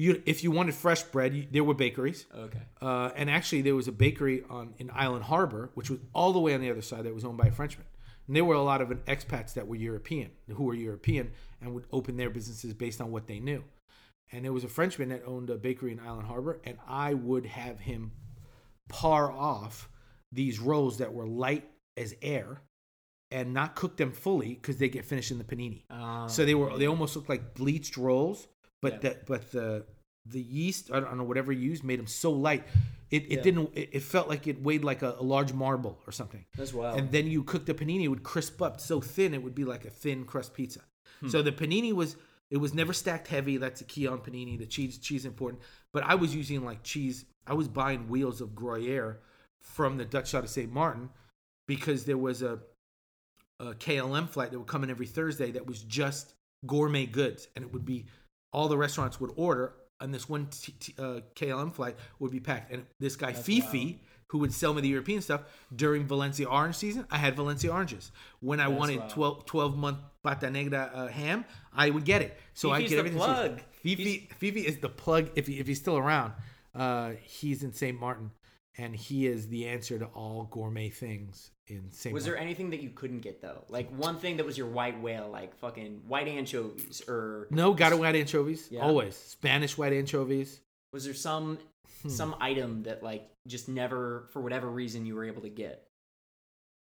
You, 0.00 0.22
if 0.24 0.42
you 0.42 0.50
wanted 0.50 0.74
fresh 0.74 1.02
bread, 1.02 1.34
you, 1.34 1.46
there 1.50 1.62
were 1.62 1.74
bakeries. 1.74 2.24
Okay. 2.34 2.62
Uh, 2.80 3.10
and 3.16 3.28
actually, 3.28 3.60
there 3.60 3.74
was 3.74 3.86
a 3.86 3.92
bakery 3.92 4.42
on 4.48 4.72
in 4.78 4.90
Island 4.94 5.24
Harbor, 5.24 5.70
which 5.74 5.90
was 5.90 6.00
all 6.14 6.32
the 6.32 6.40
way 6.40 6.54
on 6.54 6.62
the 6.62 6.70
other 6.70 6.80
side, 6.80 7.04
that 7.04 7.14
was 7.14 7.24
owned 7.24 7.36
by 7.36 7.48
a 7.48 7.52
Frenchman. 7.52 7.86
And 8.26 8.34
there 8.34 8.46
were 8.46 8.54
a 8.54 8.62
lot 8.62 8.80
of 8.80 8.88
expats 9.06 9.52
that 9.54 9.66
were 9.68 9.76
European, 9.76 10.30
who 10.56 10.64
were 10.64 10.74
European, 10.74 11.32
and 11.60 11.74
would 11.74 11.84
open 11.92 12.16
their 12.16 12.30
businesses 12.30 12.72
based 12.72 13.00
on 13.02 13.10
what 13.10 13.26
they 13.26 13.40
knew. 13.40 13.62
And 14.32 14.42
there 14.44 14.54
was 14.54 14.64
a 14.64 14.68
Frenchman 14.68 15.10
that 15.10 15.22
owned 15.26 15.50
a 15.50 15.56
bakery 15.56 15.92
in 15.92 16.00
Island 16.00 16.28
Harbor, 16.28 16.60
and 16.64 16.78
I 16.88 17.12
would 17.12 17.44
have 17.44 17.80
him 17.80 18.12
par 18.88 19.30
off 19.30 19.90
these 20.32 20.60
rolls 20.60 20.96
that 20.98 21.12
were 21.12 21.26
light 21.26 21.68
as 21.98 22.14
air, 22.22 22.62
and 23.30 23.52
not 23.52 23.74
cook 23.74 23.98
them 23.98 24.12
fully 24.12 24.54
because 24.54 24.78
they 24.78 24.88
get 24.88 25.04
finished 25.04 25.30
in 25.30 25.38
the 25.38 25.44
panini. 25.44 25.82
Um, 25.90 26.28
So 26.28 26.46
they 26.46 26.54
were 26.54 26.78
they 26.78 26.86
almost 26.86 27.16
looked 27.16 27.28
like 27.28 27.54
bleached 27.54 27.96
rolls, 27.96 28.46
but 28.82 28.92
Yeah. 28.94 28.98
that 29.00 29.26
but 29.26 29.50
the 29.52 29.84
the 30.26 30.40
yeast 30.40 30.90
I 30.92 31.00
don't 31.00 31.16
know 31.16 31.24
whatever 31.24 31.50
you 31.52 31.70
used 31.70 31.82
made 31.82 31.98
them 31.98 32.06
so 32.06 32.30
light, 32.30 32.64
it, 33.10 33.24
it 33.24 33.30
Yeah. 33.30 33.42
didn't 33.42 33.70
it, 33.74 33.88
it 33.92 34.02
felt 34.02 34.28
like 34.28 34.46
it 34.46 34.62
weighed 34.62 34.84
like 34.84 35.02
a, 35.02 35.16
a 35.18 35.22
large 35.22 35.52
marble 35.52 36.00
or 36.06 36.12
something. 36.12 36.44
That's 36.56 36.72
wild. 36.74 36.98
And 36.98 37.10
then 37.10 37.26
you 37.26 37.42
cook 37.42 37.66
the 37.66 37.74
panini, 37.74 38.04
it 38.04 38.08
would 38.08 38.22
crisp 38.22 38.60
up 38.60 38.80
so 38.80 39.00
thin 39.00 39.34
it 39.34 39.42
would 39.42 39.54
be 39.54 39.64
like 39.64 39.84
a 39.84 39.90
thin 39.90 40.24
crust 40.24 40.54
pizza. 40.54 40.80
Hmm. 41.20 41.28
So 41.28 41.42
the 41.42 41.52
panini 41.52 41.92
was 41.92 42.16
it 42.50 42.58
was 42.58 42.74
never 42.74 42.92
stacked 42.92 43.28
heavy. 43.28 43.56
That's 43.58 43.80
a 43.80 43.84
key 43.84 44.06
on 44.06 44.18
panini. 44.18 44.58
The 44.58 44.66
cheese 44.66 44.98
cheese 44.98 45.24
important, 45.24 45.62
but 45.92 46.02
I 46.02 46.16
was 46.16 46.34
using 46.34 46.64
like 46.64 46.82
cheese. 46.82 47.24
I 47.46 47.54
was 47.54 47.68
buying 47.68 48.08
wheels 48.08 48.40
of 48.40 48.54
Gruyere 48.54 49.20
from 49.62 49.96
the 49.96 50.04
Dutch 50.04 50.28
shot 50.30 50.44
of 50.44 50.50
St. 50.50 50.70
Martin 50.72 51.10
because 51.66 52.04
there 52.04 52.18
was 52.18 52.42
a 52.42 52.60
a 53.58 53.74
KLM 53.74 54.28
flight 54.28 54.50
that 54.50 54.58
would 54.58 54.66
come 54.68 54.84
in 54.84 54.90
every 54.90 55.06
Thursday 55.06 55.50
that 55.52 55.66
was 55.66 55.82
just 55.82 56.34
gourmet 56.66 57.06
goods, 57.06 57.48
and 57.54 57.64
it 57.64 57.72
would 57.72 57.84
be 57.84 58.06
all 58.52 58.68
the 58.68 58.76
restaurants 58.78 59.20
would 59.20 59.32
order, 59.36 59.74
and 60.00 60.12
this 60.14 60.28
one 60.28 60.46
t- 60.46 60.74
t- 60.80 60.94
uh, 60.98 61.20
KLM 61.34 61.74
flight 61.74 61.96
would 62.18 62.30
be 62.30 62.40
packed. 62.40 62.72
And 62.72 62.86
this 62.98 63.16
guy 63.16 63.32
Fifi, 63.32 64.00
who 64.28 64.38
would 64.38 64.52
sell 64.52 64.72
me 64.74 64.80
the 64.80 64.88
European 64.88 65.20
stuff 65.22 65.42
during 65.74 66.06
Valencia 66.06 66.48
orange 66.48 66.76
season, 66.76 67.06
I 67.10 67.18
had 67.18 67.36
Valencia 67.36 67.70
oranges. 67.70 68.10
When 68.40 68.60
I 68.60 68.68
wanted 68.68 68.98
wild. 69.00 69.10
12, 69.10 69.46
12 69.46 69.76
month 69.76 69.98
pata 70.22 70.50
negra 70.50 70.90
uh, 70.94 71.06
ham, 71.08 71.44
I 71.72 71.90
would 71.90 72.04
get 72.04 72.22
it. 72.22 72.38
So 72.54 72.70
I 72.70 72.80
get 72.80 72.90
the 72.90 72.98
everything. 72.98 73.18
plug. 73.18 73.60
Fifi, 73.82 74.28
Fifi 74.38 74.60
is 74.60 74.78
the 74.78 74.88
plug. 74.88 75.30
If 75.34 75.46
he, 75.46 75.58
if 75.58 75.66
he's 75.66 75.78
still 75.78 75.96
around, 75.98 76.32
uh, 76.74 77.12
he's 77.22 77.62
in 77.62 77.72
St. 77.72 77.98
Martin, 77.98 78.30
and 78.78 78.94
he 78.94 79.26
is 79.26 79.48
the 79.48 79.66
answer 79.68 79.98
to 79.98 80.06
all 80.06 80.44
gourmet 80.50 80.88
things 80.88 81.50
in 81.66 81.90
St. 81.92 82.12
was 82.14 82.24
there 82.24 82.36
anything 82.36 82.70
that 82.70 82.80
you 82.80 82.90
couldn't 82.90 83.20
get 83.20 83.40
though? 83.42 83.64
Like 83.68 83.90
one 83.90 84.16
thing 84.18 84.36
that 84.38 84.46
was 84.46 84.56
your 84.58 84.68
white 84.68 85.00
whale, 85.00 85.28
like 85.30 85.54
fucking 85.56 86.02
white 86.06 86.28
anchovies, 86.28 87.02
or 87.08 87.46
No, 87.50 87.72
got 87.74 87.96
white 87.98 88.16
anchovies. 88.16 88.68
Yeah. 88.70 88.80
Always 88.80 89.16
Spanish 89.16 89.76
white 89.78 89.92
anchovies. 89.92 90.60
was 90.92 91.04
there 91.04 91.14
some 91.14 91.58
Hmm. 92.02 92.08
some 92.08 92.34
item 92.40 92.84
that 92.84 93.02
like 93.02 93.28
just 93.46 93.68
never, 93.68 94.28
for 94.32 94.40
whatever 94.40 94.70
reason, 94.70 95.04
you 95.04 95.14
were 95.14 95.24
able 95.24 95.42
to 95.42 95.48
get? 95.50 95.86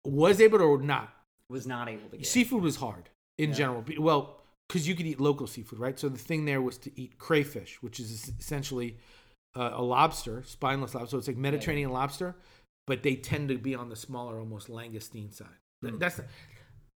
Was 0.06 0.40
able 0.42 0.58
to 0.60 0.64
or 0.66 0.82
not. 0.82 1.14
Was 1.50 1.66
not 1.68 1.88
able 1.90 2.10
to 2.10 2.18
get. 2.18 2.26
Seafood 2.26 2.62
was 2.64 2.76
hard 2.78 3.10
in 3.38 3.50
Yeah. 3.50 3.56
general. 3.56 3.86
Well, 4.00 4.42
because 4.68 4.88
you 4.88 4.96
could 4.96 5.06
eat 5.06 5.20
local 5.20 5.48
seafood, 5.48 5.80
right? 5.80 5.98
So 6.00 6.10
the 6.10 6.18
thing 6.18 6.46
there 6.46 6.62
was 6.62 6.78
to 6.80 7.00
eat 7.00 7.18
crayfish, 7.18 7.82
which 7.82 8.00
is 8.00 8.30
essentially 8.40 8.98
uh, 9.56 9.72
a 9.74 9.82
lobster, 9.82 10.44
spineless 10.44 10.94
lobster. 10.96 11.12
So 11.12 11.18
it's 11.18 11.28
like 11.28 11.38
Mediterranean 11.38 11.92
lobster, 11.92 12.36
but 12.88 13.04
they 13.04 13.16
tend 13.16 13.50
to 13.50 13.58
be 13.58 13.76
on 13.76 13.90
the 13.90 13.96
smaller, 13.96 14.40
almost 14.40 14.68
langoustine 14.70 15.34
side. 15.34 15.48
Hmm. 15.84 15.98
That's 15.98 16.20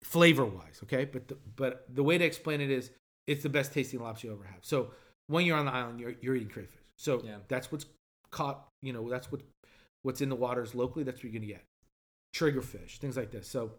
flavor 0.03 0.44
wise, 0.44 0.81
okay. 0.85 1.05
But 1.05 1.29
the, 1.29 1.37
but 1.57 1.87
the 1.92 2.03
way 2.03 2.18
to 2.18 2.25
explain 2.25 2.61
it 2.61 2.71
is, 2.71 2.90
it's 3.27 3.42
the 3.42 3.49
best 3.49 3.73
tasting 3.73 4.01
lobster 4.01 4.29
you 4.29 4.33
ever 4.33 4.44
have. 4.44 4.61
So 4.62 4.90
when 5.27 5.44
you're 5.44 5.59
on 5.59 5.66
the 5.66 5.73
island, 5.73 6.01
you're 6.01 6.14
you're 6.21 6.35
eating 6.37 6.49
crayfish. 6.49 6.75
So 6.97 7.23
Yeah. 7.25 7.37
that's 7.49 7.71
what's 7.71 7.87
caught. 8.31 8.66
You 8.83 8.92
know, 8.92 9.09
that's 9.09 9.31
what 9.31 9.42
what's 10.03 10.21
in 10.21 10.29
the 10.29 10.37
waters 10.37 10.75
locally. 10.75 11.05
That's 11.05 11.18
what 11.18 11.25
you're 11.25 11.33
gonna 11.40 11.47
get. 11.53 11.64
Triggerfish, 12.35 12.99
things 12.99 13.16
like 13.16 13.31
this. 13.31 13.49
So 13.49 13.73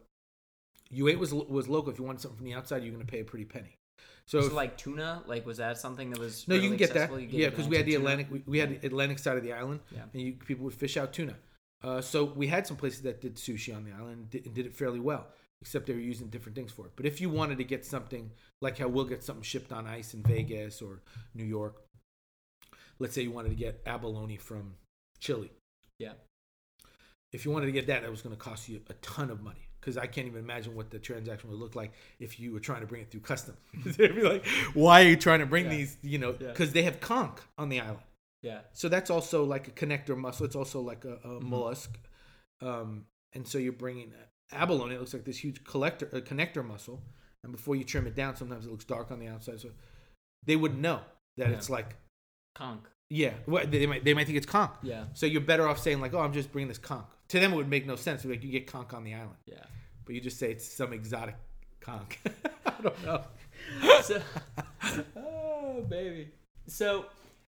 you 0.92 1.08
ate 1.08 1.20
was 1.20 1.34
was 1.34 1.68
local. 1.68 1.92
If 1.92 2.00
you 2.00 2.06
wanted 2.06 2.22
something 2.22 2.38
from 2.38 2.46
the 2.46 2.54
outside, 2.54 2.84
you're 2.84 2.92
gonna 2.92 3.06
pay 3.06 3.22
a 3.22 3.26
pretty 3.26 3.46
penny. 3.46 3.79
So, 4.30 4.42
So 4.42 4.48
if- 4.48 4.54
like 4.54 4.78
tuna, 4.78 5.24
like 5.26 5.44
was 5.48 5.58
that 5.58 5.80
something 5.80 6.12
that 6.12 6.20
was 6.20 6.48
no, 6.48 6.54
you 6.54 6.70
can 6.70 6.78
get 6.78 6.90
that. 6.94 6.98
accessible? 7.10 7.20
You 7.20 7.28
Yeah, 7.32 7.50
because 7.50 7.68
we 7.68 7.78
had 7.78 7.88
the 7.88 7.94
tuna? 7.94 8.04
Atlantic. 8.04 8.28
We, 8.32 8.44
we 8.46 8.60
had 8.60 8.80
the 8.80 8.86
Atlantic 8.86 9.18
side 9.18 9.38
of 9.38 9.44
the 9.44 9.54
island, 9.54 9.80
Yeah. 9.92 10.04
and 10.14 10.22
you, 10.22 10.34
people 10.34 10.66
would 10.66 10.74
fish 10.76 10.98
out 10.98 11.14
tuna. 11.14 11.36
Uh, 11.84 12.00
so 12.02 12.26
we 12.26 12.46
had 12.46 12.68
some 12.68 12.78
places 12.78 13.02
that 13.04 13.22
did 13.22 13.38
sushi 13.38 13.76
on 13.76 13.86
the 13.86 13.92
island 13.92 14.14
and 14.20 14.30
did, 14.30 14.46
and 14.46 14.54
did 14.54 14.68
it 14.68 14.76
fairly 14.76 15.00
well, 15.00 15.26
except 15.62 15.88
they 15.88 15.94
were 15.94 16.00
using 16.00 16.28
different 16.28 16.56
things 16.56 16.72
for 16.72 16.86
it. 16.86 16.92
But 16.96 17.08
if 17.08 17.20
you 17.22 17.30
wanted 17.30 17.58
to 17.58 17.64
get 17.64 17.84
something 17.86 18.30
like 18.62 18.78
how 18.78 18.88
we'll 18.88 19.06
get 19.06 19.24
something 19.24 19.42
shipped 19.44 19.72
on 19.72 19.88
ice 19.88 20.14
in 20.14 20.22
Vegas 20.22 20.80
or 20.82 21.02
New 21.34 21.46
York, 21.46 21.82
let's 23.00 23.16
say 23.16 23.24
you 23.24 23.32
wanted 23.32 23.50
to 23.50 23.56
get 23.56 23.82
abalone 23.88 24.36
from 24.38 24.76
Chile. 25.20 25.52
Yeah. 25.98 26.14
If 27.32 27.46
you 27.46 27.52
wanted 27.52 27.68
to 27.68 27.72
get 27.72 27.88
that, 27.88 28.04
that 28.04 28.12
was 28.12 28.22
going 28.22 28.36
to 28.36 28.40
cost 28.42 28.70
you 28.70 28.82
a 28.90 28.94
ton 28.96 29.32
of 29.32 29.42
money 29.42 29.69
because 29.80 29.98
I 29.98 30.06
can't 30.08 30.28
even 30.28 30.40
imagine 30.40 30.76
what 30.76 30.90
the 30.90 31.00
transaction 31.00 31.50
would 31.50 31.60
look 31.60 31.76
like 31.76 31.92
if 32.20 32.40
you 32.40 32.52
were 32.52 32.60
trying 32.60 32.82
to 32.82 32.88
bring 32.88 33.02
it 33.02 33.12
through 33.12 33.22
customs. 33.22 33.58
They'd 33.98 34.16
be 34.16 34.22
like, 34.24 34.46
"Why 34.74 35.04
are 35.04 35.08
you 35.10 35.16
trying 35.18 35.40
to 35.40 35.46
bring 35.46 35.66
Yeah. 35.66 35.72
these?" 35.78 35.98
You 36.02 36.18
know, 36.18 36.36
Yeah. 36.40 36.48
because 36.48 36.74
they 36.74 36.84
have 36.84 37.00
conch 37.00 37.38
on 37.58 37.70
the 37.70 37.80
island. 37.80 38.00
Yeah. 38.42 38.62
So 38.74 38.88
that's 38.90 39.10
also 39.10 39.44
like 39.44 39.68
a 39.68 39.72
connector 39.72 40.18
mussel. 40.18 40.46
It's 40.46 40.56
also 40.56 40.82
like 40.82 41.06
a, 41.06 41.14
a 41.14 41.18
Mm-hmm. 41.28 41.50
mollusk. 41.50 41.98
Um, 42.62 43.06
and 43.34 43.48
so 43.48 43.58
you're 43.58 43.74
bringing 43.74 44.14
abalone. 44.52 44.96
It 44.96 45.00
looks 45.00 45.14
like 45.14 45.26
this 45.26 45.38
huge 45.38 45.64
collector, 45.64 46.08
connector 46.08 46.66
mussel. 46.66 47.02
And 47.44 47.52
before 47.54 47.76
you 47.76 47.84
trim 47.84 48.08
it 48.08 48.16
down, 48.16 48.36
sometimes 48.36 48.66
it 48.66 48.72
looks 48.72 48.86
dark 48.86 49.12
on 49.12 49.20
the 49.20 49.28
outside. 49.28 49.60
So 49.62 49.70
they 50.46 50.56
would 50.56 50.78
know 50.78 51.02
that 51.38 51.50
Yeah. 51.50 51.56
it's 51.56 51.70
like, 51.70 51.96
Conch. 52.56 52.84
Yeah, 53.10 53.34
what 53.46 53.72
they 53.72 53.86
might 53.88 54.04
they 54.04 54.14
might 54.14 54.26
think 54.28 54.38
it's 54.38 54.46
conch. 54.46 54.72
Yeah. 54.84 55.06
So 55.14 55.26
you're 55.26 55.42
better 55.42 55.68
off 55.68 55.80
saying 55.80 56.00
like, 56.00 56.14
oh, 56.14 56.20
I'm 56.20 56.34
just 56.34 56.52
bringing 56.52 56.68
this 56.68 56.78
conch. 56.78 57.06
To 57.30 57.40
them, 57.40 57.54
it 57.54 57.56
would 57.56 57.70
make 57.70 57.86
no 57.88 57.96
sense. 57.96 58.24
Like 58.26 58.44
you 58.44 58.52
get 58.52 58.68
conch 58.68 58.94
on 58.94 59.04
the 59.04 59.14
island, 59.14 59.36
Yeah. 59.46 59.64
but 60.06 60.16
you 60.16 60.22
just 60.22 60.38
say 60.40 60.52
it's 60.52 60.68
some 60.68 60.94
exotic 60.94 61.36
conch. 61.80 62.20
I 62.66 62.74
don't 62.82 63.06
know. 63.06 63.24
so, 64.02 64.22
oh 65.16 65.82
baby. 65.90 66.30
So, 66.68 67.06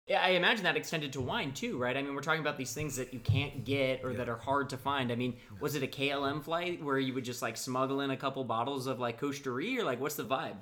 yeah, 0.06 0.22
I 0.22 0.30
imagine 0.30 0.64
that 0.64 0.76
extended 0.76 1.12
to 1.14 1.20
wine 1.22 1.52
too, 1.52 1.78
right? 1.78 1.96
I 1.96 2.02
mean, 2.02 2.14
we're 2.14 2.20
talking 2.20 2.40
about 2.42 2.58
these 2.58 2.74
things 2.74 2.96
that 2.96 3.12
you 3.14 3.20
can't 3.20 3.64
get 3.64 4.04
or 4.04 4.12
that 4.14 4.28
are 4.28 4.36
hard 4.36 4.68
to 4.70 4.76
find. 4.76 5.10
I 5.10 5.14
mean, 5.14 5.36
was 5.60 5.74
it 5.74 5.82
a 5.82 5.86
KLM 5.86 6.44
flight 6.44 6.82
where 6.84 6.98
you 6.98 7.14
would 7.14 7.24
just 7.24 7.40
like 7.42 7.56
smuggle 7.56 8.00
in 8.02 8.10
a 8.10 8.16
couple 8.16 8.44
bottles 8.44 8.86
of 8.86 9.00
like 9.00 9.18
Coche-Dury 9.18 9.78
or 9.78 9.84
like 9.84 10.00
what's 10.00 10.16
the 10.16 10.24
vibe? 10.24 10.56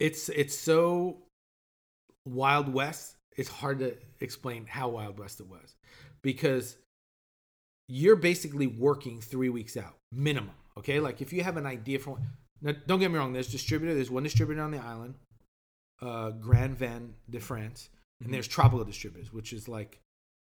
it's 0.00 0.28
it's 0.30 0.56
so 0.58 1.18
wild 2.24 2.72
west 2.72 3.16
it's 3.40 3.48
hard 3.48 3.78
to 3.78 3.96
explain 4.20 4.66
how 4.66 4.90
wild 4.90 5.18
west 5.18 5.40
it 5.40 5.46
was 5.48 5.74
because 6.20 6.76
you're 7.88 8.14
basically 8.14 8.66
working 8.66 9.18
three 9.18 9.48
weeks 9.48 9.78
out 9.78 9.94
minimum 10.12 10.54
okay? 10.76 11.00
Like 11.00 11.22
if 11.22 11.32
you 11.32 11.42
have 11.42 11.56
an 11.56 11.64
idea 11.64 11.98
for 11.98 12.18
now 12.60 12.74
don't 12.86 13.00
get 13.00 13.10
me 13.10 13.16
wrong 13.16 13.32
there's 13.32 13.50
distributor 13.50 13.94
there's 13.94 14.10
one 14.10 14.24
distributor 14.24 14.60
on 14.60 14.72
the 14.72 14.78
island 14.78 15.14
uh 16.02 16.30
Grands 16.32 16.78
Vins 16.78 17.14
de 17.30 17.40
France 17.40 17.88
and 18.22 18.32
there's 18.32 18.46
tropical 18.46 18.84
distributors 18.84 19.32
which 19.32 19.54
is 19.54 19.68
like 19.68 20.00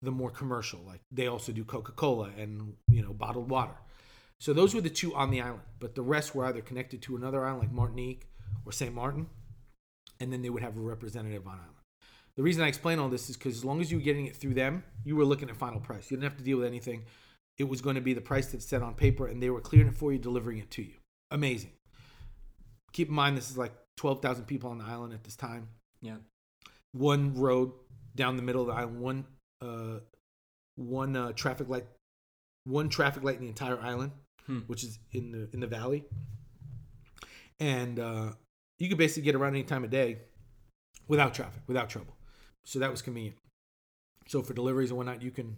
the 0.02 0.10
more 0.10 0.30
commercial 0.30 0.80
like 0.84 1.00
they 1.12 1.28
also 1.28 1.52
do 1.52 1.62
coca-cola 1.64 2.30
and 2.36 2.74
you 2.88 3.02
know 3.02 3.12
bottled 3.12 3.48
water. 3.48 3.76
So 4.40 4.52
those 4.52 4.74
were 4.74 4.80
the 4.80 4.90
two 4.90 5.14
on 5.14 5.30
the 5.30 5.40
island 5.42 5.62
but 5.78 5.94
the 5.94 6.02
rest 6.02 6.34
were 6.34 6.46
either 6.46 6.60
connected 6.60 7.02
to 7.02 7.14
another 7.14 7.46
island 7.46 7.60
like 7.60 7.72
martinique 7.72 8.26
or 8.66 8.72
st 8.72 8.92
martin 8.92 9.28
and 10.18 10.32
then 10.32 10.42
they 10.42 10.50
would 10.50 10.64
have 10.64 10.76
a 10.76 10.80
representative 10.80 11.46
on 11.46 11.54
island. 11.54 11.79
The 12.40 12.44
reason 12.44 12.64
I 12.64 12.68
explain 12.68 12.98
all 12.98 13.10
this 13.10 13.28
is 13.28 13.36
because 13.36 13.54
as 13.58 13.66
long 13.66 13.82
as 13.82 13.92
you 13.92 13.98
were 13.98 14.02
getting 14.02 14.24
it 14.24 14.34
through 14.34 14.54
them, 14.54 14.82
you 15.04 15.14
were 15.14 15.26
looking 15.26 15.50
at 15.50 15.56
final 15.58 15.78
price. 15.78 16.10
You 16.10 16.16
didn't 16.16 16.30
have 16.30 16.38
to 16.38 16.42
deal 16.42 16.56
with 16.56 16.66
anything. 16.66 17.04
It 17.58 17.64
was 17.64 17.82
going 17.82 17.96
to 17.96 18.00
be 18.00 18.14
the 18.14 18.22
price 18.22 18.46
that's 18.46 18.64
set 18.64 18.80
on 18.80 18.94
paper, 18.94 19.26
and 19.26 19.42
they 19.42 19.50
were 19.50 19.60
clearing 19.60 19.88
it 19.88 19.94
for 19.94 20.10
you, 20.10 20.18
delivering 20.18 20.56
it 20.56 20.70
to 20.70 20.82
you. 20.82 20.94
Amazing. 21.30 21.72
Keep 22.94 23.08
in 23.08 23.14
mind, 23.14 23.36
this 23.36 23.50
is 23.50 23.58
like 23.58 23.74
12,000 23.98 24.46
people 24.46 24.70
on 24.70 24.78
the 24.78 24.86
island 24.86 25.12
at 25.12 25.22
this 25.22 25.36
time. 25.36 25.68
Yeah. 26.00 26.16
One 26.92 27.34
road 27.34 27.72
down 28.16 28.36
the 28.36 28.42
middle 28.42 28.62
of 28.62 28.68
the 28.68 28.72
island, 28.72 29.00
one, 29.02 29.26
uh, 29.60 29.98
one 30.76 31.16
uh, 31.16 31.32
traffic 31.32 31.68
light, 31.68 31.84
one 32.64 32.88
traffic 32.88 33.22
light 33.22 33.34
in 33.34 33.42
the 33.42 33.48
entire 33.48 33.78
island, 33.78 34.12
Hmm. 34.46 34.60
which 34.60 34.82
is 34.82 34.98
in 35.12 35.30
the 35.30 35.50
in 35.52 35.60
the 35.60 35.66
valley. 35.66 36.06
And 37.58 37.98
uh, 38.00 38.32
you 38.78 38.88
could 38.88 38.96
basically 38.96 39.24
get 39.24 39.34
around 39.34 39.56
any 39.56 39.64
time 39.64 39.84
of 39.84 39.90
day 39.90 40.20
without 41.06 41.34
traffic, 41.34 41.60
without 41.66 41.90
trouble. 41.90 42.16
So 42.64 42.78
that 42.78 42.90
was 42.90 43.02
convenient. 43.02 43.36
So 44.26 44.42
for 44.42 44.54
deliveries 44.54 44.90
and 44.90 44.98
whatnot, 44.98 45.22
you 45.22 45.30
can 45.30 45.56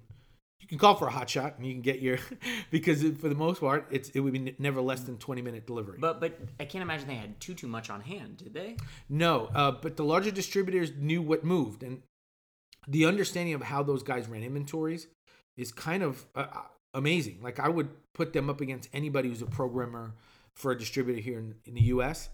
you 0.61 0.69
can 0.69 0.79
call 0.79 0.95
for 0.95 1.09
a 1.09 1.11
hot 1.11 1.29
shot 1.29 1.57
and 1.57 1.67
you 1.67 1.73
can 1.73 1.83
get 1.83 2.01
your 2.01 2.19
because 2.71 3.03
for 3.19 3.29
the 3.29 3.35
most 3.35 3.61
part, 3.61 3.87
it's 3.91 4.09
it 4.11 4.21
would 4.21 4.33
be 4.33 4.55
never 4.59 4.81
less 4.81 5.01
than 5.01 5.19
twenty 5.19 5.43
minute 5.43 5.67
delivery. 5.67 5.99
But 6.01 6.21
but 6.21 6.39
I 6.61 6.65
can't 6.65 6.83
imagine 6.83 7.09
they 7.09 7.15
had 7.15 7.39
too 7.41 7.55
too 7.55 7.67
much 7.67 7.91
on 7.91 8.01
hand, 8.01 8.39
did 8.39 8.55
they? 8.55 8.77
No, 9.09 9.51
uh, 9.55 9.73
but 9.73 9.97
the 9.97 10.05
larger 10.05 10.31
distributors 10.31 10.93
knew 10.97 11.21
what 11.21 11.45
moved, 11.45 11.83
and 11.83 12.03
the 12.89 13.07
understanding 13.07 13.55
of 13.55 13.63
how 13.63 13.83
those 13.83 14.03
guys 14.03 14.29
ran 14.29 14.43
inventories 14.43 15.09
is 15.57 15.73
kind 15.73 16.03
of 16.03 16.25
uh, 16.35 16.47
amazing. 16.95 17.41
Like 17.43 17.61
I 17.61 17.69
would 17.69 17.89
put 18.15 18.33
them 18.33 18.49
up 18.49 18.61
against 18.61 18.89
anybody 18.93 19.29
who's 19.29 19.43
a 19.43 19.47
programmer 19.47 20.15
for 20.55 20.73
a 20.73 20.79
distributor 20.79 21.21
here 21.21 21.39
in, 21.39 21.55
in 21.65 21.75
the 21.75 21.83
U.S. 21.83 22.29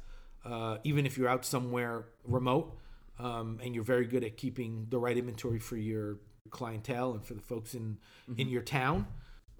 Uh, 0.44 0.78
even 0.84 1.06
if 1.06 1.16
you're 1.16 1.28
out 1.28 1.44
somewhere 1.44 2.06
remote, 2.24 2.76
um, 3.18 3.58
and 3.62 3.74
you're 3.74 3.84
very 3.84 4.06
good 4.06 4.24
at 4.24 4.36
keeping 4.36 4.86
the 4.88 4.98
right 4.98 5.16
inventory 5.16 5.58
for 5.58 5.76
your 5.76 6.18
clientele 6.50 7.12
and 7.12 7.24
for 7.24 7.34
the 7.34 7.42
folks 7.42 7.74
in 7.74 7.98
in 8.36 8.48
your 8.48 8.62
town. 8.62 9.06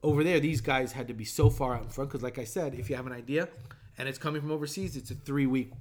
Over 0.03 0.23
there, 0.23 0.39
these 0.39 0.61
guys 0.61 0.93
had 0.93 1.09
to 1.09 1.15
be 1.15 1.25
so 1.25 1.51
far 1.51 1.75
out 1.75 1.83
in 1.83 1.89
front 1.89 2.11
because, 2.11 2.23
like 2.23 2.39
I 2.39 2.45
said, 2.45 2.75
if 2.75 2.89
you 2.89 2.97
have 2.97 3.07
an 3.07 3.13
idea 3.13 3.49
and 3.97 4.09
it's 4.09 4.19
coming 4.19 4.41
from 4.41 4.53
overseas, 4.53 4.97
it's 4.97 5.11
a 5.11 5.15
three 5.15 5.47
week 5.47 5.73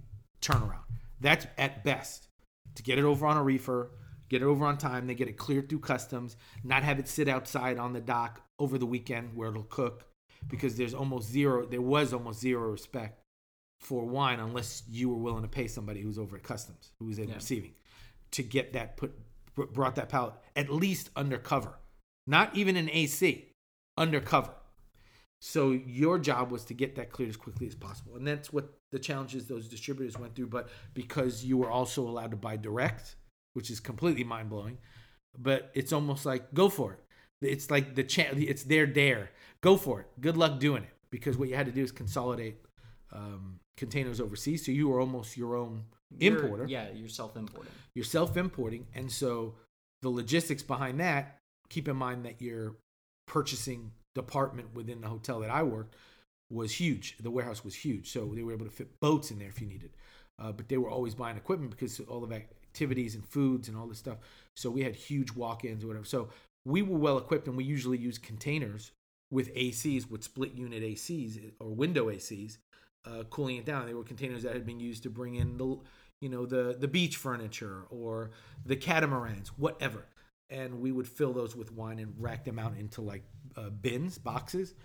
turnaround. 0.42 0.84
That's 1.22 1.48
at 1.58 1.84
best 1.84 2.28
to 2.76 2.84
get 2.84 2.98
it 2.98 3.06
over 3.06 3.26
on 3.26 3.38
a 3.38 3.44
reefer, 3.44 3.92
get 4.30 4.42
it 4.42 4.46
over 4.46 4.66
on 4.66 4.78
time. 4.78 5.08
They 5.08 5.16
get 5.16 5.28
it 5.28 5.38
cleared 5.38 5.70
through 5.70 5.80
customs, 5.80 6.36
not 6.64 6.84
have 6.84 7.00
it 7.00 7.08
sit 7.08 7.28
outside 7.28 7.78
on 7.78 7.94
the 7.94 8.02
dock 8.02 8.42
over 8.60 8.78
the 8.78 8.86
weekend 8.86 9.36
where 9.36 9.50
it'll 9.50 9.64
cook 9.64 10.06
because 10.48 10.78
there's 10.78 10.94
almost 10.94 11.30
zero, 11.30 11.66
there 11.66 11.82
was 11.82 12.14
almost 12.14 12.40
zero 12.40 12.70
respect 12.70 13.22
for 13.80 14.06
wine 14.06 14.40
unless 14.40 14.84
you 14.90 15.10
were 15.10 15.18
willing 15.18 15.44
to 15.44 15.48
pay 15.48 15.68
somebody 15.68 16.02
who's 16.02 16.18
over 16.18 16.36
at 16.36 16.44
customs, 16.44 16.92
who 17.00 17.06
was 17.06 17.20
in 17.20 17.30
Yeah. 17.30 17.36
receiving, 17.36 17.74
to 18.32 18.44
get 18.44 18.74
that 18.74 18.98
put 18.98 19.14
brought 19.74 19.96
that 19.96 20.08
pallet 20.10 20.36
at 20.56 20.70
least 20.72 21.10
undercover, 21.16 21.80
not 22.28 22.56
even 22.56 22.76
an 22.76 22.90
AC, 22.92 23.52
undercover. 23.98 24.54
So 25.42 25.72
your 25.72 26.20
job 26.20 26.52
was 26.52 26.64
to 26.66 26.74
get 26.76 26.96
that 26.96 27.12
cleared 27.12 27.30
as 27.30 27.38
quickly 27.38 27.66
as 27.68 27.74
possible, 27.76 28.16
and 28.16 28.28
that's 28.28 28.52
what 28.54 28.78
the 28.92 29.00
challenges 29.00 29.48
those 29.48 29.68
distributors 29.68 30.18
went 30.18 30.36
through. 30.36 30.48
But 30.48 30.70
because 30.94 31.44
you 31.44 31.58
were 31.58 31.72
also 31.72 32.08
allowed 32.08 32.32
to 32.32 32.38
buy 32.38 32.58
direct, 32.58 33.16
which 33.54 33.70
is 33.72 33.80
completely 33.80 34.24
mind 34.24 34.50
blowing, 34.50 34.78
but 35.38 35.72
it's 35.74 35.92
almost 35.94 36.26
like 36.26 36.54
go 36.54 36.70
for 36.70 36.94
it. 36.94 37.00
It's 37.42 37.70
like 37.72 37.96
the 37.96 38.04
cha- 38.04 38.34
it's 38.34 38.64
their 38.64 38.86
dare. 38.88 39.32
Go 39.62 39.78
for 39.78 40.02
it. 40.02 40.08
Good 40.22 40.38
luck 40.38 40.60
doing 40.60 40.84
it 40.84 40.94
because 41.10 41.38
what 41.38 41.50
you 41.50 41.56
had 41.56 41.66
to 41.68 41.72
do 41.72 41.84
is 41.84 41.92
consolidate 41.92 42.58
um, 43.12 43.60
containers 43.78 44.20
overseas. 44.20 44.66
So 44.66 44.72
you 44.72 44.92
are 44.94 45.00
almost 45.00 45.38
your 45.38 45.56
own 45.56 45.86
You're- 46.18 46.42
importer. 46.42 46.66
Yeah, 46.68 46.90
you're 46.94 47.08
self-importing. 47.08 47.72
You're 47.96 48.06
self-importing, 48.06 48.88
and 48.94 49.12
so 49.12 49.56
the 50.02 50.10
logistics 50.10 50.64
behind 50.64 51.00
that. 51.00 51.40
Keep 51.70 51.88
in 51.90 51.96
mind 51.98 52.26
that 52.26 52.42
your 52.42 52.76
purchasing 53.28 53.92
department 54.16 54.74
within 54.74 55.02
the 55.02 55.08
hotel 55.08 55.40
that 55.42 55.50
I 55.50 55.64
worked 55.64 55.96
was 56.50 56.72
huge. 56.80 57.18
The 57.20 57.30
warehouse 57.32 57.64
was 57.66 57.76
huge, 57.76 58.10
so 58.10 58.26
they 58.34 58.44
were 58.44 58.54
able 58.54 58.66
to 58.66 58.72
fit 58.72 59.00
boats 59.02 59.32
in 59.32 59.40
there 59.40 59.50
if 59.50 59.60
you 59.60 59.68
needed. 59.68 59.92
Uh, 60.40 60.52
but 60.52 60.70
they 60.70 60.78
were 60.78 60.90
always 60.90 61.14
buying 61.16 61.36
equipment 61.36 61.72
because 61.72 62.00
all 62.02 62.24
of 62.24 62.32
activities 62.32 63.16
and 63.16 63.26
foods 63.28 63.68
and 63.68 63.76
all 63.78 63.88
this 63.88 63.98
stuff. 63.98 64.18
So 64.56 64.70
we 64.70 64.84
had 64.84 64.96
huge 64.96 65.34
walk-ins 65.34 65.84
or 65.84 65.88
whatever. 65.88 66.06
So 66.06 66.30
we 66.66 66.82
were 66.82 66.98
well 66.98 67.18
equipped, 67.18 67.48
and 67.48 67.58
we 67.58 67.64
usually 67.66 67.98
use 67.98 68.18
containers 68.18 68.92
with 69.30 69.54
ACs, 69.56 70.10
with 70.10 70.24
split 70.24 70.54
unit 70.54 70.84
ACs 70.84 71.52
or 71.60 71.70
window 71.70 72.06
ACs, 72.10 72.58
uh, 73.08 73.24
cooling 73.26 73.58
it 73.58 73.66
down. 73.66 73.86
They 73.86 73.94
were 73.94 74.04
containers 74.04 74.44
that 74.44 74.54
had 74.54 74.66
been 74.66 74.80
used 74.80 75.04
to 75.04 75.10
bring 75.10 75.36
in 75.36 75.58
the, 75.58 75.78
you 76.20 76.30
know, 76.30 76.46
the 76.46 76.76
the 76.80 76.88
beach 76.88 77.18
furniture 77.18 77.84
or 77.90 78.32
the 78.66 78.76
catamarans, 78.76 79.50
whatever. 79.50 80.06
And 80.50 80.80
we 80.80 80.92
would 80.92 81.08
fill 81.08 81.34
those 81.34 81.56
with 81.56 81.72
wine 81.72 82.00
and 82.00 82.14
rack 82.18 82.46
them 82.46 82.58
out 82.58 82.78
into 82.78 83.02
like 83.02 83.24
uh, 83.56 83.70
bins, 83.70 84.18
boxes, 84.18 84.76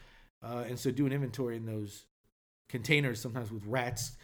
uh, 0.42 0.64
and 0.66 0.78
so 0.78 0.90
do 0.90 1.06
an 1.06 1.12
inventory 1.12 1.56
in 1.56 1.66
those 1.66 2.06
containers. 2.68 3.20
Sometimes 3.20 3.52
with 3.52 3.64
rats 3.66 4.16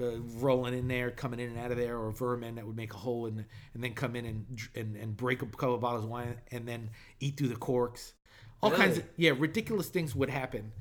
uh, 0.00 0.20
rolling 0.38 0.74
in 0.74 0.88
there, 0.88 1.10
coming 1.10 1.38
in 1.38 1.50
and 1.50 1.58
out 1.58 1.70
of 1.70 1.76
there, 1.76 1.98
or 1.98 2.10
vermin 2.12 2.54
that 2.54 2.66
would 2.66 2.76
make 2.76 2.94
a 2.94 2.96
hole 2.96 3.26
and 3.26 3.44
and 3.74 3.84
then 3.84 3.92
come 3.92 4.16
in 4.16 4.24
and 4.24 4.60
and, 4.74 4.96
and 4.96 5.16
break 5.16 5.42
a 5.42 5.46
couple 5.46 5.74
of 5.74 5.80
bottles 5.80 6.04
of 6.04 6.10
wine 6.10 6.36
and 6.50 6.66
then 6.66 6.90
eat 7.20 7.36
through 7.36 7.48
the 7.48 7.56
corks. 7.56 8.14
All 8.62 8.70
kinds 8.70 8.98
of 8.98 9.04
yeah, 9.16 9.32
ridiculous 9.36 9.88
things 9.90 10.16
would 10.16 10.30
happen 10.30 10.72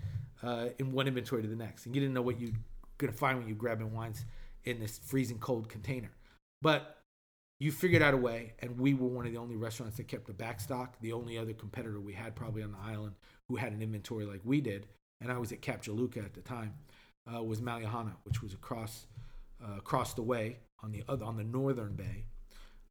uh, 0.44 0.68
in 0.80 0.92
one 0.92 1.08
inventory 1.08 1.42
to 1.42 1.48
the 1.48 1.56
next, 1.56 1.86
and 1.86 1.96
you 1.96 2.02
didn't 2.02 2.14
know 2.14 2.22
what 2.22 2.40
you're 2.40 2.52
gonna 2.98 3.14
find 3.14 3.40
when 3.40 3.48
you 3.48 3.56
grabbing 3.56 3.94
wines 3.94 4.26
in 4.64 4.80
this 4.80 5.00
freezing 5.00 5.40
cold 5.40 5.70
container. 5.70 6.12
But 6.62 6.96
you 7.60 7.72
figured 7.72 8.02
out 8.02 8.14
a 8.14 8.18
way, 8.18 8.54
and 8.60 8.78
we 8.78 8.94
were 8.94 9.08
one 9.08 9.26
of 9.26 9.32
the 9.32 9.38
only 9.38 9.56
restaurants 9.56 9.98
that 9.98 10.08
kept 10.08 10.30
a 10.30 10.34
back 10.34 10.60
stock. 10.60 10.98
The 11.00 11.14
only 11.14 11.38
other 11.38 11.54
competitor 11.54 12.00
we 12.00 12.14
had 12.14 12.36
probably 12.36 12.64
on 12.64 12.72
the 12.72 12.78
island 12.80 13.16
who 13.48 13.56
had 13.56 13.72
an 13.72 13.82
inventory 13.82 14.26
like 14.26 14.42
we 14.44 14.60
did, 14.60 14.88
and 15.22 15.32
I 15.32 15.38
was 15.38 15.52
at 15.52 15.62
Cap 15.62 15.84
Capjaluca 15.84 16.18
at 16.18 16.34
the 16.34 16.42
time, 16.42 16.74
uh, 17.34 17.42
was 17.42 17.62
Malliouhana, 17.62 18.14
which 18.24 18.42
was 18.42 18.54
across 18.54 19.08
uh, 19.64 19.78
across 19.78 20.14
the 20.14 20.22
way 20.22 20.58
on 20.84 20.92
the 20.92 21.04
other 21.08 21.26
on 21.26 21.38
the 21.38 21.44
northern 21.44 21.96
bay, 21.96 22.26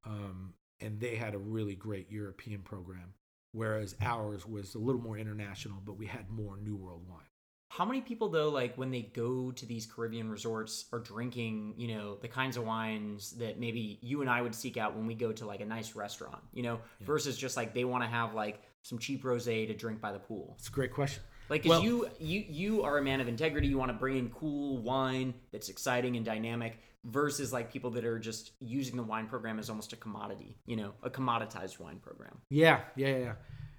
um, 0.05 0.55
and 0.81 0.99
they 0.99 1.17
had 1.17 1.35
a 1.35 1.39
really 1.39 1.75
great 1.75 2.11
European 2.11 2.63
program, 2.63 3.13
whereas 3.53 3.95
ours 4.01 4.47
was 4.47 4.75
a 4.75 4.79
little 4.79 5.01
more 5.01 5.19
international, 5.19 5.77
but 5.85 5.99
we 5.99 6.07
had 6.07 6.31
more 6.31 6.57
New 6.57 6.77
World 6.77 7.03
wine. 7.09 7.21
How 7.69 7.85
many 7.85 8.01
people 8.01 8.29
though, 8.29 8.51
like 8.51 8.77
when 8.77 8.91
they 8.91 9.03
go 9.03 9.51
to 9.51 9.67
these 9.67 9.85
Caribbean 9.87 10.31
resorts, 10.31 10.85
are 10.93 11.01
drinking, 11.01 11.75
you 11.77 11.89
know, 11.89 12.17
the 12.17 12.29
kinds 12.29 12.57
of 12.57 12.65
wines 12.65 13.33
that 13.33 13.59
maybe 13.59 13.99
you 14.01 14.21
and 14.21 14.31
I 14.31 14.43
would 14.43 14.55
seek 14.55 14.77
out 14.77 14.95
when 14.95 15.07
we 15.07 15.15
go 15.15 15.33
to 15.33 15.45
like 15.47 15.61
a 15.61 15.65
nice 15.67 15.97
restaurant, 15.97 16.43
you 16.53 16.63
know, 16.63 16.81
versus 17.01 17.37
just 17.37 17.57
like 17.57 17.75
they 17.75 17.85
want 17.85 18.05
to 18.05 18.09
have 18.09 18.35
like 18.35 18.63
some 18.83 18.99
cheap 18.99 19.25
rosé 19.25 19.67
to 19.67 19.75
drink 19.75 20.01
by 20.01 20.13
the 20.13 20.19
pool. 20.21 20.55
It's 20.59 20.69
a 20.69 20.73
great 20.73 20.93
question. 20.93 21.23
Like, 21.49 21.65
Well- 21.65 21.83
you 21.83 22.09
you 22.21 22.45
you 22.49 22.83
are 22.85 22.99
a 22.99 23.03
man 23.03 23.21
of 23.21 23.29
integrity. 23.29 23.67
You 23.67 23.77
want 23.79 23.91
to 23.91 23.99
bring 23.99 24.19
in 24.19 24.31
cool 24.31 24.79
wine 24.79 25.35
that's 25.53 25.69
exciting 25.69 26.17
and 26.17 26.25
dynamic, 26.25 26.79
versus 27.05 27.53
like 27.53 27.71
people 27.73 27.91
that 27.91 28.05
are 28.05 28.19
just 28.19 28.53
using 28.61 28.97
the 28.97 29.03
wine 29.03 29.27
program 29.27 29.59
as 29.59 29.69
almost 29.69 29.93
a 29.93 29.97
commodity. 29.97 30.57
You 30.65 30.77
know, 30.77 30.93
a 31.03 31.11
commoditized 31.11 31.79
wine 31.81 31.99
program. 31.99 32.39
Yeah, 32.49 32.81
yeah, 32.97 33.17
yeah. 33.17 33.33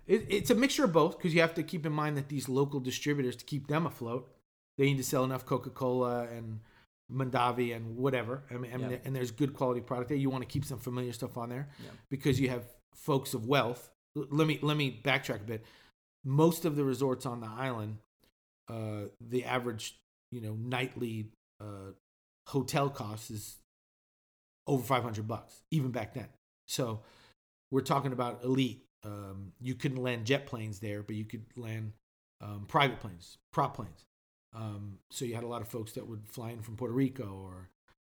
It, 0.08 0.26
it's 0.30 0.50
a 0.50 0.56
mixture 0.56 0.84
of 0.86 0.94
both 0.94 1.18
because 1.18 1.34
you 1.34 1.42
have 1.42 1.54
to 1.56 1.64
keep 1.64 1.86
in 1.86 1.92
mind 1.92 2.18
that 2.18 2.30
these 2.30 2.48
local 2.48 2.80
distributors 2.80 3.36
to 3.38 3.46
keep 3.46 3.68
them 3.68 3.86
afloat, 3.86 4.30
they 4.78 4.86
need 4.86 4.98
to 4.98 5.04
sell 5.04 5.24
enough 5.24 5.46
Coca 5.46 5.70
Cola 5.70 6.24
and 6.28 6.60
Mondavi 7.12 7.76
and 7.76 7.98
whatever. 7.98 8.44
I 8.52 8.56
mean, 8.58 8.72
Yeah. 8.80 8.98
and 9.04 9.16
there's 9.16 9.32
good 9.32 9.54
quality 9.54 9.82
product 9.82 10.10
there. 10.10 10.18
You 10.18 10.30
want 10.30 10.44
to 10.44 10.48
keep 10.48 10.66
some 10.66 10.80
familiar 10.80 11.14
stuff 11.14 11.38
on 11.38 11.50
there 11.50 11.70
Yeah. 11.84 11.90
because 12.10 12.40
you 12.40 12.50
have 12.50 12.66
folks 12.94 13.34
of 13.34 13.48
wealth. 13.48 13.90
Let 14.16 14.48
me 14.48 14.60
let 14.62 14.78
me 14.78 15.02
backtrack 15.04 15.42
a 15.42 15.46
bit. 15.46 15.66
Most 16.24 16.66
of 16.66 16.76
the 16.76 16.84
resorts 16.84 17.26
on 17.26 17.42
the 17.42 17.48
island, 17.48 17.98
uh, 18.70 19.10
the 19.22 19.44
average 19.46 20.00
you 20.32 20.42
know 20.42 20.54
nightly 20.56 21.28
uh, 21.60 21.92
hotel 22.48 22.90
cost 22.90 23.30
is 23.32 23.58
over 24.68 24.84
500 24.84 25.28
bucks 25.28 25.62
even 25.72 25.92
back 25.92 26.14
then. 26.14 26.28
So 26.68 27.02
we're 27.72 27.82
talking 27.82 28.14
about 28.14 28.44
elite. 28.44 28.85
Um, 29.06 29.52
you 29.62 29.76
couldn't 29.76 30.02
land 30.02 30.26
jet 30.26 30.48
planes 30.48 30.80
there, 30.80 31.04
but 31.04 31.16
you 31.16 31.26
could 31.26 31.46
land 31.56 31.94
um, 32.42 32.66
private 32.68 33.00
planes, 33.00 33.38
prop 33.54 33.76
planes. 33.76 34.06
Um, 34.56 35.00
so 35.12 35.26
you 35.26 35.36
had 35.36 35.44
a 35.44 35.48
lot 35.48 35.62
of 35.62 35.68
folks 35.68 35.94
that 35.94 36.08
would 36.08 36.28
fly 36.28 36.52
in 36.52 36.62
from 36.62 36.76
Puerto 36.76 36.94
Rico, 36.94 37.42
or 37.44 37.70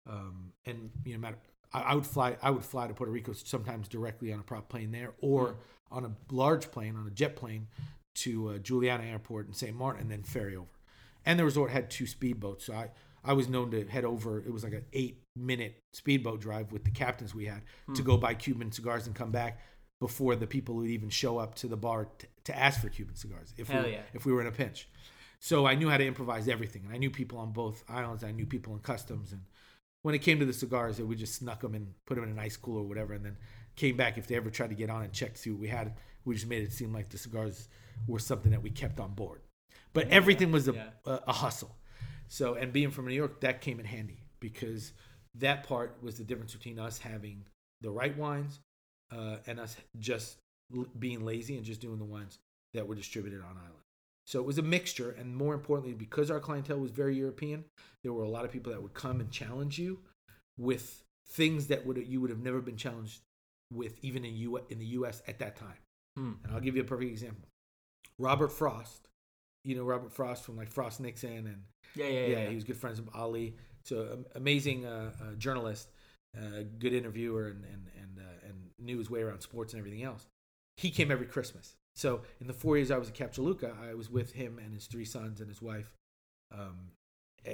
um, 0.10 0.54
and 0.66 0.92
you 1.04 1.14
know, 1.14 1.20
matter, 1.20 1.38
I, 1.74 1.82
I 1.82 1.96
would 1.96 2.06
fly. 2.06 2.38
I 2.42 2.52
would 2.52 2.64
fly 2.64 2.88
to 2.88 2.94
Puerto 2.94 3.12
Rico 3.12 3.34
sometimes 3.34 3.88
directly 3.88 4.32
on 4.32 4.40
a 4.40 4.44
prop 4.44 4.70
plane 4.70 4.92
there, 4.92 5.14
or 5.20 5.58
on 5.92 6.06
a 6.06 6.12
large 6.32 6.72
plane, 6.72 6.96
on 6.96 7.08
a 7.08 7.12
jet 7.12 7.36
plane, 7.36 7.68
to 8.16 8.50
uh, 8.50 8.58
Juliana 8.60 9.04
Airport 9.04 9.48
in 9.48 9.54
St. 9.54 9.76
Martin, 9.76 10.04
and 10.04 10.12
then 10.12 10.24
ferry 10.24 10.56
over. 10.56 10.70
And 11.26 11.40
the 11.40 11.46
resort 11.46 11.72
had 11.72 11.90
two 11.90 12.06
speedboats, 12.06 12.62
so 12.62 12.74
I 12.74 12.90
I 13.24 13.34
was 13.34 13.50
known 13.50 13.72
to 13.72 13.86
head 13.86 14.06
over. 14.06 14.40
It 14.40 14.54
was 14.54 14.64
like 14.64 14.74
an 14.74 14.86
eight 14.94 15.22
minute 15.36 15.82
speedboat 15.94 16.40
drive 16.40 16.72
with 16.72 16.86
the 16.86 16.92
captains 16.92 17.34
we 17.34 17.46
had 17.46 17.62
to 17.96 18.02
go 18.04 18.16
buy 18.18 18.34
Cuban 18.36 18.72
cigars 18.72 19.08
and 19.08 19.16
come 19.16 19.32
back 19.32 19.60
before 20.00 20.36
the 20.36 20.48
people 20.48 20.76
would 20.76 20.90
even 20.90 21.10
show 21.10 21.38
up 21.38 21.56
to 21.56 21.68
the 21.68 21.78
bar 21.78 22.06
t- 22.18 22.28
to 22.44 22.58
ask 22.58 22.82
for 22.82 22.90
Cuban 22.90 23.16
cigars 23.16 23.54
if 23.58 23.70
we 23.70 23.74
Hell 23.76 23.84
were, 23.84 23.90
yeah. 23.90 24.02
if 24.14 24.26
we 24.26 24.34
were 24.34 24.42
in 24.42 24.48
a 24.48 24.52
pinch. 24.52 24.90
So 25.40 25.66
I 25.66 25.76
knew 25.76 25.90
how 25.90 25.98
to 25.98 26.06
improvise 26.06 26.48
everything, 26.48 26.84
and 26.86 26.94
I 26.94 26.98
knew 26.98 27.10
people 27.12 27.38
on 27.40 27.52
both 27.52 27.84
islands. 27.88 28.24
I 28.24 28.32
knew 28.32 28.46
people 28.46 28.74
in 28.74 28.80
customs, 28.80 29.32
and 29.32 29.42
when 30.02 30.16
it 30.16 30.20
came 30.20 30.40
to 30.40 30.46
the 30.46 30.54
cigars, 30.54 31.00
we 31.00 31.16
just 31.16 31.36
snuck 31.36 31.62
them 31.62 31.76
and 31.76 31.94
put 32.06 32.16
them 32.16 32.24
in 32.24 32.32
an 32.32 32.40
ice 32.40 32.58
cooler 32.58 32.82
or 32.82 32.88
whatever, 32.88 33.14
and 33.14 33.24
then 33.26 33.38
came 33.76 33.98
back 33.98 34.18
if 34.18 34.28
they 34.28 34.36
ever 34.36 34.50
tried 34.50 34.70
to 34.70 34.76
get 34.76 34.90
on 34.90 35.04
and 35.04 35.12
check 35.14 35.34
to 35.34 35.40
see 35.40 35.52
what 35.52 35.60
we 35.60 35.68
had. 35.68 35.96
We 36.24 36.36
just 36.36 36.48
made 36.48 36.64
it 36.64 36.72
seem 36.74 36.94
like 36.94 37.10
the 37.10 37.18
cigars 37.18 37.68
were 38.08 38.20
something 38.20 38.52
that 38.52 38.62
we 38.64 38.70
kept 38.72 39.00
on 39.00 39.14
board, 39.14 39.42
but 39.94 40.08
everything 40.10 40.52
was 40.52 40.68
a, 40.68 40.74
Yeah. 40.74 40.90
a, 41.06 41.20
a 41.28 41.34
hustle. 41.34 41.76
So, 42.28 42.56
and 42.56 42.74
being 42.74 42.90
from 42.90 43.08
New 43.08 43.14
York, 43.14 43.42
that 43.42 43.62
came 43.62 43.80
in 43.80 43.86
handy 43.86 44.20
because 44.40 44.94
that 45.36 45.64
part 45.68 45.98
was 46.02 46.18
the 46.18 46.24
difference 46.24 46.54
between 46.54 46.80
us 46.80 46.98
having 46.98 47.46
the 47.82 47.92
right 47.92 48.18
wines 48.18 48.60
uh, 49.12 49.38
and 49.48 49.60
us 49.60 49.76
just 50.00 50.38
l- 50.76 50.88
being 50.98 51.26
lazy 51.26 51.58
and 51.58 51.66
just 51.66 51.82
doing 51.82 51.98
the 52.00 52.06
ones 52.06 52.38
that 52.74 52.88
were 52.88 52.96
distributed 52.96 53.42
on 53.42 53.58
island. 53.58 53.82
So 54.28 54.40
it 54.40 54.46
was 54.46 54.58
a 54.58 54.64
mixture, 54.64 55.12
and 55.12 55.36
more 55.36 55.54
importantly, 55.54 55.94
because 55.94 56.32
our 56.32 56.40
clientele 56.40 56.80
was 56.80 56.92
very 56.92 57.16
European, 57.16 57.66
there 58.04 58.12
were 58.12 58.24
a 58.24 58.30
lot 58.30 58.44
of 58.44 58.52
people 58.52 58.72
that 58.72 58.82
would 58.82 58.94
come 58.96 59.20
and 59.20 59.30
challenge 59.30 59.78
you 59.78 60.00
with 60.58 61.04
things 61.30 61.68
that 61.68 61.86
would 61.86 61.98
you 62.08 62.22
would 62.22 62.30
have 62.30 62.40
never 62.42 62.62
been 62.62 62.78
challenged 62.78 63.20
with 63.72 63.98
even 64.02 64.26
in 64.26 64.36
U 64.36 64.60
in 64.70 64.80
the 64.80 64.86
U.S. 64.98 65.22
at 65.28 65.40
that 65.40 65.56
time. 65.56 65.78
Hmm. 66.18 66.34
And 66.44 66.54
I'll 66.54 66.60
give 66.62 66.76
you 66.76 66.82
a 66.82 66.86
perfect 66.86 67.12
example. 67.12 67.48
Robert 68.18 68.52
Frost, 68.52 69.08
you 69.64 69.76
know 69.76 69.84
Robert 69.84 70.12
Frost 70.12 70.44
from 70.44 70.56
like 70.58 70.72
Frost 70.72 71.00
Nixon 71.00 71.48
and 71.48 71.64
Yeah, 71.96 72.08
yeah, 72.08 72.12
yeah, 72.12 72.28
yeah. 72.40 72.50
he 72.50 72.56
was 72.56 72.64
good 72.64 72.78
friends 72.78 73.00
with 73.02 73.14
Ali. 73.16 73.56
So 73.84 74.08
um, 74.14 74.26
amazing 74.36 74.86
uh, 74.86 75.12
uh, 75.22 75.36
journalist, 75.38 75.90
uh, 76.38 76.64
good 76.80 76.94
interviewer, 76.94 77.48
and 77.48 77.64
and 77.66 77.88
and 78.02 78.20
uh, 78.20 78.48
and 78.48 78.65
knew 78.86 78.98
his 79.00 79.10
way 79.10 79.22
around 79.22 79.42
sports 79.42 79.74
and 79.74 79.80
everything 79.80 80.04
else. 80.04 80.26
He 80.78 80.92
came 80.92 81.12
every 81.12 81.26
Christmas. 81.28 81.76
So 81.96 82.22
in 82.42 82.48
the 82.48 82.54
four 82.54 82.78
years 82.78 82.92
I 82.92 82.98
was 82.98 83.08
at 83.10 83.14
Cap 83.16 83.34
Juluca, 83.34 83.74
I 83.90 83.94
was 83.94 84.10
with 84.10 84.34
him 84.34 84.60
and 84.64 84.74
his 84.74 84.86
three 84.88 85.06
sons 85.06 85.40
and 85.40 85.50
his 85.50 85.62
wife, 85.62 85.90
um, 86.54 86.92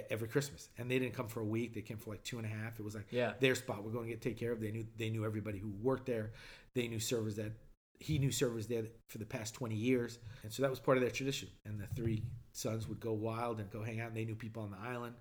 every 0.09 0.27
Christmas, 0.27 0.69
and 0.77 0.89
they 0.89 0.97
didn't 0.99 1.13
come 1.13 1.27
for 1.27 1.41
a 1.41 1.45
week. 1.45 1.73
They 1.73 1.81
came 1.81 1.97
for 1.97 2.11
like 2.11 2.23
two 2.23 2.37
and 2.37 2.45
a 2.45 2.49
half. 2.49 2.79
It 2.79 2.83
was 2.83 2.95
like 2.95 3.07
Yeah. 3.11 3.33
their 3.39 3.55
spot. 3.55 3.83
We're 3.83 3.91
going 3.91 4.05
to 4.05 4.11
get 4.11 4.21
take 4.21 4.37
care 4.39 4.51
of. 4.51 4.59
They 4.59 4.71
knew 4.71 4.85
they 4.97 5.09
knew 5.09 5.25
everybody 5.25 5.59
who 5.59 5.69
worked 5.81 6.05
there. 6.07 6.31
They 6.75 6.87
knew 6.87 6.99
servers 6.99 7.35
that 7.35 7.51
he 7.99 8.17
knew 8.17 8.31
servers 8.31 8.65
there 8.67 8.85
for 9.09 9.17
the 9.19 9.25
past 9.25 9.53
twenty 9.53 9.75
years, 9.75 10.17
and 10.43 10.51
so 10.51 10.63
that 10.63 10.69
was 10.71 10.79
part 10.79 10.97
of 10.97 11.01
their 11.01 11.11
tradition. 11.11 11.49
And 11.65 11.79
the 11.79 11.87
three 11.95 12.23
sons 12.53 12.87
would 12.87 12.99
go 12.99 13.13
wild 13.13 13.59
and 13.59 13.69
go 13.69 13.83
hang 13.83 13.99
out. 13.99 14.07
and 14.07 14.17
They 14.17 14.25
knew 14.25 14.33
people 14.35 14.63
on 14.63 14.71
the 14.71 14.77
island. 14.79 15.13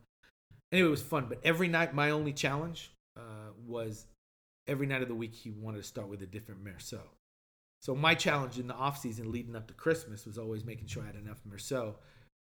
Anyway, 0.72 0.86
it 0.88 0.90
was 0.90 1.02
fun. 1.02 1.26
But 1.28 1.40
every 1.44 1.68
night, 1.68 1.92
my 1.94 2.10
only 2.10 2.32
challenge 2.32 2.92
uh, 3.18 3.50
was 3.66 4.06
every 4.70 4.86
night 4.86 5.02
of 5.02 5.08
the 5.08 5.14
week 5.14 5.34
he 5.34 5.50
wanted 5.50 5.78
to 5.78 5.82
start 5.82 6.08
with 6.08 6.22
a 6.22 6.26
different 6.26 6.64
Meursault. 6.64 7.00
So 7.80 7.94
my 7.94 8.14
challenge 8.14 8.58
in 8.58 8.68
the 8.68 8.74
off 8.74 8.98
season 8.98 9.32
leading 9.32 9.56
up 9.56 9.66
to 9.66 9.74
Christmas 9.74 10.24
was 10.24 10.38
always 10.38 10.64
making 10.64 10.86
sure 10.86 11.02
I 11.02 11.06
had 11.06 11.16
enough 11.16 11.40
Meursault 11.48 11.96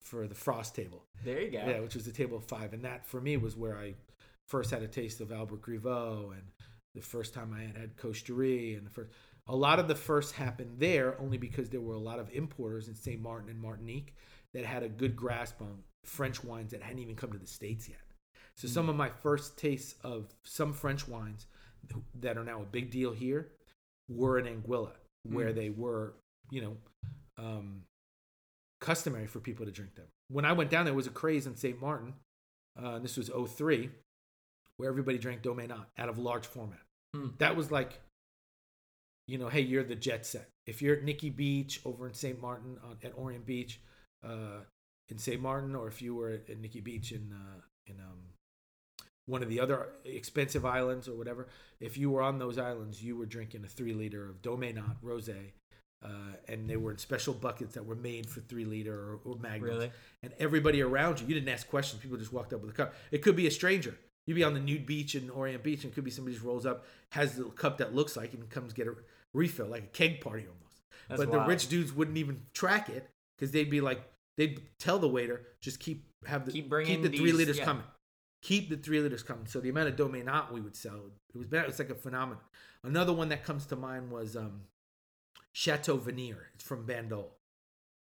for 0.01 0.27
the 0.27 0.35
frost 0.35 0.75
table. 0.75 1.05
There 1.23 1.41
you 1.41 1.51
go. 1.51 1.63
Yeah, 1.65 1.79
which 1.79 1.95
was 1.95 2.05
the 2.05 2.11
table 2.11 2.37
of 2.37 2.43
five, 2.43 2.73
and 2.73 2.83
that 2.83 3.05
for 3.05 3.21
me 3.21 3.37
was 3.37 3.55
where 3.55 3.77
I 3.77 3.93
first 4.47 4.71
had 4.71 4.81
a 4.81 4.87
taste 4.87 5.21
of 5.21 5.31
Albert 5.31 5.61
Grivault, 5.61 6.33
and 6.33 6.43
the 6.95 7.01
first 7.01 7.33
time 7.33 7.55
I 7.57 7.63
had 7.63 7.77
had 7.77 7.97
Coche-Dury, 7.97 8.77
and 8.77 8.85
the 8.85 8.91
first. 8.91 9.11
A 9.47 9.55
lot 9.55 9.79
of 9.79 9.87
the 9.87 9.95
first 9.95 10.35
happened 10.35 10.75
there 10.77 11.19
only 11.19 11.37
because 11.37 11.69
there 11.69 11.81
were 11.81 11.95
a 11.95 11.99
lot 11.99 12.19
of 12.19 12.29
importers 12.31 12.87
in 12.87 12.95
St. 12.95 13.19
Martin 13.19 13.49
and 13.49 13.59
Martinique 13.59 14.15
that 14.53 14.63
had 14.63 14.83
a 14.83 14.89
good 14.89 15.15
grasp 15.15 15.59
on 15.61 15.79
French 16.03 16.43
wines 16.43 16.71
that 16.71 16.83
hadn't 16.83 16.99
even 16.99 17.15
come 17.15 17.31
to 17.31 17.39
the 17.39 17.47
states 17.47 17.89
yet. 17.89 18.01
So 18.55 18.67
hmm. 18.67 18.73
some 18.73 18.89
of 18.89 18.95
my 18.95 19.09
first 19.09 19.57
tastes 19.57 19.95
of 20.03 20.27
some 20.43 20.73
French 20.73 21.07
wines 21.07 21.47
that 22.21 22.37
are 22.37 22.43
now 22.43 22.61
a 22.61 22.65
big 22.65 22.91
deal 22.91 23.11
here 23.13 23.51
were 24.09 24.39
in 24.39 24.45
Anguilla, 24.45 24.91
where 25.23 25.51
Mm. 25.51 25.55
they 25.55 25.69
were, 25.69 26.13
you 26.51 26.61
know, 26.61 26.77
um, 27.37 27.83
customary 28.81 29.27
for 29.27 29.39
people 29.39 29.65
to 29.65 29.71
drink 29.71 29.95
them. 29.95 30.07
When 30.29 30.45
I 30.45 30.53
went 30.53 30.69
down 30.69 30.85
there, 30.85 30.93
was 30.93 31.07
a 31.07 31.11
craze 31.11 31.45
in 31.47 31.55
St. 31.55 31.79
Martin. 31.79 32.13
Uh, 32.77 32.99
this 32.99 33.17
was 33.17 33.29
03, 33.29 33.89
where 34.77 34.89
everybody 34.89 35.17
drank 35.17 35.41
Domaines 35.41 35.71
Ott 35.71 35.89
out 35.97 36.09
of 36.09 36.17
large 36.17 36.45
format. 36.45 36.79
Hmm. 37.13 37.29
That 37.39 37.55
was 37.55 37.71
like, 37.71 37.99
you 39.27 39.37
know, 39.37 39.49
hey, 39.49 39.61
you're 39.61 39.83
the 39.83 39.95
jet 39.95 40.25
set. 40.25 40.49
If 40.65 40.81
you're 40.81 40.95
at 40.97 41.03
Nikki 41.03 41.29
Beach 41.29 41.81
over 41.85 42.07
in 42.07 42.13
St. 42.13 42.39
Martin 42.39 42.77
on, 42.83 42.97
at 43.03 43.11
Orient 43.15 43.45
Beach, 43.45 43.79
uh, 44.23 44.61
in 45.09 45.17
St. 45.17 45.41
Martin, 45.41 45.75
or 45.75 45.87
if 45.87 46.01
you 46.01 46.15
were 46.15 46.29
at, 46.31 46.49
at 46.49 46.59
Nikki 46.59 46.81
Beach 46.81 47.11
in 47.11 47.33
uh, 47.33 47.61
in 47.87 47.99
um, 47.99 48.19
one 49.29 49.43
of 49.43 49.49
the 49.49 49.59
other 49.59 49.89
expensive 50.05 50.65
islands 50.65 51.07
or 51.07 51.15
whatever, 51.15 51.47
if 51.79 51.97
you 51.97 52.09
were 52.09 52.21
on 52.21 52.39
those 52.39 52.57
islands, 52.57 53.03
you 53.03 53.15
were 53.15 53.25
drinking 53.25 53.63
a 53.63 53.67
three 53.67 53.93
liter 53.93 54.27
of 54.27 54.41
Domaines 54.41 54.79
Ott 54.79 55.01
rosé, 55.03 55.51
uh, 56.03 56.35
and 56.47 56.69
they 56.69 56.77
were 56.77 56.91
in 56.91 56.97
special 56.97 57.33
buckets 57.33 57.73
that 57.75 57.85
were 57.85 57.95
made 57.95 58.29
for 58.29 58.41
three 58.41 58.65
liter 58.65 58.93
or, 58.93 59.19
or 59.25 59.35
magnums. 59.37 59.73
Really? 59.73 59.91
And 60.23 60.33
everybody 60.39 60.81
around 60.81 61.19
you, 61.19 61.27
you 61.27 61.33
didn't 61.33 61.49
ask 61.49 61.69
questions. 61.69 62.01
People 62.01 62.17
just 62.17 62.33
walked 62.33 62.53
up 62.53 62.61
with 62.61 62.71
a 62.71 62.73
cup. 62.73 62.93
It 63.11 63.21
could 63.21 63.35
be 63.35 63.47
a 63.47 63.51
stranger. 63.51 63.95
You'd 64.27 64.35
be 64.35 64.43
on 64.43 64.53
the 64.53 64.59
nude 64.59 64.85
beach 64.85 65.15
in 65.15 65.29
Orient 65.29 65.63
Beach, 65.63 65.83
and 65.83 65.91
it 65.91 65.95
could 65.95 66.03
be 66.03 66.11
somebody 66.11 66.35
just 66.35 66.45
rolls 66.45 66.65
up, 66.65 66.85
has 67.11 67.35
the 67.35 67.45
cup 67.45 67.79
that 67.79 67.95
looks 67.95 68.15
like, 68.15 68.33
and 68.33 68.47
comes 68.49 68.73
get 68.73 68.87
a 68.87 68.93
refill, 69.33 69.67
like 69.67 69.83
a 69.83 69.87
keg 69.87 70.21
party 70.21 70.43
almost. 70.43 70.81
That's 71.07 71.23
but 71.23 71.31
the 71.31 71.39
rich 71.45 71.67
dudes 71.67 71.91
wouldn't 71.91 72.17
even 72.17 72.41
track 72.53 72.89
it 72.89 73.09
because 73.35 73.51
they'd 73.51 73.69
be 73.69 73.81
like, 73.81 74.01
they'd 74.37 74.61
tell 74.77 74.99
the 74.99 75.07
waiter, 75.07 75.47
just 75.61 75.79
keep 75.79 76.05
have 76.25 76.45
the 76.45 76.51
Keep 76.51 76.69
bringing 76.69 77.01
keep 77.01 77.11
the 77.11 77.17
three 77.17 77.31
liters 77.31 77.57
yeah. 77.57 77.65
coming, 77.65 77.83
keep 78.41 78.69
the 78.69 78.77
three 78.77 78.99
liters 78.99 79.23
coming. 79.23 79.45
So 79.47 79.59
the 79.59 79.69
amount 79.69 79.89
of 79.89 79.95
Domaines 79.95 80.29
Ott 80.29 80.53
we 80.53 80.61
would 80.61 80.75
sell, 80.75 80.95
it 81.33 81.37
was 81.37 81.47
bad. 81.47 81.65
It's 81.69 81.79
like 81.79 81.89
a 81.89 81.95
phenomenon. 81.95 82.41
Another 82.83 83.13
one 83.13 83.29
that 83.29 83.43
comes 83.43 83.65
to 83.67 83.75
mind 83.75 84.11
was 84.11 84.35
um, 84.35 84.61
Chateau 85.53 85.97
Vannières. 85.97 86.45
It's 86.55 86.63
from 86.63 86.85
Bandol, 86.85 87.25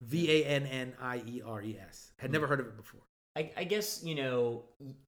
V 0.03 0.31
A 0.31 0.45
N 0.47 0.67
N 0.67 0.93
I 1.01 1.23
E 1.27 1.43
R 1.45 1.63
E 1.63 1.77
S. 1.89 2.13
Had 2.19 2.29
Hmm. 2.31 2.33
never 2.35 2.47
heard 2.47 2.61
of 2.61 2.67
it 2.67 2.77
before. 2.77 3.01
I, 3.37 3.51
I 3.57 3.65
guess 3.65 4.03
you 4.03 4.15
know 4.15 4.65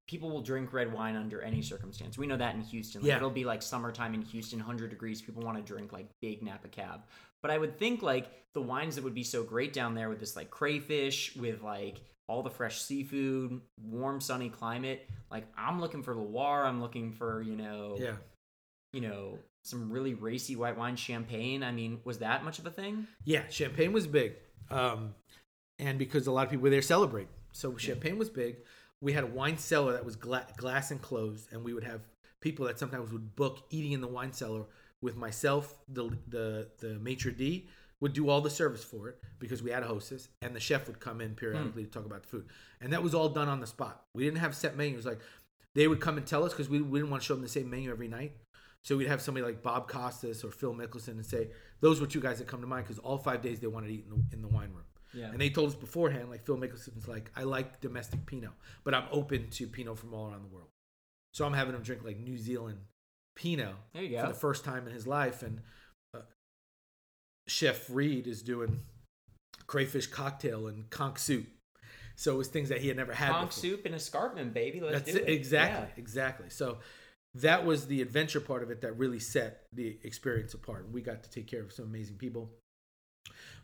people 0.06 0.30
will 0.30 0.42
drink 0.42 0.72
red 0.72 0.92
wine 0.92 1.16
under 1.16 1.40
any 1.40 1.62
circumstance. 1.62 2.18
We 2.18 2.26
know 2.26 2.36
that 2.36 2.54
in 2.54 2.60
Houston. 2.60 3.00
Like, 3.00 3.08
Yeah. 3.08 3.16
it'll 3.16 3.30
be 3.30 3.44
like 3.44 3.62
summertime 3.62 4.14
in 4.14 4.22
Houston, 4.22 4.60
hundred 4.60 4.90
degrees. 4.90 5.22
People 5.22 5.42
want 5.42 5.56
to 5.56 5.62
drink 5.62 5.92
like 5.92 6.08
big 6.20 6.42
Napa 6.42 6.68
Cab. 6.68 7.02
But 7.40 7.50
I 7.50 7.58
would 7.58 7.78
think 7.78 8.02
like 8.02 8.28
the 8.52 8.60
wines 8.60 8.96
that 8.96 9.04
would 9.04 9.14
be 9.14 9.22
so 9.24 9.42
great 9.44 9.72
down 9.72 9.94
there 9.94 10.08
with 10.08 10.20
this 10.20 10.36
like 10.36 10.50
crayfish, 10.50 11.36
with 11.36 11.62
like 11.62 12.00
all 12.28 12.42
the 12.42 12.50
fresh 12.50 12.80
seafood, 12.82 13.60
warm 13.82 14.20
sunny 14.20 14.48
climate. 14.50 15.08
Like 15.30 15.46
I'm 15.56 15.80
looking 15.80 16.02
for 16.02 16.14
Loire. 16.14 16.64
I'm 16.66 16.80
looking 16.80 17.12
for 17.12 17.42
you 17.42 17.56
know 17.56 17.96
Yeah. 17.98 18.16
you 18.92 19.00
know 19.00 19.38
some 19.64 19.90
really 19.90 20.14
racy 20.14 20.56
white 20.56 20.76
wine, 20.78 20.96
champagne. 20.96 21.62
I 21.62 21.72
mean, 21.72 22.00
was 22.04 22.18
that 22.18 22.44
much 22.44 22.58
of 22.58 22.66
a 22.66 22.70
thing? 22.70 23.06
Yeah, 23.24 23.42
champagne 23.50 23.92
was 23.92 24.06
big, 24.06 24.34
um, 24.70 25.14
and 25.78 25.98
because 25.98 26.26
a 26.26 26.32
lot 26.32 26.44
of 26.44 26.50
people 26.50 26.62
were 26.64 26.70
there 26.70 26.80
celebrate, 26.82 27.28
so 27.52 27.76
champagne 27.76 28.18
was 28.18 28.30
big. 28.30 28.56
We 29.00 29.12
had 29.12 29.24
a 29.24 29.28
wine 29.28 29.58
cellar 29.58 29.92
that 29.92 30.04
was 30.04 30.16
gla- 30.16 30.46
glass 30.56 30.90
enclosed, 30.90 31.52
and 31.52 31.62
we 31.64 31.72
would 31.74 31.84
have 31.84 32.00
people 32.40 32.66
that 32.66 32.78
sometimes 32.78 33.12
would 33.12 33.36
book 33.36 33.58
eating 33.70 33.92
in 33.92 34.00
the 34.00 34.08
wine 34.08 34.32
cellar 34.32 34.64
with 35.02 35.16
myself, 35.16 35.74
the 35.88 36.10
the 36.28 36.68
the 36.78 36.98
maitre 36.98 37.32
d 37.32 37.68
would 38.00 38.12
do 38.12 38.28
all 38.28 38.40
the 38.40 38.50
service 38.50 38.84
for 38.84 39.08
it 39.08 39.18
because 39.38 39.62
we 39.62 39.70
had 39.70 39.82
a 39.82 39.86
hostess, 39.86 40.28
and 40.42 40.54
the 40.54 40.60
chef 40.60 40.86
would 40.86 41.00
come 41.00 41.20
in 41.20 41.34
periodically 41.34 41.84
to 41.84 41.90
talk 41.90 42.06
about 42.06 42.22
the 42.22 42.28
food, 42.28 42.46
and 42.80 42.92
that 42.92 43.02
was 43.02 43.14
all 43.14 43.28
done 43.28 43.48
on 43.48 43.60
the 43.60 43.66
spot. 43.66 44.04
We 44.14 44.24
didn't 44.24 44.38
have 44.38 44.54
set 44.54 44.76
menus 44.76 45.06
like 45.06 45.20
they 45.74 45.88
would 45.88 46.00
come 46.00 46.16
and 46.16 46.26
tell 46.26 46.44
us 46.44 46.52
because 46.52 46.68
we, 46.68 46.80
we 46.80 46.98
didn't 46.98 47.10
want 47.10 47.22
to 47.22 47.26
show 47.26 47.34
them 47.34 47.42
the 47.42 47.48
same 47.48 47.70
menu 47.70 47.90
every 47.90 48.08
night. 48.08 48.32
So 48.82 48.96
we'd 48.96 49.08
have 49.08 49.20
somebody 49.20 49.44
like 49.44 49.62
Bob 49.62 49.88
Costas 49.88 50.44
or 50.44 50.50
Phil 50.50 50.74
Mickelson 50.74 51.08
and 51.08 51.26
say, 51.26 51.48
those 51.80 52.00
were 52.00 52.06
two 52.06 52.20
guys 52.20 52.38
that 52.38 52.46
come 52.46 52.60
to 52.60 52.66
mind 52.66 52.86
because 52.86 52.98
all 53.00 53.18
five 53.18 53.42
days 53.42 53.60
they 53.60 53.66
wanted 53.66 53.88
to 53.88 53.94
eat 53.94 54.04
in 54.04 54.10
the, 54.10 54.36
in 54.36 54.42
the 54.42 54.48
wine 54.48 54.70
room. 54.70 54.84
Yeah. 55.12 55.26
And 55.26 55.40
they 55.40 55.50
told 55.50 55.70
us 55.70 55.74
beforehand, 55.74 56.30
like 56.30 56.44
Phil 56.46 56.56
Mickelson's 56.56 57.08
like, 57.08 57.30
I 57.36 57.42
like 57.42 57.80
domestic 57.80 58.24
Pinot, 58.24 58.52
but 58.84 58.94
I'm 58.94 59.04
open 59.10 59.48
to 59.50 59.66
Pinot 59.66 59.98
from 59.98 60.14
all 60.14 60.30
around 60.30 60.42
the 60.42 60.54
world. 60.54 60.68
So 61.32 61.44
I'm 61.44 61.52
having 61.52 61.74
him 61.74 61.82
drink 61.82 62.04
like 62.04 62.18
New 62.18 62.38
Zealand 62.38 62.78
Pinot 63.36 63.74
for 64.22 64.28
the 64.28 64.38
first 64.38 64.64
time 64.64 64.86
in 64.86 64.92
his 64.92 65.06
life. 65.06 65.42
And 65.42 65.60
Chef 67.48 67.88
Reed 67.90 68.26
is 68.26 68.42
doing 68.42 68.80
crayfish 69.66 70.06
cocktail 70.06 70.66
and 70.66 70.88
conch 70.90 71.18
soup. 71.18 71.46
So 72.16 72.34
it 72.34 72.38
was 72.38 72.48
things 72.48 72.68
that 72.70 72.80
he 72.80 72.88
had 72.88 72.96
never 72.96 73.12
had 73.12 73.30
Conch 73.30 73.50
before. 73.50 73.60
soup 73.60 73.86
and 73.86 73.94
escarpment, 73.94 74.52
baby. 74.52 74.80
Let's 74.80 75.02
That's 75.02 75.12
do 75.12 75.18
it. 75.18 75.28
Exactly. 75.28 75.88
Yeah. 75.88 76.02
Exactly. 76.02 76.50
So 76.50 76.78
that 77.34 77.64
was 77.64 77.86
the 77.86 78.02
adventure 78.02 78.40
part 78.40 78.64
of 78.64 78.70
it 78.70 78.80
that 78.80 78.98
really 78.98 79.20
set 79.20 79.66
the 79.72 79.98
experience 80.02 80.52
apart. 80.52 80.90
We 80.90 81.00
got 81.00 81.22
to 81.22 81.30
take 81.30 81.46
care 81.46 81.62
of 81.62 81.72
some 81.72 81.84
amazing 81.84 82.16
people. 82.16 82.50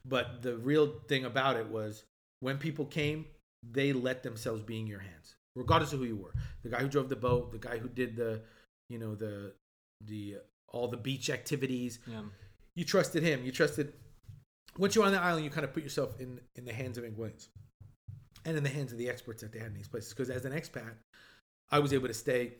But 0.05 0.43
the 0.43 0.57
real 0.57 1.01
thing 1.09 1.25
about 1.25 1.57
it 1.57 1.67
was 1.67 2.05
when 2.41 2.59
people 2.59 2.85
came, 2.85 3.27
they 3.69 3.93
let 3.93 4.23
themselves 4.23 4.63
be 4.63 4.79
in 4.79 4.87
your 4.87 5.01
hands, 5.01 5.35
regardless 5.57 5.93
of 5.93 5.99
who 6.01 6.05
you 6.05 6.17
were. 6.17 6.35
The 6.63 6.69
guy 6.69 6.79
who 6.79 6.89
drove 6.89 7.09
the 7.09 7.17
boat, 7.17 7.51
the 7.51 7.59
guy 7.59 7.79
who 7.79 7.89
did 7.89 8.15
the, 8.15 8.43
you 8.89 8.99
know, 8.99 9.15
the 9.15 9.55
the 10.01 10.37
all 10.69 10.89
the 10.89 10.97
beach 10.97 11.31
activities. 11.31 11.99
Yeah. 12.07 12.23
You 12.75 12.85
trusted 12.85 13.23
him. 13.23 13.45
You 13.45 13.53
trusted. 13.53 13.93
Once 14.77 14.95
you're 14.95 15.05
on 15.05 15.13
the 15.13 15.21
island, 15.21 15.45
you 15.45 15.51
kind 15.51 15.65
of 15.65 15.73
put 15.73 15.83
yourself 15.83 16.19
in 16.21 16.41
in 16.57 16.65
the 16.65 16.73
hands 16.73 16.99
of 16.99 17.05
Anguillians, 17.05 17.49
and 18.45 18.57
in 18.57 18.63
the 18.63 18.71
hands 18.71 18.93
of 18.93 18.99
the 18.99 19.09
experts 19.09 19.43
that 19.43 19.53
they 19.53 19.59
had 19.59 19.69
in 19.69 19.75
these 19.75 19.89
places. 19.89 20.11
Because 20.13 20.31
as 20.31 20.45
an 20.45 20.53
expat, 20.53 20.95
I 21.71 21.79
was 21.79 21.93
able 21.93 22.09
to 22.09 22.15
stay 22.15 22.55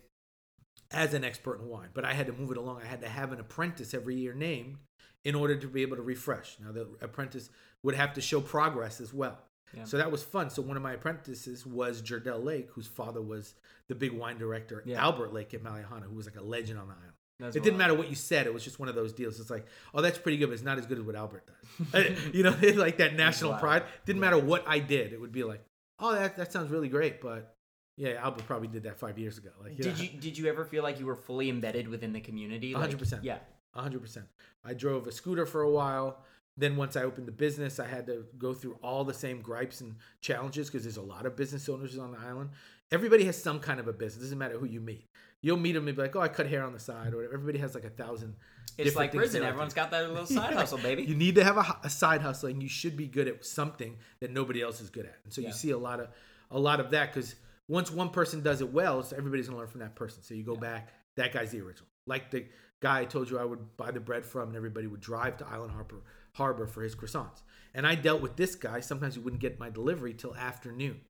as 0.91 1.15
an 1.15 1.25
expert 1.25 1.61
in 1.61 1.69
wine, 1.69 1.89
but 1.93 2.05
I 2.05 2.13
had 2.13 2.27
to 2.27 2.33
move 2.33 2.51
it 2.51 2.57
along. 2.57 2.81
I 2.83 2.87
had 2.87 3.01
to 3.01 3.09
have 3.09 3.33
an 3.33 3.41
apprentice 3.41 3.95
every 3.95 4.17
year 4.17 4.35
named 4.35 4.77
in 5.25 5.35
order 5.35 5.57
to 5.57 5.67
be 5.67 5.83
able 5.83 5.97
to 5.97 6.03
refresh. 6.03 6.57
Now, 6.61 6.71
the 6.73 6.87
apprentice 7.01 7.49
would 7.83 7.95
have 7.95 8.13
to 8.15 8.21
show 8.21 8.41
progress 8.41 9.01
as 9.01 9.13
well. 9.13 9.39
Yeah. 9.75 9.85
So 9.85 9.97
that 9.97 10.13
was 10.13 10.23
fun. 10.23 10.51
So 10.51 10.63
one 10.63 10.77
of 10.77 10.83
my 10.83 10.93
apprentices 10.93 11.67
was 11.67 12.01
Jardel 12.03 12.45
Lake, 12.45 12.69
whose 12.71 12.87
father 12.87 13.21
was 13.21 13.55
the 13.89 13.95
big 13.95 14.13
wine 14.13 14.39
director, 14.39 14.83
Yeah. 14.87 15.03
Albert 15.03 15.33
Lake 15.33 15.53
at 15.55 15.65
Malliouhana, 15.65 16.05
who 16.05 16.15
was 16.15 16.27
like 16.27 16.37
a 16.37 16.43
legend 16.45 16.79
on 16.79 16.89
the 16.89 16.95
island. 16.95 17.14
That's 17.41 17.57
it 17.57 17.63
didn't 17.63 17.79
matter 17.79 17.95
what 17.95 18.09
you 18.09 18.15
said; 18.15 18.47
it 18.47 18.55
was 18.55 18.63
just 18.63 18.79
one 18.79 18.89
of 18.89 18.95
those 18.95 19.13
deals. 19.13 19.41
It's 19.41 19.51
like, 19.51 19.67
oh, 19.93 20.01
that's 20.01 20.19
pretty 20.19 20.39
good, 20.39 20.47
but 20.47 20.53
it's 20.53 20.63
not 20.63 20.79
as 20.79 20.87
good 20.87 20.99
as 20.99 21.05
what 21.05 21.17
Albert 21.17 21.45
does. 21.93 22.17
you 22.33 22.43
know, 22.45 22.55
like 22.77 22.99
that 22.99 23.15
national 23.17 23.55
pride. 23.55 23.83
Didn't 24.07 24.21
matter 24.21 24.39
what 24.39 24.65
I 24.67 24.79
did; 24.79 25.13
it 25.13 25.21
would 25.21 25.33
be 25.33 25.43
like, 25.43 25.65
oh, 25.99 26.15
that 26.15 26.37
that 26.37 26.53
sounds 26.53 26.71
really 26.71 26.89
great, 26.89 27.21
but 27.21 27.57
yeah, 27.97 28.11
Albert 28.23 28.47
probably 28.47 28.69
did 28.69 28.85
that 28.85 28.99
five 28.99 29.19
years 29.19 29.39
ago. 29.39 29.51
Like, 29.63 29.77
Did 29.77 29.99
you 29.99 30.09
did 30.09 30.37
you 30.37 30.47
ever 30.47 30.65
feel 30.65 30.83
like 30.83 30.99
you 30.99 31.07
were 31.07 31.17
fully 31.17 31.49
embedded 31.49 31.89
within 31.89 32.13
the 32.13 32.21
community? 32.21 32.75
Like, 32.75 32.91
100%. 32.91 33.21
Yeah. 33.23 33.39
hundred 33.73 34.03
percent. 34.03 34.27
I 34.65 34.75
drove 34.75 35.07
a 35.07 35.13
scooter 35.13 35.47
for 35.47 35.63
a 35.63 35.71
while. 35.71 36.19
Then 36.57 36.77
once 36.77 36.95
I 36.95 37.03
opened 37.03 37.27
the 37.27 37.33
business, 37.33 37.81
I 37.81 37.87
had 37.87 38.07
to 38.07 38.27
go 38.39 38.55
through 38.55 38.79
all 38.81 39.03
the 39.05 39.15
same 39.15 39.41
gripes 39.41 39.81
and 39.81 39.97
challenges 40.21 40.69
because 40.69 40.85
there's 40.85 40.99
a 40.99 41.03
lot 41.03 41.27
of 41.27 41.35
business 41.35 41.69
owners 41.69 41.99
on 41.99 42.13
the 42.13 42.19
island. 42.19 42.51
Everybody 42.93 43.25
has 43.25 43.41
some 43.41 43.61
kind 43.61 43.81
of 43.81 43.89
a 43.89 43.93
business. 43.93 44.23
Doesn't 44.25 44.39
matter 44.39 44.59
who 44.59 44.67
you 44.67 44.81
meet. 44.81 45.09
You'll 45.43 45.57
meet 45.59 45.73
them 45.73 45.87
and 45.89 45.97
be 45.97 46.03
like, 46.03 46.15
"Oh, 46.17 46.21
I 46.21 46.29
cut 46.29 46.47
hair 46.47 46.63
on 46.65 46.73
the 46.73 46.79
side," 46.79 47.13
or 47.13 47.17
whatever. 47.17 47.35
Everybody 47.35 47.59
has 47.59 47.75
like 47.75 47.85
a 47.85 47.91
thousand. 47.91 48.37
It's 48.79 48.97
like 48.97 49.13
prison. 49.13 49.41
they 49.41 49.41
like 49.41 49.49
to 49.49 49.49
Everyone's 49.51 49.75
got 49.75 49.91
that 49.91 50.09
little 50.09 50.27
side 50.39 50.53
Yeah. 50.53 50.59
hustle, 50.59 50.79
baby. 50.79 51.05
You 51.05 51.15
need 51.15 51.35
to 51.37 51.45
have 51.45 51.57
a, 51.59 51.79
a 51.85 51.91
side 51.91 52.23
hustle, 52.23 52.49
and 52.49 52.63
you 52.63 52.69
should 52.69 52.97
be 52.97 53.07
good 53.07 53.29
at 53.29 53.45
something 53.45 53.97
that 54.21 54.31
nobody 54.31 54.63
else 54.63 54.81
is 54.81 54.91
good 54.91 55.07
at. 55.07 55.17
And 55.25 55.33
so 55.33 55.41
Yeah. 55.41 55.49
you 55.49 55.55
see 55.55 55.71
a 55.71 55.79
lot 55.79 56.01
of 56.01 56.09
a 56.51 56.59
lot 56.59 56.81
of 56.81 56.91
that 56.93 57.13
because 57.13 57.35
once 57.69 57.91
one 57.91 58.11
person 58.11 58.43
does 58.43 58.61
it 58.61 58.73
well, 58.73 59.03
so 59.03 59.17
everybody's 59.17 59.47
gonna 59.49 59.59
learn 59.59 59.69
from 59.69 59.81
that 59.81 59.95
person. 59.97 60.23
So 60.23 60.35
you 60.35 60.43
go 60.45 60.57
back. 60.57 60.91
That 61.17 61.33
guy's 61.33 61.51
the 61.51 61.61
original. 61.61 61.89
Like 62.07 62.31
the 62.31 62.47
guy 62.81 63.01
I 63.01 63.05
told 63.05 63.31
you 63.31 63.39
I 63.39 63.45
would 63.45 63.77
buy 63.77 63.91
the 63.91 64.01
bread 64.01 64.25
from, 64.25 64.49
and 64.49 64.57
everybody 64.57 64.87
would 64.87 65.01
drive 65.01 65.37
to 65.39 65.47
Island 65.47 65.73
Harbor 65.73 66.03
Harbor 66.33 66.67
for 66.67 66.83
his 66.83 66.95
croissants. 66.95 67.43
And 67.75 67.87
I 67.87 67.95
dealt 67.97 68.21
with 68.23 68.37
this 68.37 68.55
guy. 68.55 68.81
Sometimes 68.81 69.15
he 69.15 69.21
wouldn't 69.21 69.43
get 69.43 69.59
my 69.59 69.69
delivery 69.71 70.15
till 70.15 70.35
afternoon. 70.35 71.01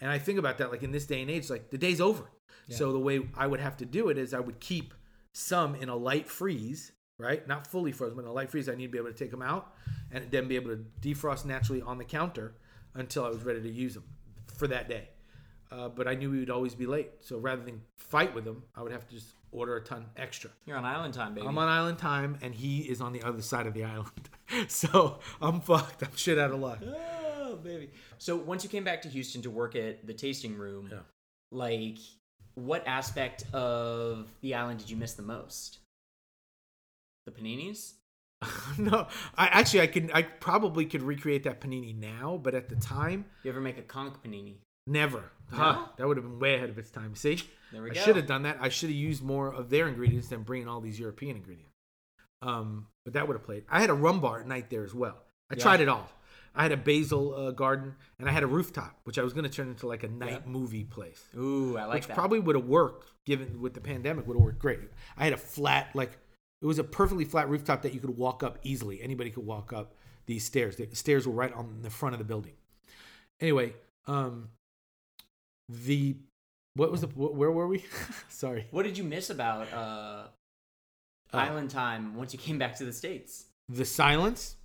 And 0.00 0.10
I 0.10 0.18
think 0.18 0.38
about 0.38 0.58
that 0.58 0.70
like 0.70 0.82
in 0.82 0.92
this 0.92 1.06
day 1.06 1.20
and 1.20 1.30
age, 1.30 1.50
like 1.50 1.70
the 1.70 1.78
day's 1.78 2.00
over. 2.00 2.30
So 2.68 2.92
the 2.92 3.00
way 3.00 3.20
I 3.36 3.46
would 3.46 3.60
have 3.60 3.76
to 3.78 3.84
do 3.84 4.10
it 4.10 4.18
is 4.18 4.32
I 4.32 4.38
would 4.40 4.60
keep 4.60 4.94
some 5.32 5.74
in 5.74 5.88
a 5.88 5.96
light 5.96 6.28
freeze, 6.28 6.92
right? 7.18 7.46
Not 7.46 7.66
fully 7.66 7.90
frozen, 7.90 8.16
but 8.16 8.22
in 8.22 8.28
a 8.28 8.32
light 8.32 8.48
freeze. 8.50 8.68
I 8.68 8.76
need 8.76 8.86
to 8.86 8.92
be 8.92 8.98
able 8.98 9.10
to 9.10 9.18
take 9.18 9.32
them 9.32 9.42
out 9.42 9.74
and 10.12 10.30
then 10.30 10.46
be 10.46 10.56
able 10.56 10.70
to 10.70 10.84
defrost 11.00 11.44
naturally 11.44 11.82
on 11.82 11.98
the 11.98 12.04
counter 12.04 12.54
until 12.94 13.24
I 13.24 13.28
was 13.28 13.42
ready 13.42 13.60
to 13.60 13.68
use 13.68 13.94
them 13.94 14.04
for 14.56 14.68
that 14.68 14.88
day. 14.88 15.08
Uh, 15.72 15.88
but 15.88 16.08
I 16.08 16.14
knew 16.14 16.30
we 16.30 16.38
would 16.40 16.50
always 16.50 16.74
be 16.74 16.86
late. 16.86 17.10
So 17.20 17.38
rather 17.38 17.62
than 17.62 17.80
fight 17.96 18.34
with 18.34 18.44
them, 18.44 18.62
I 18.74 18.82
would 18.82 18.92
have 18.92 19.06
to 19.08 19.14
just 19.14 19.34
order 19.52 19.76
a 19.76 19.82
ton 19.82 20.06
extra. 20.16 20.50
You're 20.66 20.76
on 20.76 20.84
island 20.84 21.14
time, 21.14 21.34
baby. 21.34 21.46
I'm 21.46 21.58
on 21.58 21.68
island 21.68 21.98
time, 21.98 22.38
and 22.42 22.54
he 22.54 22.80
is 22.80 23.00
on 23.00 23.12
the 23.12 23.22
other 23.22 23.42
side 23.42 23.66
of 23.66 23.74
the 23.74 23.84
island. 23.84 24.30
so 24.68 25.20
I'm 25.40 25.60
fucked. 25.60 26.02
I'm 26.02 26.16
shit 26.16 26.38
out 26.38 26.50
of 26.50 26.60
luck. 26.60 26.80
Baby. 27.62 27.90
So 28.18 28.36
once 28.36 28.64
you 28.64 28.70
came 28.70 28.84
back 28.84 29.02
to 29.02 29.08
Houston 29.08 29.42
to 29.42 29.50
work 29.50 29.76
at 29.76 30.06
the 30.06 30.14
tasting 30.14 30.56
room, 30.56 30.88
Yeah. 30.90 30.98
like 31.52 31.98
what 32.54 32.86
aspect 32.86 33.44
of 33.54 34.28
the 34.40 34.54
island 34.54 34.80
did 34.80 34.90
you 34.90 34.96
miss 34.96 35.14
the 35.14 35.22
most? 35.22 35.78
The 37.26 37.32
paninis? 37.32 37.92
no, 38.78 39.06
I 39.36 39.46
actually 39.48 39.82
I 39.82 39.86
can 39.86 40.10
I 40.12 40.22
probably 40.22 40.86
could 40.86 41.02
recreate 41.02 41.44
that 41.44 41.60
panini 41.60 41.94
now, 41.94 42.40
but 42.42 42.54
at 42.54 42.68
the 42.70 42.76
time, 42.76 43.26
You 43.42 43.50
ever 43.50 43.60
make 43.60 43.76
a 43.78 43.82
conch 43.82 44.14
panini? 44.24 44.54
never. 44.86 45.30
Huh, 45.52 45.86
that 45.96 46.06
would 46.06 46.16
have 46.16 46.24
been 46.24 46.38
way 46.38 46.54
ahead 46.54 46.70
of 46.70 46.78
its 46.78 46.90
time. 46.90 47.14
See, 47.16 47.42
There 47.72 47.82
we 47.82 47.90
I 47.90 47.94
go. 47.94 48.00
should 48.00 48.16
have 48.16 48.26
done 48.28 48.44
that. 48.44 48.58
I 48.60 48.68
should 48.68 48.88
have 48.88 48.96
used 48.96 49.20
more 49.22 49.52
of 49.52 49.68
their 49.68 49.88
ingredients 49.88 50.28
than 50.28 50.42
bringing 50.44 50.68
all 50.68 50.80
these 50.80 50.98
European 50.98 51.36
ingredients. 51.36 51.74
Um, 52.40 52.86
but 53.04 53.14
that 53.14 53.26
would 53.28 53.34
have 53.34 53.44
played. 53.44 53.64
I 53.68 53.80
had 53.80 53.90
a 53.90 53.94
rum 53.94 54.20
bar 54.20 54.40
at 54.40 54.46
night 54.46 54.70
there 54.70 54.84
as 54.84 54.94
well. 54.94 55.16
I 55.50 55.54
Yeah. 55.56 55.62
tried 55.62 55.80
it 55.80 55.88
all. 55.88 56.08
I 56.54 56.62
had 56.64 56.72
a 56.72 56.76
basil 56.76 57.34
uh, 57.34 57.50
garden 57.52 57.94
and 58.18 58.28
I 58.28 58.32
had 58.32 58.42
a 58.42 58.46
rooftop, 58.46 58.98
which 59.04 59.18
I 59.18 59.22
was 59.22 59.32
going 59.32 59.44
to 59.44 59.50
turn 59.50 59.68
into 59.68 59.86
like 59.86 60.02
a 60.02 60.08
night 60.08 60.42
Yeah. 60.44 60.50
movie 60.50 60.84
place. 60.84 61.22
Ooh, 61.36 61.76
I 61.76 61.84
like 61.84 61.88
that. 61.88 61.94
which 61.94 62.06
that. 62.08 62.14
probably 62.16 62.40
would 62.40 62.56
have 62.56 62.66
worked 62.66 63.12
given 63.24 63.60
with 63.60 63.74
the 63.74 63.80
pandemic 63.80 64.26
would 64.26 64.36
have 64.36 64.42
worked 64.44 64.58
great. 64.58 64.80
I 65.16 65.24
had 65.24 65.32
a 65.32 65.36
flat 65.36 65.90
like 65.94 66.18
it 66.62 66.66
was 66.66 66.78
a 66.78 66.84
perfectly 66.84 67.24
flat 67.24 67.48
rooftop 67.48 67.82
that 67.82 67.94
you 67.94 68.00
could 68.00 68.16
walk 68.16 68.42
up 68.42 68.58
easily. 68.64 69.00
Anybody 69.00 69.30
could 69.30 69.46
walk 69.46 69.72
up 69.72 69.94
these 70.26 70.44
stairs. 70.44 70.76
The 70.76 70.88
stairs 70.92 71.26
were 71.26 71.32
right 71.32 71.52
on 71.52 71.78
the 71.82 71.90
front 71.90 72.14
of 72.14 72.18
the 72.18 72.24
building. 72.24 72.54
Anyway, 73.40 73.74
um 74.06 74.48
the 75.68 76.16
what 76.74 76.90
was 76.90 77.00
the 77.02 77.06
where 77.08 77.50
were 77.50 77.66
we? 77.68 77.84
Sorry. 78.28 78.66
what 78.70 78.82
did 78.84 78.98
you 78.98 79.04
miss 79.04 79.30
about 79.30 79.72
uh, 79.72 80.26
Uh, 81.32 81.36
island 81.36 81.70
time 81.70 82.16
once 82.16 82.32
you 82.32 82.38
came 82.38 82.58
back 82.58 82.76
to 82.78 82.84
the 82.84 82.92
states? 82.92 83.46
The 83.68 83.84
silence 83.84 84.56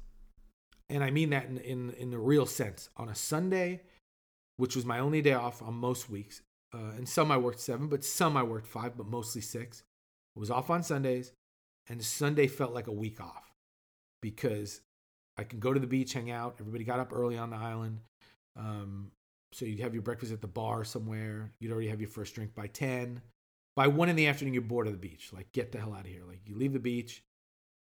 and 0.89 1.03
I 1.03 1.11
mean 1.11 1.31
that 1.31 1.45
in, 1.45 1.57
in 1.59 1.91
in 1.91 2.09
the 2.11 2.19
real 2.19 2.45
sense. 2.45 2.89
On 2.97 3.09
a 3.09 3.15
Sunday, 3.15 3.81
which 4.57 4.75
was 4.75 4.85
my 4.85 4.99
only 4.99 5.21
day 5.21 5.33
off 5.33 5.61
on 5.61 5.73
most 5.73 6.09
weeks, 6.09 6.41
uh, 6.73 6.91
and 6.97 7.07
some 7.07 7.31
I 7.31 7.37
worked 7.37 7.59
seven, 7.59 7.87
but 7.87 8.03
some 8.03 8.37
I 8.37 8.43
worked 8.43 8.67
five, 8.67 8.97
but 8.97 9.07
mostly 9.07 9.41
six. 9.41 9.83
I 10.35 10.39
was 10.39 10.51
off 10.51 10.69
on 10.69 10.83
Sundays, 10.83 11.31
and 11.87 12.03
Sunday 12.03 12.47
felt 12.47 12.73
like 12.73 12.87
a 12.87 12.91
week 12.91 13.21
off 13.21 13.53
because 14.21 14.81
I 15.37 15.43
can 15.43 15.59
go 15.59 15.73
to 15.73 15.79
the 15.79 15.87
beach, 15.87 16.13
hang 16.13 16.31
out. 16.31 16.55
Everybody 16.59 16.83
got 16.83 16.99
up 16.99 17.13
early 17.13 17.37
on 17.37 17.49
the 17.49 17.57
island, 17.57 17.99
um, 18.57 19.11
so 19.51 19.65
you'd 19.65 19.79
have 19.79 19.93
your 19.93 20.03
breakfast 20.03 20.31
at 20.31 20.41
the 20.41 20.47
bar 20.47 20.83
somewhere. 20.83 21.51
You'd 21.59 21.71
already 21.71 21.89
have 21.89 22.01
your 22.01 22.09
first 22.09 22.35
drink 22.35 22.53
by 22.55 22.67
ten. 22.67 23.21
By 23.75 23.87
one 23.87 24.07
in 24.07 24.15
the 24.15 24.27
afternoon, 24.27 24.53
you're 24.53 24.63
bored 24.63 24.87
of 24.87 24.93
the 24.93 24.99
beach. 24.99 25.31
Like, 25.33 25.51
get 25.51 25.73
the 25.73 25.79
hell 25.79 25.93
out 25.93 26.05
of 26.05 26.11
here. 26.11 26.23
Like, 26.25 26.39
you 26.45 26.55
leave 26.55 26.71
the 26.71 26.79
beach, 26.79 27.23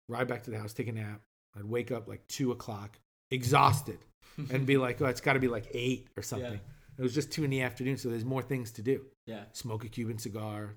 ride 0.08 0.28
back 0.28 0.44
to 0.44 0.52
the 0.52 0.58
house, 0.58 0.72
take 0.72 0.88
a 0.88 0.94
nap. 0.94 1.20
I'd 1.58 1.66
wake 1.66 1.92
up 1.92 2.08
like 2.08 2.26
two 2.28 2.52
o'clock, 2.52 3.00
exhausted, 3.32 4.00
and 4.52 4.66
be 4.66 4.78
like, 4.78 5.02
"Oh, 5.02 5.06
it's 5.06 5.22
got 5.22 5.34
to 5.34 5.40
be 5.40 5.48
like 5.48 5.68
eight 5.74 6.08
or 6.18 6.24
something." 6.24 6.60
It 6.98 7.02
was 7.02 7.14
just 7.14 7.32
two 7.32 7.44
in 7.44 7.50
the 7.50 7.62
afternoon, 7.62 7.98
so 7.98 8.10
there's 8.10 8.26
more 8.26 8.42
things 8.42 8.72
to 8.74 8.82
do. 8.82 9.06
Yeah. 9.26 9.44
Smoke 9.54 9.86
a 9.86 9.88
Cuban 9.88 10.18
cigar, 10.20 10.76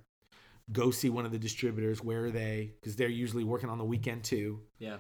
go 0.73 0.91
see 0.91 1.11
one 1.11 1.27
of 1.27 1.33
the 1.33 1.39
distributors. 1.39 2.03
Where 2.03 2.25
are 2.27 2.31
they? 2.31 2.73
Because 2.81 2.97
they're 2.97 3.09
usually 3.09 3.45
working 3.45 3.69
on 3.69 3.79
the 3.79 3.85
weekend 3.85 4.25
too. 4.25 4.61
Yeah. 4.79 4.99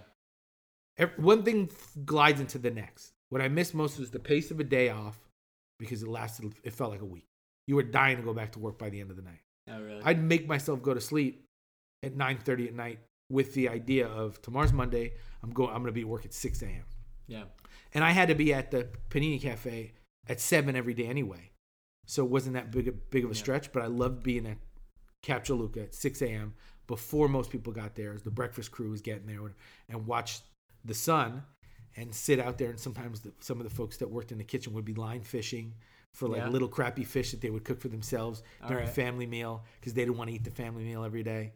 Ev- 0.99 1.12
One 1.16 1.43
thing 1.43 1.70
glides 2.05 2.41
into 2.41 2.59
the 2.59 2.70
next. 2.70 3.12
What 3.31 3.41
I 3.41 3.49
missed 3.49 3.75
most 3.75 3.99
was 3.99 4.11
the 4.11 4.18
pace 4.18 4.51
of 4.51 4.61
a 4.61 4.64
day 4.64 4.91
off 4.91 5.18
because 5.79 6.03
it 6.03 6.09
lasted. 6.09 6.53
It 6.62 6.72
felt 6.72 6.91
like 6.91 7.01
a 7.01 7.05
week. 7.07 7.27
You 7.66 7.77
were 7.77 7.83
dying 7.83 8.16
to 8.18 8.22
go 8.22 8.35
back 8.35 8.53
to 8.53 8.59
work 8.59 8.79
by 8.79 8.91
the 8.91 9.01
end 9.01 9.11
of 9.11 9.16
the 9.16 9.22
night. 9.22 9.41
Oh, 9.70 9.81
really? 9.81 10.03
I'd 10.05 10.22
make 10.22 10.47
myself 10.47 10.83
go 10.83 10.93
to 10.95 11.01
sleep 11.01 11.45
at 12.03 12.14
9:30 12.16 12.68
at 12.68 12.75
night 12.75 12.99
with 13.31 13.55
the 13.55 13.68
idea 13.70 14.07
of 14.07 14.43
tomorrow's 14.43 14.72
Monday. 14.72 15.14
I'm 15.45 15.51
going. 15.51 15.68
I'm 15.70 15.76
going 15.82 15.86
to 15.86 15.92
be 15.92 16.01
at 16.01 16.09
work 16.09 16.24
at 16.24 16.32
6 16.34 16.62
a.m. 16.62 16.84
yeah. 17.26 17.45
And 17.92 18.03
I 18.03 18.11
had 18.11 18.28
to 18.28 18.34
be 18.34 18.53
at 18.53 18.70
the 18.72 18.88
Panini 19.11 19.40
Cafe 19.40 19.92
at 20.28 20.40
seven 20.40 20.74
every 20.74 20.95
day 20.95 21.07
anyway, 21.07 21.51
so 22.07 22.24
it 22.24 22.30
wasn't 22.30 22.55
that 22.55 22.72
big 22.72 22.88
a, 22.88 22.92
big 22.92 23.24
of 23.24 23.30
a 23.30 23.34
Yeah. 23.34 23.38
stretch. 23.38 23.72
But 23.72 23.82
I 23.82 23.86
loved 23.86 24.22
being 24.22 24.47
at 24.47 24.57
Cap 25.22 25.45
Juluca 25.45 25.84
at 25.84 25.95
6 25.95 26.22
a.m. 26.22 26.55
before 26.86 27.28
most 27.28 27.51
people 27.51 27.72
got 27.72 27.95
there, 27.95 28.12
as 28.14 28.22
the 28.22 28.30
breakfast 28.30 28.72
crew 28.72 28.90
was 28.90 29.01
getting 29.01 29.26
there, 29.26 29.40
and 29.88 30.07
watch 30.07 30.40
the 30.84 30.95
sun 30.95 31.45
and 31.97 32.12
sit 32.12 32.40
out 32.40 32.59
there. 32.59 32.70
And 32.70 32.80
sometimes 32.80 33.20
the, 33.20 33.32
some 33.40 33.61
of 33.61 33.64
the 33.68 33.74
folks 33.74 33.97
that 33.99 34.11
worked 34.11 34.32
in 34.32 34.38
the 34.38 34.45
kitchen 34.45 34.72
would 34.72 34.84
be 34.84 34.95
line 34.95 35.20
fishing 35.22 35.74
for 36.14 36.28
like 36.28 36.38
Yeah. 36.38 36.49
little 36.49 36.68
crappy 36.68 37.05
fish 37.05 37.30
that 37.30 37.40
they 37.40 37.51
would 37.51 37.64
cook 37.64 37.80
for 37.80 37.88
themselves 37.88 38.42
All 38.62 38.68
during 38.68 38.84
right. 38.86 38.95
family 38.95 39.26
meal 39.26 39.64
because 39.80 39.95
they 39.95 40.03
didn't 40.05 40.16
want 40.16 40.30
to 40.30 40.34
eat 40.36 40.45
the 40.45 40.51
family 40.51 40.84
meal 40.84 41.05
every 41.05 41.22
day. 41.22 41.53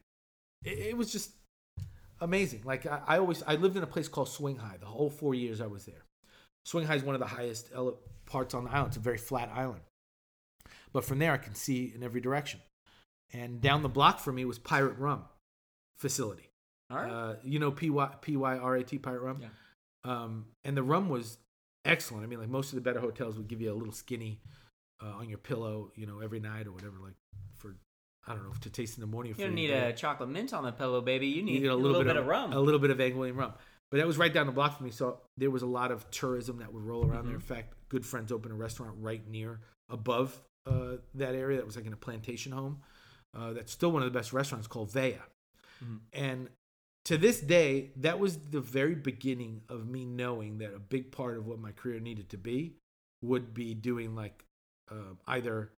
It, 0.65 0.79
it 0.79 0.97
was 0.97 1.11
just 1.13 1.31
amazing. 2.21 2.63
Like 2.65 2.87
I, 2.87 3.01
I 3.07 3.19
always, 3.19 3.43
I 3.47 3.57
lived 3.57 3.77
in 3.77 3.83
a 3.83 3.87
place 3.87 4.09
called 4.09 4.29
Swing 4.29 4.57
High. 4.57 4.77
The 4.79 4.87
whole 4.87 5.11
four 5.11 5.35
years 5.35 5.61
I 5.61 5.67
was 5.67 5.85
there. 5.85 6.05
Swing 6.65 6.87
High 6.87 6.97
is 6.97 7.03
one 7.03 7.15
of 7.15 7.21
the 7.21 7.27
highest 7.27 7.71
ele- 7.75 7.99
parts 8.27 8.55
on 8.55 8.65
the 8.65 8.71
island. 8.71 8.89
It's 8.89 8.97
a 8.97 9.01
very 9.01 9.19
flat 9.19 9.51
island, 9.55 9.83
but 10.93 11.05
from 11.05 11.19
there 11.19 11.33
I 11.33 11.39
can 11.39 11.55
see 11.55 11.93
in 11.95 12.03
every 12.03 12.21
direction. 12.21 12.61
And 13.33 13.61
down 13.61 13.83
the 13.83 13.89
block 13.89 14.21
from 14.21 14.37
me 14.37 14.45
was 14.45 14.59
Pyrat 14.59 14.99
Rum 14.99 15.25
facility. 15.99 16.49
All 16.91 16.97
right. 16.97 17.11
Uh, 17.11 17.35
you 17.45 17.59
know 17.59 17.71
P 17.71 17.91
Y 17.91 18.09
P 18.21 18.37
Y 18.37 18.57
R 18.57 18.77
A 18.77 18.83
T 18.85 18.99
Pyrat 18.99 19.23
Rum. 19.23 19.39
Yeah. 19.41 19.49
Um, 20.05 20.47
and 20.65 20.77
the 20.77 20.83
rum 20.83 21.09
was 21.09 21.39
excellent. 21.85 22.25
I 22.25 22.27
mean, 22.27 22.39
like 22.39 22.49
most 22.49 22.71
of 22.71 22.77
the 22.77 22.81
better 22.81 23.01
hotels 23.01 23.37
would 23.37 23.49
give 23.49 23.61
you 23.61 23.73
a 23.73 23.75
little 23.75 23.93
skinny 23.93 24.41
uh, 25.03 25.11
on 25.11 25.29
your 25.29 25.39
pillow, 25.39 25.93
you 25.95 26.07
know, 26.07 26.21
every 26.21 26.41
night 26.41 26.67
or 26.67 26.73
whatever, 26.73 26.97
like 27.03 27.15
for 27.55 27.77
I 28.29 28.35
don't 28.35 28.45
know 28.45 28.51
if 28.53 28.61
to 28.61 28.71
taste 28.71 28.97
in 28.99 29.01
the 29.01 29.07
morning. 29.07 29.35
you 29.39 29.45
don't 29.45 29.55
need 29.55 29.71
a 29.71 29.93
chocolate 29.93 30.29
mint 30.29 30.53
on 30.53 30.63
the 30.65 30.73
pillow, 30.73 31.01
baby. 31.01 31.27
You 31.29 31.43
need, 31.43 31.55
You 31.55 31.61
get 31.63 31.71
a 31.73 31.75
little, 31.75 32.03
bit, 32.05 32.17
of, 32.17 32.27
rum. 32.27 32.53
a 32.53 32.61
little 32.61 32.79
bit 32.81 32.91
of 32.91 32.99
Anguillian 32.99 33.37
rum. 33.37 33.55
But 33.91 33.97
that 33.99 34.07
was 34.07 34.19
right 34.19 34.33
down 34.33 34.47
the 34.47 34.53
block 34.53 34.77
from 34.77 34.85
me, 34.87 34.93
so 34.93 35.21
there 35.39 35.51
was 35.51 35.63
a 35.63 35.67
lot 35.67 35.91
of 35.91 36.09
tourism 36.11 36.59
that 36.59 36.73
would 36.73 36.83
roll 36.83 37.07
around 37.07 37.25
there. 37.27 37.35
In 37.37 37.41
Mm-hmm. 37.41 37.55
fact, 37.55 37.73
good 37.89 38.05
friends 38.05 38.31
opened 38.31 38.53
a 38.53 38.57
restaurant 38.57 38.95
right 39.01 39.27
near 39.27 39.61
above 39.89 40.39
uh, 40.67 40.97
that 41.15 41.35
area 41.35 41.57
that 41.57 41.65
was 41.65 41.77
like 41.77 41.87
in 41.87 41.95
a 41.95 41.97
plantation 41.97 42.53
home. 42.53 42.81
Uh, 43.35 43.55
that's 43.55 43.73
still 43.73 43.91
one 43.91 44.03
of 44.03 44.13
the 44.13 44.19
best 44.19 44.35
restaurants 44.35 44.67
called 44.67 44.91
Veya. 44.91 45.23
Mhm. 45.83 46.01
And 46.13 46.49
to 47.07 47.17
this 47.17 47.41
day, 47.41 47.93
that 47.97 48.19
was 48.19 48.37
the 48.39 48.61
very 48.61 48.95
beginning 48.95 49.63
of 49.71 49.87
me 49.89 50.05
knowing 50.05 50.59
that 50.59 50.75
a 50.75 50.79
big 50.79 51.11
part 51.11 51.39
of 51.39 51.47
what 51.47 51.59
my 51.59 51.73
career 51.73 52.01
needed 52.01 52.29
to 52.31 52.37
be 52.37 52.75
would 53.23 53.55
be 53.55 53.73
doing 53.73 54.15
like 54.15 54.45
uh, 54.91 55.15
either 55.27 55.73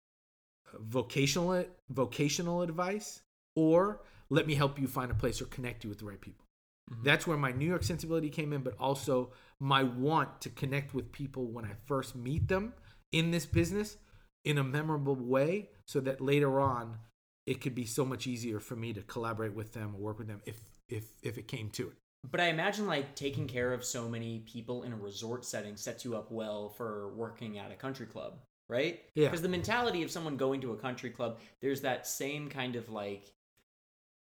vocational 0.79 1.65
vocational 1.89 2.61
advice 2.61 3.21
or 3.55 4.01
let 4.29 4.45
me 4.47 4.55
help 4.55 4.79
you 4.79 4.87
find 4.87 5.11
a 5.11 5.15
place 5.15 5.41
or 5.41 5.45
connect 5.45 5.83
you 5.83 5.89
with 5.89 5.99
the 5.99 6.05
right 6.05 6.21
people. 6.21 6.45
Mhm. 6.91 7.03
That's 7.03 7.25
where 7.25 7.37
my 7.37 7.51
New 7.51 7.65
York 7.65 7.83
sensibility 7.83 8.29
came 8.29 8.53
in, 8.53 8.61
but 8.61 8.77
also 8.79 9.31
my 9.59 9.83
want 9.83 10.41
to 10.41 10.49
connect 10.49 10.93
with 10.93 11.11
people 11.11 11.47
when 11.47 11.65
I 11.65 11.73
first 11.85 12.15
meet 12.15 12.47
them 12.47 12.73
in 13.11 13.31
this 13.31 13.45
business 13.45 13.97
in 14.45 14.57
a 14.57 14.63
memorable 14.63 15.15
way 15.15 15.69
so 15.85 15.99
that 16.01 16.21
later 16.21 16.59
on 16.59 16.99
it 17.45 17.61
could 17.61 17.75
be 17.75 17.85
so 17.85 18.05
much 18.05 18.27
easier 18.27 18.59
for 18.59 18.75
me 18.75 18.93
to 18.93 19.01
collaborate 19.01 19.53
with 19.53 19.73
them 19.73 19.95
or 19.95 19.99
work 19.99 20.19
with 20.19 20.27
them 20.27 20.41
if 20.45 20.61
if 20.87 21.11
if 21.21 21.37
it 21.37 21.47
came 21.47 21.69
to 21.71 21.89
it. 21.89 21.95
But 22.29 22.41
I 22.41 22.47
imagine 22.47 22.85
like 22.85 23.15
taking 23.15 23.47
care 23.47 23.73
of 23.73 23.83
so 23.83 24.09
many 24.09 24.39
people 24.39 24.83
in 24.83 24.91
a 24.91 24.97
resort 24.97 25.45
setting 25.45 25.77
sets 25.77 26.03
you 26.03 26.15
up 26.15 26.31
well 26.31 26.69
for 26.69 27.09
working 27.15 27.57
at 27.57 27.71
a 27.71 27.75
country 27.75 28.05
club, 28.05 28.41
right? 28.69 29.01
Yeah. 29.15 29.25
Because 29.25 29.41
the 29.41 29.49
mentality 29.49 30.03
of 30.03 30.11
someone 30.11 30.37
going 30.37 30.61
to 30.61 30.71
a 30.71 30.77
country 30.77 31.09
club, 31.09 31.39
there's 31.59 31.81
that 31.81 32.07
same 32.07 32.49
kind 32.49 32.77
of 32.77 32.89
like 32.89 33.33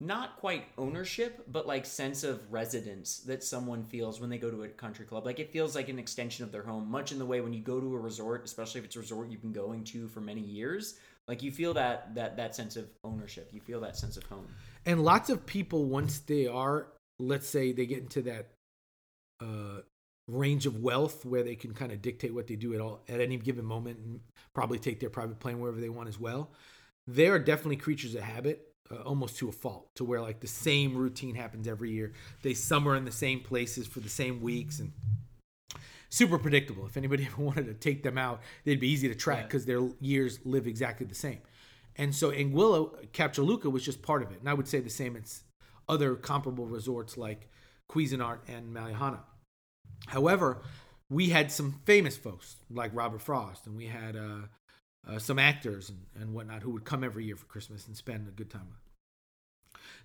not 0.02 0.38
quite 0.38 0.66
ownership, 0.78 1.46
but 1.50 1.66
like 1.66 1.86
sense 1.86 2.24
of 2.24 2.52
residence 2.52 3.20
that 3.20 3.44
someone 3.44 3.86
feels 3.86 4.20
when 4.20 4.30
they 4.30 4.38
go 4.38 4.52
to 4.52 4.64
a 4.64 4.68
country 4.68 5.06
club. 5.06 5.26
Like 5.26 5.40
it 5.40 5.52
feels 5.52 5.74
like 5.74 5.88
an 5.88 5.98
extension 5.98 6.44
of 6.44 6.52
their 6.52 6.64
home, 6.64 6.92
much 6.92 7.14
in 7.14 7.18
the 7.18 7.26
way 7.26 7.40
when 7.40 7.54
you 7.54 7.62
go 7.62 7.80
to 7.80 7.96
a 7.96 8.00
resort, 8.00 8.44
especially 8.44 8.80
if 8.80 8.86
it's 8.86 8.98
a 8.98 9.00
resort 9.00 9.30
you've 9.30 9.42
been 9.42 9.54
going 9.54 9.86
to 9.86 10.10
for 10.10 10.20
many 10.20 10.42
years, 10.42 11.00
like 11.28 11.42
you 11.42 11.52
feel 11.52 11.74
that 11.74 12.14
that 12.16 12.36
that 12.38 12.56
sense 12.56 12.76
of 12.76 12.88
ownership. 13.04 13.50
You 13.54 13.62
feel 13.62 13.80
that 13.82 13.96
sense 13.96 14.18
of 14.18 14.24
home. 14.24 14.48
And 14.86 15.04
lots 15.04 15.30
of 15.30 15.46
people 15.46 15.86
once 15.86 16.20
they 16.20 16.46
are 16.46 16.88
let's 17.18 17.48
say 17.48 17.72
they 17.72 17.86
get 17.86 18.00
into 18.00 18.22
that 18.24 18.50
uh 19.40 19.80
range 20.28 20.66
of 20.66 20.78
wealth 20.82 21.24
where 21.26 21.44
they 21.44 21.56
can 21.56 21.74
kind 21.74 21.92
of 21.92 22.02
dictate 22.02 22.34
what 22.34 22.48
they 22.48 22.56
do 22.56 22.74
at 22.74 22.82
all 22.82 23.04
at 23.08 23.20
any 23.22 23.38
given 23.38 23.64
moment 23.66 24.00
and 24.00 24.20
probably 24.54 24.80
take 24.80 25.00
their 25.00 25.10
private 25.10 25.40
plane 25.40 25.60
wherever 25.60 25.80
they 25.80 25.90
want 25.90 26.10
as 26.10 26.20
well. 26.20 26.52
They 27.08 27.28
are 27.28 27.38
definitely 27.38 27.76
creatures 27.76 28.16
of 28.16 28.22
habit, 28.22 28.68
uh, 28.92 28.96
almost 29.04 29.38
to 29.38 29.50
a 29.50 29.52
fault, 29.52 29.94
to 29.96 30.04
where 30.04 30.22
like 30.22 30.40
the 30.40 30.48
same 30.48 30.96
routine 30.96 31.36
happens 31.36 31.68
every 31.68 31.92
year. 31.92 32.14
They 32.42 32.56
summer 32.56 32.96
in 32.96 33.06
the 33.06 33.12
same 33.12 33.42
places 33.42 33.86
for 33.86 34.00
the 34.00 34.10
same 34.10 34.42
weeks, 34.42 34.80
and 34.80 34.92
super 36.10 36.40
predictable. 36.40 36.86
If 36.86 36.98
anybody 36.98 37.26
ever 37.32 37.42
wanted 37.42 37.66
to 37.68 37.74
take 37.74 38.02
them 38.04 38.18
out, 38.18 38.42
they'd 38.64 38.80
be 38.80 38.90
easy 38.90 39.08
to 39.08 39.16
track 39.16 39.40
Yeah. 39.42 39.44
because 39.48 39.66
their 39.66 39.88
years 40.00 40.40
live 40.46 40.66
exactly 40.66 41.06
the 41.06 41.16
same. 41.16 41.40
And 41.98 42.14
so 42.14 42.32
Anguilla, 42.32 43.12
Cap 43.14 43.34
Juluca 43.34 43.72
was 43.72 43.84
just 43.84 44.02
part 44.02 44.22
of 44.22 44.32
it. 44.32 44.40
And 44.40 44.50
I 44.50 44.54
would 44.54 44.68
say 44.68 44.80
the 44.80 44.90
same 44.90 45.16
at 45.16 45.32
other 45.88 46.16
comparable 46.16 46.66
resorts 46.66 47.18
like 47.18 47.48
Cuisinart 47.90 48.40
and 48.48 48.76
Malliouhana. 48.76 49.20
However, 50.08 50.62
we 51.10 51.30
had 51.30 51.52
some 51.52 51.82
famous 51.86 52.18
folks 52.18 52.58
like 52.70 52.92
Robert 52.94 53.22
Frost, 53.22 53.68
and 53.68 53.78
we 53.78 53.88
had 53.88 54.16
uh, 54.16 54.48
uh, 55.08 55.20
some 55.20 55.40
actors 55.40 55.90
and, 55.90 56.00
and 56.20 56.34
whatnot 56.34 56.64
who 56.64 56.72
would 56.72 56.86
come 56.86 57.04
every 57.04 57.26
year 57.26 57.36
for 57.36 57.46
Christmas 57.46 57.88
and 57.88 57.96
spend 57.96 58.28
a 58.28 58.32
good 58.32 58.50
time. 58.50 58.76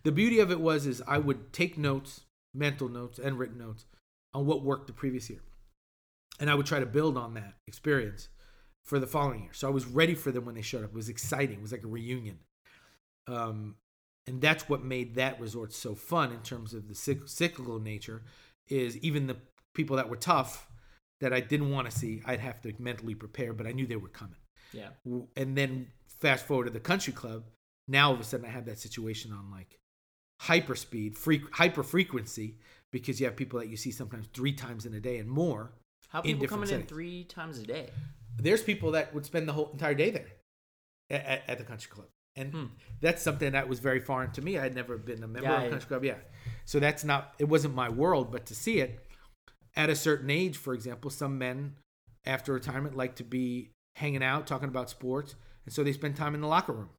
The 0.03 0.13
beauty 0.13 0.41
of 0.41 0.51
it 0.51 0.61
was 0.61 0.87
is 0.87 1.03
I 1.07 1.19
would 1.19 1.53
take 1.53 1.79
notes, 1.79 2.23
mental 2.55 2.89
notes 2.89 3.19
and 3.19 3.39
written 3.39 3.59
notes 3.59 3.87
on 4.35 4.47
what 4.47 4.63
worked 4.63 4.87
the 4.87 4.93
previous 4.93 5.31
year, 5.31 5.41
and 6.39 6.51
I 6.51 6.55
would 6.55 6.67
try 6.67 6.81
to 6.81 6.87
build 6.87 7.17
on 7.17 7.35
that 7.35 7.55
experience 7.67 8.29
for 8.85 8.99
the 8.99 9.07
following 9.07 9.43
year. 9.43 9.53
So 9.53 9.69
I 9.69 9.71
was 9.71 9.87
ready 9.87 10.15
for 10.15 10.33
them 10.33 10.45
when 10.45 10.55
they 10.55 10.63
showed 10.63 10.85
up. 10.85 10.91
It 10.91 10.97
was 10.97 11.09
exciting. 11.09 11.59
It 11.59 11.63
was 11.63 11.73
like 11.73 11.85
a 11.85 11.89
reunion. 11.89 12.39
Um, 13.27 13.77
and 14.27 14.41
that's 14.41 14.69
what 14.69 14.85
made 14.85 15.15
that 15.15 15.41
resort 15.41 15.73
so 15.73 15.95
fun 15.95 16.33
in 16.33 16.41
terms 16.41 16.75
of 16.75 16.89
the 16.89 16.95
cyc- 16.95 17.29
cyclical 17.29 17.79
nature 17.79 18.23
is 18.69 18.97
even 18.99 19.27
the 19.27 19.37
people 19.75 19.97
that 19.97 20.09
were 20.09 20.17
tough 20.17 20.67
that 21.21 21.33
I 21.33 21.41
didn't 21.41 21.71
want 21.71 21.91
to 21.91 21.97
see, 21.97 22.23
I'd 22.25 22.41
have 22.41 22.61
to 22.63 22.73
mentally 22.79 23.15
prepare, 23.15 23.53
but 23.53 23.67
I 23.67 23.73
knew 23.73 23.87
they 23.87 23.97
were 23.97 24.09
coming. 24.09 24.39
Yeah. 24.73 24.89
And 25.37 25.57
then 25.57 25.89
fast 26.07 26.47
forward 26.47 26.65
to 26.65 26.71
the 26.71 26.81
country 26.81 27.13
club. 27.13 27.45
Now 27.89 28.09
all 28.09 28.15
of 28.15 28.21
a 28.21 28.25
sudden 28.25 28.47
I 28.47 28.51
have 28.51 28.67
that 28.67 28.79
situation 28.79 29.33
on 29.33 29.51
like 29.51 29.79
hyper 30.41 30.77
speed, 30.77 31.19
free, 31.19 31.43
hyper 31.53 31.83
frequency, 31.83 32.57
because 32.91 33.21
you 33.21 33.27
have 33.27 33.37
people 33.37 33.59
that 33.61 33.69
you 33.69 33.77
see 33.77 33.91
sometimes 33.91 34.27
three 34.33 34.53
times 34.53 34.87
in 34.87 34.95
a 34.95 35.01
day 35.01 35.19
and 35.19 35.29
more. 35.29 35.73
How 36.09 36.23
people 36.23 36.47
coming 36.47 36.71
in 36.71 36.85
three 36.85 37.25
times 37.25 37.59
a 37.59 37.65
day? 37.65 37.91
There's 38.39 38.63
people 38.63 38.93
that 38.93 39.13
would 39.15 39.27
spend 39.27 39.47
the 39.49 39.53
whole 39.53 39.71
entire 39.73 39.95
day 39.95 40.11
there 40.11 40.27
at, 41.11 41.27
at, 41.27 41.43
at 41.49 41.59
the 41.59 41.65
country 41.65 41.91
club. 41.91 42.09
And 42.37 42.53
Hmm. 42.53 42.65
that's 43.01 43.23
something 43.23 43.53
that 43.53 43.69
was 43.69 43.81
very 43.81 44.01
foreign 44.01 44.31
to 44.33 44.43
me. 44.43 44.57
I 44.57 44.63
had 44.63 44.75
never 44.75 44.97
been 44.97 45.23
a 45.23 45.29
member 45.29 45.49
Yeah, 45.49 45.61
of 45.61 45.67
a 45.67 45.71
country 45.71 45.89
club. 45.89 46.05
Yeah. 46.05 46.15
So 46.65 46.79
that's 46.81 47.05
not, 47.05 47.35
it 47.39 47.45
wasn't 47.45 47.75
my 47.75 47.89
world, 47.91 48.31
but 48.33 48.47
to 48.47 48.55
see 48.55 48.79
it 48.81 49.05
at 49.77 49.91
a 49.91 49.97
certain 49.97 50.31
age, 50.31 50.57
for 50.57 50.75
example, 50.75 51.11
some 51.11 51.39
men 51.39 51.77
after 52.25 52.53
retirement 52.53 52.97
like 52.97 53.17
to 53.17 53.25
be 53.25 53.71
hanging 53.97 54.23
out, 54.23 54.47
talking 54.47 54.69
about 54.69 54.91
sports. 54.91 55.35
And 55.65 55.75
so 55.75 55.85
they 55.85 55.93
spend 55.93 56.17
time 56.17 56.35
in 56.35 56.41
the 56.41 56.47
locker 56.47 56.73
room. 56.73 56.91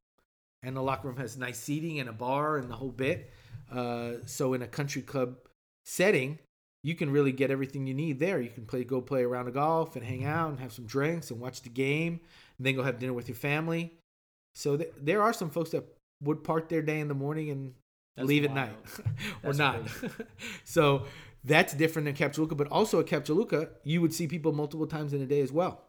And 0.62 0.76
the 0.76 0.82
locker 0.82 1.08
room 1.08 1.16
has 1.16 1.36
nice 1.36 1.58
seating 1.58 1.98
and 2.00 2.08
a 2.08 2.12
bar 2.12 2.56
and 2.56 2.70
the 2.70 2.76
whole 2.76 2.90
bit. 2.90 3.30
Uh, 3.70 4.12
so 4.26 4.54
in 4.54 4.62
a 4.62 4.66
country 4.66 5.02
club 5.02 5.36
setting, 5.84 6.38
you 6.84 6.94
can 6.94 7.10
really 7.10 7.32
get 7.32 7.50
everything 7.50 7.86
you 7.86 7.94
need 7.94 8.18
there. 8.18 8.40
You 8.40 8.50
can 8.50 8.66
play, 8.66 8.84
go 8.84 9.00
play 9.00 9.22
a 9.22 9.28
round 9.28 9.48
of 9.48 9.54
golf 9.54 9.96
and 9.96 10.04
hang 10.04 10.24
out 10.24 10.50
and 10.50 10.60
have 10.60 10.72
some 10.72 10.86
drinks 10.86 11.30
and 11.30 11.40
watch 11.40 11.62
the 11.62 11.68
game, 11.68 12.20
and 12.58 12.66
then 12.66 12.74
go 12.74 12.82
have 12.82 12.98
dinner 12.98 13.12
with 13.12 13.28
your 13.28 13.36
family. 13.36 13.92
So 14.54 14.76
th- 14.76 14.92
there 15.00 15.22
are 15.22 15.32
some 15.32 15.50
folks 15.50 15.70
that 15.70 15.84
would 16.22 16.44
park 16.44 16.68
their 16.68 16.82
day 16.82 17.00
in 17.00 17.08
the 17.08 17.14
morning 17.14 17.50
and 17.50 17.74
That's 18.16 18.28
leave 18.28 18.44
at 18.44 18.54
night, 18.54 18.76
or 19.44 19.52
not. 19.52 19.80
so 20.64 21.04
that's 21.44 21.74
different 21.74 22.06
than 22.06 22.14
Cap 22.14 22.32
Juluca, 22.32 22.56
but 22.56 22.68
also 22.68 23.00
at 23.00 23.06
Cap 23.06 23.24
Juluca, 23.24 23.70
you 23.84 24.00
would 24.00 24.14
see 24.14 24.26
people 24.26 24.52
multiple 24.52 24.86
times 24.86 25.12
in 25.12 25.20
a 25.22 25.26
day 25.26 25.40
as 25.40 25.52
well. 25.52 25.82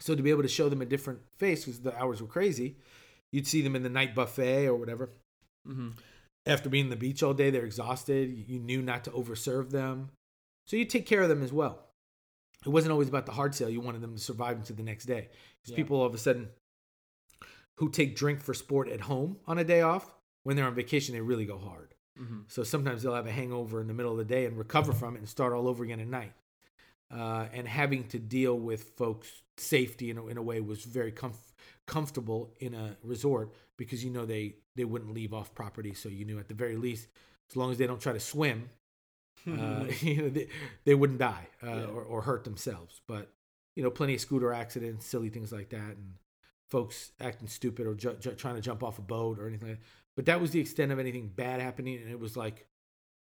So 0.00 0.14
to 0.14 0.22
be 0.22 0.30
able 0.30 0.42
to 0.42 0.48
show 0.48 0.68
them 0.68 0.82
a 0.82 0.86
different 0.86 1.20
face 1.38 1.64
because 1.64 1.80
the 1.80 1.96
hours 1.98 2.20
were 2.22 2.28
crazy, 2.28 2.76
you'd 3.32 3.46
see 3.46 3.62
them 3.62 3.76
in 3.76 3.82
the 3.82 3.88
night 3.88 4.14
buffet 4.14 4.66
or 4.66 4.76
whatever 4.76 5.10
hmm 5.66 5.90
after 6.46 6.70
being 6.70 6.84
on 6.84 6.90
the 6.90 6.96
beach 6.96 7.22
all 7.22 7.34
day, 7.34 7.50
they're 7.50 7.66
exhausted. 7.66 8.44
You 8.48 8.58
knew 8.58 8.80
not 8.80 9.04
to 9.04 9.10
overserve 9.10 9.70
them. 9.70 10.10
So 10.66 10.76
you 10.76 10.86
take 10.86 11.06
care 11.06 11.20
of 11.20 11.28
them 11.28 11.42
as 11.42 11.52
well. 11.52 11.78
It 12.64 12.70
wasn't 12.70 12.92
always 12.92 13.08
about 13.08 13.26
the 13.26 13.32
hard 13.32 13.54
sale. 13.54 13.68
You 13.68 13.80
wanted 13.80 14.00
them 14.00 14.14
to 14.16 14.22
survive 14.22 14.56
into 14.56 14.72
the 14.72 14.82
next 14.82 15.04
day. 15.04 15.28
Because 15.60 15.72
Yeah. 15.72 15.76
people 15.76 15.98
all 16.00 16.06
of 16.06 16.14
a 16.14 16.18
sudden 16.18 16.48
who 17.76 17.90
take 17.90 18.16
drink 18.16 18.40
for 18.40 18.54
sport 18.54 18.88
at 18.88 19.02
home 19.02 19.38
on 19.46 19.58
a 19.58 19.64
day 19.64 19.82
off, 19.82 20.14
when 20.42 20.56
they're 20.56 20.66
on 20.66 20.74
vacation, 20.74 21.14
they 21.14 21.20
really 21.20 21.44
go 21.44 21.58
hard. 21.58 21.94
Hmm 22.18 22.40
So 22.48 22.62
sometimes 22.64 23.02
they'll 23.02 23.14
have 23.14 23.26
a 23.26 23.32
hangover 23.32 23.80
in 23.80 23.86
the 23.86 23.94
middle 23.94 24.12
of 24.12 24.18
the 24.18 24.24
day 24.24 24.46
and 24.46 24.58
recover 24.58 24.92
from 24.92 25.14
it 25.16 25.20
and 25.20 25.28
start 25.28 25.52
all 25.52 25.68
over 25.68 25.84
again 25.84 26.00
at 26.00 26.08
night. 26.08 26.32
Uh, 27.14 27.46
and 27.54 27.66
having 27.68 28.06
to 28.08 28.18
deal 28.18 28.58
with 28.58 28.84
folks' 28.96 29.30
safety 29.56 30.10
in 30.10 30.18
a, 30.18 30.26
in 30.26 30.36
a 30.36 30.42
way 30.42 30.60
was 30.60 30.84
very 30.84 31.12
comf- 31.12 31.52
comfortable 31.86 32.52
in 32.60 32.74
a 32.74 32.96
resort 33.02 33.52
because 33.78 34.04
you 34.04 34.10
know 34.10 34.26
they, 34.26 34.56
they 34.76 34.84
wouldn't 34.84 35.14
leave 35.14 35.32
off 35.34 35.54
property. 35.54 35.94
So 35.94 36.08
you 36.10 36.24
knew 36.26 36.38
at 36.38 36.48
the 36.48 36.54
very 36.54 36.76
least, 36.76 37.08
as 37.50 37.56
long 37.56 37.70
as 37.72 37.78
they 37.78 37.86
don't 37.86 38.00
try 38.00 38.12
to 38.12 38.20
swim, 38.20 38.70
uh, 39.48 39.84
you 40.00 40.22
know, 40.22 40.28
they, 40.28 40.48
they 40.84 40.94
wouldn't 40.94 41.18
die 41.18 41.48
uh, 41.66 41.66
Yeah. 41.70 41.84
or, 41.86 42.02
or 42.02 42.22
hurt 42.22 42.44
themselves. 42.44 43.00
But 43.06 43.30
you 43.76 43.82
know, 43.82 43.90
plenty 43.90 44.14
of 44.14 44.20
scooter 44.20 44.52
accidents, 44.52 45.06
silly 45.06 45.30
things 45.30 45.52
like 45.52 45.70
that, 45.70 45.78
and 45.96 46.14
folks 46.70 47.12
acting 47.20 47.48
stupid 47.48 47.86
or 47.86 47.94
ju- 47.94 48.16
ju- 48.20 48.32
trying 48.34 48.56
to 48.56 48.60
jump 48.60 48.82
off 48.82 48.98
a 48.98 49.02
boat 49.02 49.38
or 49.38 49.48
anything. 49.48 49.68
Like 49.70 49.78
that. 49.80 49.84
But 50.18 50.26
that 50.26 50.40
was 50.40 50.50
the 50.50 50.58
extent 50.58 50.90
of 50.90 50.98
anything 50.98 51.28
bad 51.28 51.60
happening, 51.60 51.94
and 52.02 52.10
it 52.10 52.18
was 52.18 52.36
like 52.36 52.66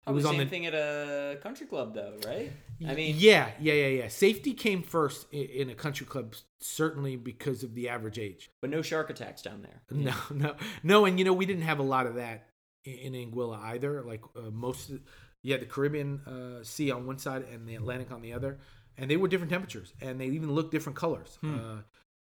it 0.07 0.13
was 0.13 0.23
the 0.23 0.29
on 0.29 0.37
the 0.37 0.45
thing 0.45 0.65
at 0.65 0.73
a 0.73 1.37
country 1.43 1.67
club, 1.67 1.93
though, 1.93 2.13
right? 2.25 2.49
I 2.87 2.93
mean, 2.93 3.15
yeah, 3.17 3.49
yeah, 3.59 3.73
yeah, 3.73 3.87
yeah. 3.87 4.07
Safety 4.07 4.53
came 4.53 4.83
first 4.83 5.27
in, 5.33 5.69
a 5.69 5.75
country 5.75 6.05
club, 6.05 6.33
certainly 6.61 7.17
because 7.17 7.63
of 7.63 7.75
the 7.75 7.89
average 7.89 8.17
age. 8.17 8.51
but 8.61 8.69
no 8.69 8.81
shark 8.81 9.09
attacks 9.09 9.41
down 9.41 9.63
there. 9.63 9.81
No, 9.91 10.13
no, 10.33 10.55
no, 10.81 11.03
and 11.03 11.19
you 11.19 11.25
know 11.25 11.33
we 11.33 11.45
didn't 11.45 11.63
have 11.63 11.79
a 11.79 11.83
lot 11.83 12.07
of 12.07 12.15
that 12.15 12.47
in, 12.85 13.11
Anguilla 13.11 13.61
either. 13.63 14.01
Like 14.01 14.21
uh, 14.37 14.49
most, 14.49 14.89
of, 14.89 15.01
you 15.43 15.51
had 15.51 15.61
the 15.61 15.65
Caribbean 15.65 16.21
uh, 16.25 16.63
Sea 16.63 16.91
on 16.91 17.05
one 17.05 17.17
side 17.17 17.43
and 17.51 17.67
the 17.67 17.75
Atlantic 17.75 18.13
on 18.13 18.21
the 18.21 18.31
other, 18.31 18.59
and 18.97 19.11
they 19.11 19.17
were 19.17 19.27
different 19.27 19.51
temperatures, 19.51 19.91
and 19.99 20.21
they 20.21 20.27
even 20.27 20.53
looked 20.53 20.71
different 20.71 20.95
colors. 20.95 21.37
Hmm. 21.41 21.55
Uh, 21.55 21.77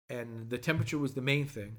and 0.09 0.48
the 0.48 0.57
temperature 0.57 0.96
was 0.96 1.12
the 1.12 1.20
main 1.20 1.44
thing 1.44 1.76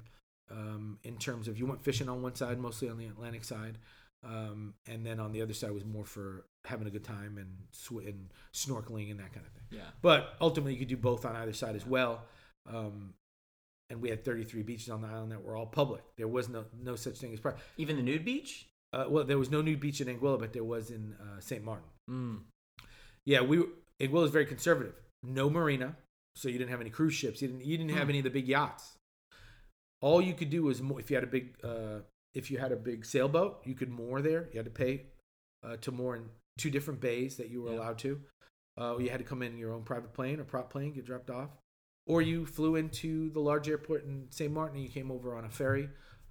um, 0.50 0.98
in 1.02 1.16
terms 1.18 1.48
of 1.48 1.58
you 1.58 1.66
went 1.66 1.82
fishing 1.82 2.08
on 2.08 2.22
one 2.22 2.34
side, 2.34 2.58
mostly 2.58 2.88
on 2.88 2.98
the 2.98 3.06
Atlantic 3.06 3.44
side, 3.44 3.78
um, 4.24 4.74
and 4.86 5.04
then 5.06 5.20
on 5.20 5.32
the 5.32 5.42
other 5.42 5.54
side 5.54 5.70
was 5.72 5.84
more 5.84 6.04
for 6.04 6.44
having 6.64 6.86
a 6.86 6.90
good 6.90 7.04
time 7.04 7.38
and 7.38 7.48
sw- 7.70 8.04
and 8.06 8.32
snorkeling 8.52 9.10
and 9.10 9.20
that 9.20 9.32
kind 9.32 9.46
of 9.46 9.52
thing. 9.52 9.64
Yeah. 9.70 9.86
But 10.02 10.34
ultimately, 10.40 10.72
you 10.74 10.78
could 10.80 10.88
do 10.88 10.96
both 10.96 11.24
on 11.24 11.36
either 11.36 11.52
side 11.52 11.76
as 11.76 11.86
well. 11.86 12.22
Um, 12.66 13.14
and 13.90 14.02
we 14.02 14.10
had 14.10 14.22
33 14.24 14.62
beaches 14.64 14.90
on 14.90 15.00
the 15.00 15.08
island 15.08 15.32
that 15.32 15.42
were 15.42 15.56
all 15.56 15.66
public. 15.66 16.02
There 16.18 16.28
was 16.28 16.48
no 16.48 16.64
no 16.82 16.94
such 16.96 17.16
thing 17.18 17.32
as 17.32 17.40
private. 17.40 17.60
Even 17.78 17.96
the 17.96 18.02
nude 18.02 18.24
beach? 18.24 18.68
Uh, 18.92 19.04
well, 19.08 19.24
there 19.24 19.38
was 19.38 19.50
no 19.50 19.62
nude 19.62 19.80
beach 19.80 20.00
in 20.00 20.08
Anguilla, 20.08 20.38
but 20.38 20.52
there 20.52 20.64
was 20.64 20.90
in 20.90 21.14
uh, 21.20 21.40
St. 21.40 21.62
Martin. 21.64 21.88
Mm. 22.10 22.40
Yeah, 23.24 23.40
we 23.42 23.62
Anguilla 24.00 24.24
is 24.24 24.30
very 24.30 24.46
conservative. 24.46 24.94
No 25.22 25.48
marina, 25.48 25.96
so 26.36 26.48
you 26.48 26.58
didn't 26.58 26.70
have 26.70 26.80
any 26.80 26.90
cruise 26.90 27.14
ships. 27.14 27.40
You 27.40 27.48
didn't 27.48 27.64
you 27.64 27.78
didn't 27.78 27.90
have 27.92 28.04
Hmm. 28.04 28.10
any 28.10 28.18
of 28.18 28.24
the 28.24 28.30
big 28.30 28.46
yachts. 28.48 28.97
All 30.00 30.20
you 30.22 30.34
could 30.34 30.50
do 30.50 30.62
was 30.64 30.80
if 30.98 31.10
you 31.10 31.16
had 31.16 31.24
a 31.24 31.28
big 31.28 31.54
uh, 31.64 32.00
if 32.34 32.50
you 32.50 32.58
had 32.58 32.72
a 32.72 32.76
big 32.76 33.04
sailboat, 33.04 33.60
you 33.64 33.74
could 33.74 33.90
moor 33.90 34.20
there. 34.22 34.48
You 34.52 34.58
had 34.58 34.64
to 34.66 34.70
pay 34.70 35.06
uh, 35.64 35.76
to 35.80 35.90
moor 35.92 36.14
in 36.16 36.24
two 36.56 36.70
different 36.70 37.00
bays 37.00 37.36
that 37.36 37.48
you 37.50 37.62
were 37.62 37.72
Yeah. 37.72 37.78
allowed 37.78 37.98
to. 37.98 38.20
Uh, 38.76 38.96
you 38.98 39.10
had 39.10 39.18
to 39.18 39.24
come 39.24 39.42
in 39.42 39.56
your 39.58 39.72
own 39.72 39.82
private 39.82 40.12
plane 40.12 40.38
or 40.38 40.44
prop 40.44 40.70
plane, 40.70 40.92
get 40.92 41.04
dropped 41.04 41.30
off, 41.30 41.50
or 42.06 42.22
you 42.22 42.46
flew 42.46 42.76
into 42.76 43.30
the 43.30 43.40
large 43.40 43.68
airport 43.68 44.04
in 44.04 44.26
St. 44.30 44.52
Martin 44.52 44.76
and 44.76 44.84
you 44.84 44.90
came 44.90 45.10
over 45.10 45.34
on 45.36 45.44
a 45.44 45.48
ferry 45.50 45.88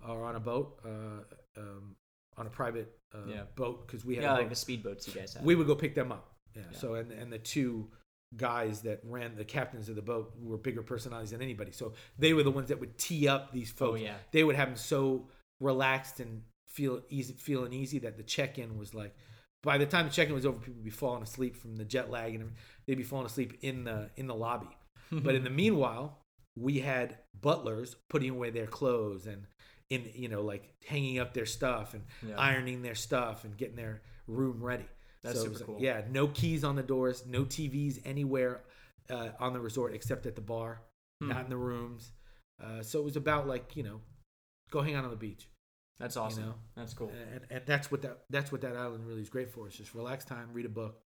or 0.08 0.24
on 0.24 0.36
a 0.38 0.40
boat, 0.40 0.80
uh, 0.86 1.60
um, 1.60 1.96
on 2.38 2.48
a 2.48 2.50
private 2.50 2.98
uh, 3.14 3.26
Yeah. 3.28 3.44
boat 3.56 3.86
because 3.86 4.06
we 4.06 4.16
had 4.16 4.24
Yeah, 4.24 4.34
a 4.36 4.38
like 4.40 4.50
the 4.50 4.56
speedboats 4.56 5.08
you 5.08 5.14
guys 5.20 5.34
have. 5.34 5.44
we 5.44 5.56
would 5.56 5.68
go 5.68 5.76
pick 5.76 5.94
them 5.94 6.12
up. 6.14 6.36
Yeah. 6.56 6.62
Yeah. 6.72 6.78
So 6.78 6.94
and 6.96 7.12
and 7.12 7.34
the 7.34 7.40
two 7.40 7.90
guys 8.36 8.82
that 8.82 9.00
ran 9.04 9.36
the 9.36 9.46
captains 9.46 9.88
of 9.90 9.96
the 9.96 10.02
boat 10.02 10.34
who 10.40 10.50
were 10.50 10.58
bigger 10.58 10.84
personalities 10.84 11.32
than 11.32 11.42
anybody. 11.42 11.72
So 11.72 11.94
they 12.20 12.34
were 12.34 12.44
the 12.44 12.52
ones 12.52 12.70
that 12.70 12.80
would 12.80 12.98
tee 12.98 13.28
up 13.28 13.52
these 13.54 13.74
oh, 13.76 13.86
folks. 13.86 14.02
yeah. 14.02 14.16
They 14.32 14.44
would 14.44 14.56
have 14.56 14.68
them 14.70 14.78
so 14.78 15.30
relaxed 15.62 16.20
and 16.20 16.42
feel 16.68 17.02
easy, 17.10 17.34
feeling 17.36 17.74
easy 17.74 18.00
that 18.00 18.18
the 18.18 18.24
check-in 18.24 18.78
was 18.78 18.94
like. 18.94 19.16
By 19.64 19.78
the 19.78 19.86
time 19.86 20.06
the 20.08 20.12
check-in 20.14 20.36
was 20.36 20.46
over, 20.46 20.60
people 20.60 20.76
would 20.76 20.84
be 20.84 20.90
falling 20.92 21.24
asleep 21.24 21.56
from 21.58 21.76
the 21.76 21.84
jet 21.86 22.12
lag, 22.12 22.36
and 22.36 22.52
they'd 22.86 22.96
be 22.96 23.04
falling 23.04 23.26
asleep 23.26 23.58
in 23.62 23.84
the 23.86 24.10
in 24.16 24.28
the 24.28 24.36
lobby. 24.36 24.70
But 25.12 25.36
in 25.36 25.44
the 25.44 25.50
meanwhile, 25.50 26.20
we 26.58 26.80
had 26.80 27.18
butlers 27.42 27.96
putting 28.10 28.30
away 28.32 28.50
their 28.50 28.68
clothes 28.68 29.26
and 29.26 29.48
in 29.90 30.10
you 30.14 30.28
know 30.28 30.42
like 30.42 30.70
hanging 30.86 31.18
up 31.20 31.34
their 31.34 31.46
stuff 31.46 31.94
and 31.94 32.04
Yeah. 32.28 32.36
ironing 32.38 32.82
their 32.82 32.96
stuff 32.96 33.46
and 33.46 33.56
getting 33.58 33.78
their 33.78 34.02
room 34.28 34.62
ready. 34.64 34.86
That's 35.24 35.38
it 35.40 35.42
super 35.42 35.52
was 35.54 35.62
cool. 35.62 35.78
Yeah, 35.80 36.02
no 36.10 36.28
keys 36.28 36.64
on 36.64 36.76
the 36.76 36.84
doors, 36.84 37.24
no 37.28 37.44
TVs 37.44 38.00
anywhere 38.06 38.62
uh, 39.10 39.30
on 39.40 39.54
the 39.54 39.60
resort 39.60 39.94
except 39.94 40.26
at 40.26 40.36
the 40.36 40.42
bar, 40.42 40.82
Hmm. 41.22 41.30
not 41.30 41.44
in 41.46 41.50
the 41.50 41.58
rooms. 41.58 42.12
Uh, 42.64 42.82
so 42.84 43.00
it 43.00 43.06
was 43.06 43.16
about 43.16 43.48
like 43.48 43.76
you 43.76 43.84
know, 43.84 44.02
go 44.72 44.82
hang 44.82 44.96
out 44.96 45.04
on 45.04 45.10
the 45.12 45.16
beach, 45.16 45.48
That's 46.00 46.18
awesome. 46.18 46.44
know? 46.44 46.54
That's 46.76 46.94
cool. 46.94 47.12
and, 47.34 47.42
and 47.50 47.62
that's 47.66 47.92
what 47.92 48.02
that 48.04 48.20
that's 48.30 48.52
what 48.52 48.62
that 48.62 48.76
island 48.76 49.06
really 49.08 49.22
is 49.22 49.30
great 49.30 49.50
for. 49.50 49.68
It's 49.68 49.76
just 49.78 49.94
relax 49.96 50.26
time, 50.26 50.50
read 50.54 50.66
a 50.66 50.70
book, 50.70 51.00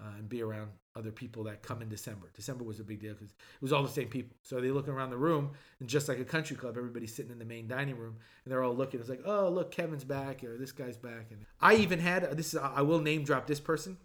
uh, 0.00 0.16
and 0.18 0.28
be 0.28 0.42
around 0.42 0.70
other 0.96 1.10
people 1.10 1.44
that 1.44 1.62
come 1.62 1.82
in 1.82 1.88
December. 1.88 2.30
December 2.34 2.64
was 2.64 2.80
a 2.80 2.84
big 2.84 3.00
deal 3.00 3.14
because 3.14 3.30
it 3.30 3.62
was 3.62 3.72
all 3.72 3.82
the 3.82 3.88
same 3.88 4.08
people. 4.08 4.36
So 4.42 4.60
they 4.60 4.70
looking 4.70 4.92
around 4.92 5.10
the 5.10 5.16
room, 5.16 5.52
and 5.80 5.88
just 5.88 6.08
like 6.08 6.18
a 6.18 6.24
country 6.24 6.56
club, 6.56 6.76
everybody's 6.76 7.14
sitting 7.14 7.32
in 7.32 7.38
the 7.38 7.44
main 7.44 7.68
dining 7.68 7.96
room, 7.96 8.16
and 8.44 8.52
they're 8.52 8.62
all 8.62 8.74
looking. 8.74 9.00
It's 9.00 9.08
like, 9.08 9.22
oh, 9.24 9.48
look, 9.48 9.70
Kevin's 9.70 10.04
back, 10.04 10.42
or 10.44 10.58
this 10.58 10.72
guy's 10.72 10.96
back. 10.96 11.26
And 11.30 11.44
I 11.60 11.76
even 11.76 11.98
had 11.98 12.36
this. 12.36 12.54
Is, 12.54 12.60
I 12.60 12.82
will 12.82 13.00
name 13.00 13.24
drop 13.24 13.46
this 13.46 13.60
person. 13.60 13.98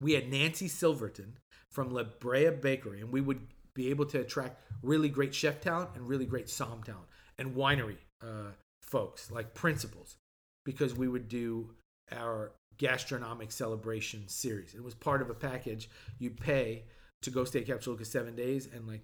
We 0.00 0.12
had 0.12 0.30
Nancy 0.30 0.68
Silverton 0.68 1.38
from 1.70 1.90
La 1.90 2.04
Brea 2.04 2.50
Bakery, 2.50 3.00
and 3.00 3.12
we 3.12 3.20
would 3.20 3.40
be 3.74 3.90
able 3.90 4.06
to 4.06 4.20
attract 4.20 4.60
really 4.82 5.08
great 5.08 5.34
chef 5.34 5.60
talent 5.60 5.90
and 5.94 6.08
really 6.08 6.26
great 6.26 6.48
som 6.48 6.82
talent 6.82 7.06
and 7.38 7.54
winery 7.54 7.96
uh, 8.22 8.52
folks 8.82 9.30
like 9.30 9.54
principals 9.54 10.16
because 10.64 10.94
we 10.94 11.08
would 11.08 11.28
do 11.28 11.70
our 12.12 12.52
gastronomic 12.80 13.52
celebration 13.52 14.26
series. 14.26 14.74
It 14.74 14.82
was 14.82 14.94
part 14.94 15.20
of 15.20 15.28
a 15.28 15.34
package. 15.34 15.90
You 16.18 16.30
pay 16.30 16.84
to 17.20 17.30
go 17.30 17.44
stay 17.44 17.60
at 17.60 17.66
Capsule 17.66 17.98
seven 18.02 18.34
days, 18.34 18.68
and 18.74 18.88
like 18.88 19.02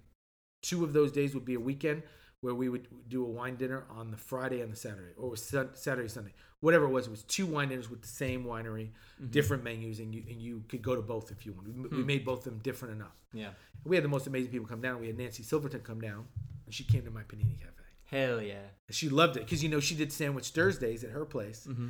two 0.63 0.83
of 0.83 0.95
those 0.95 1.13
days 1.13 1.35
would 1.35 1.45
be 1.45 1.55
a 1.55 1.61
weekend 1.61 2.03
where 2.41 2.55
we 2.55 2.71
would 2.71 2.89
do 3.09 3.23
a 3.23 3.29
wine 3.29 3.57
dinner 3.57 3.85
on 3.91 4.11
the 4.11 4.17
Friday 4.17 4.63
and 4.63 4.73
the 4.73 4.77
Saturday, 4.77 5.13
or 5.19 5.29
was 5.29 5.43
Saturday, 5.43 6.09
Sunday, 6.09 6.33
whatever 6.61 6.87
it 6.87 6.91
was. 6.91 7.07
It 7.07 7.11
was 7.11 7.23
two 7.25 7.45
wine 7.45 7.69
dinners 7.69 7.91
with 7.91 8.01
the 8.01 8.09
same 8.09 8.47
winery, 8.47 8.93
mm-hmm. 9.21 9.31
different 9.31 9.63
menus, 9.63 10.01
and 10.01 10.15
you 10.15 10.23
and 10.31 10.41
you 10.41 10.65
could 10.69 10.81
go 10.81 10.97
to 10.97 11.03
both 11.03 11.31
if 11.31 11.45
you 11.45 11.53
wanted. 11.53 11.77
We, 11.77 11.83
we 11.83 11.97
hmm. 11.99 12.07
made 12.07 12.25
both 12.25 12.47
of 12.47 12.53
them 12.55 12.61
different 12.63 12.95
enough. 12.95 13.17
Yeah. 13.35 13.51
We 13.85 13.95
had 13.95 14.05
the 14.05 14.09
most 14.09 14.27
amazing 14.27 14.53
people 14.53 14.67
come 14.67 14.81
down. 14.81 15.01
We 15.01 15.09
had 15.09 15.19
Nancy 15.19 15.43
Silverton 15.43 15.81
come 15.81 16.01
down, 16.01 16.25
and 16.65 16.75
she 16.75 16.85
came 16.85 17.03
to 17.03 17.11
my 17.11 17.23
panini 17.23 17.61
cafe. 17.61 17.73
Hell 18.07 18.41
yeah. 18.41 18.69
And 18.89 18.97
she 18.97 19.11
loved 19.11 19.37
it 19.37 19.41
because 19.41 19.63
you 19.63 19.69
know 19.69 19.81
she 19.81 19.95
did 19.95 20.13
sandwich 20.13 20.49
Thursdays 20.49 21.05
at 21.05 21.11
her 21.11 21.27
place. 21.27 21.69
Mm-hmm. 21.69 21.89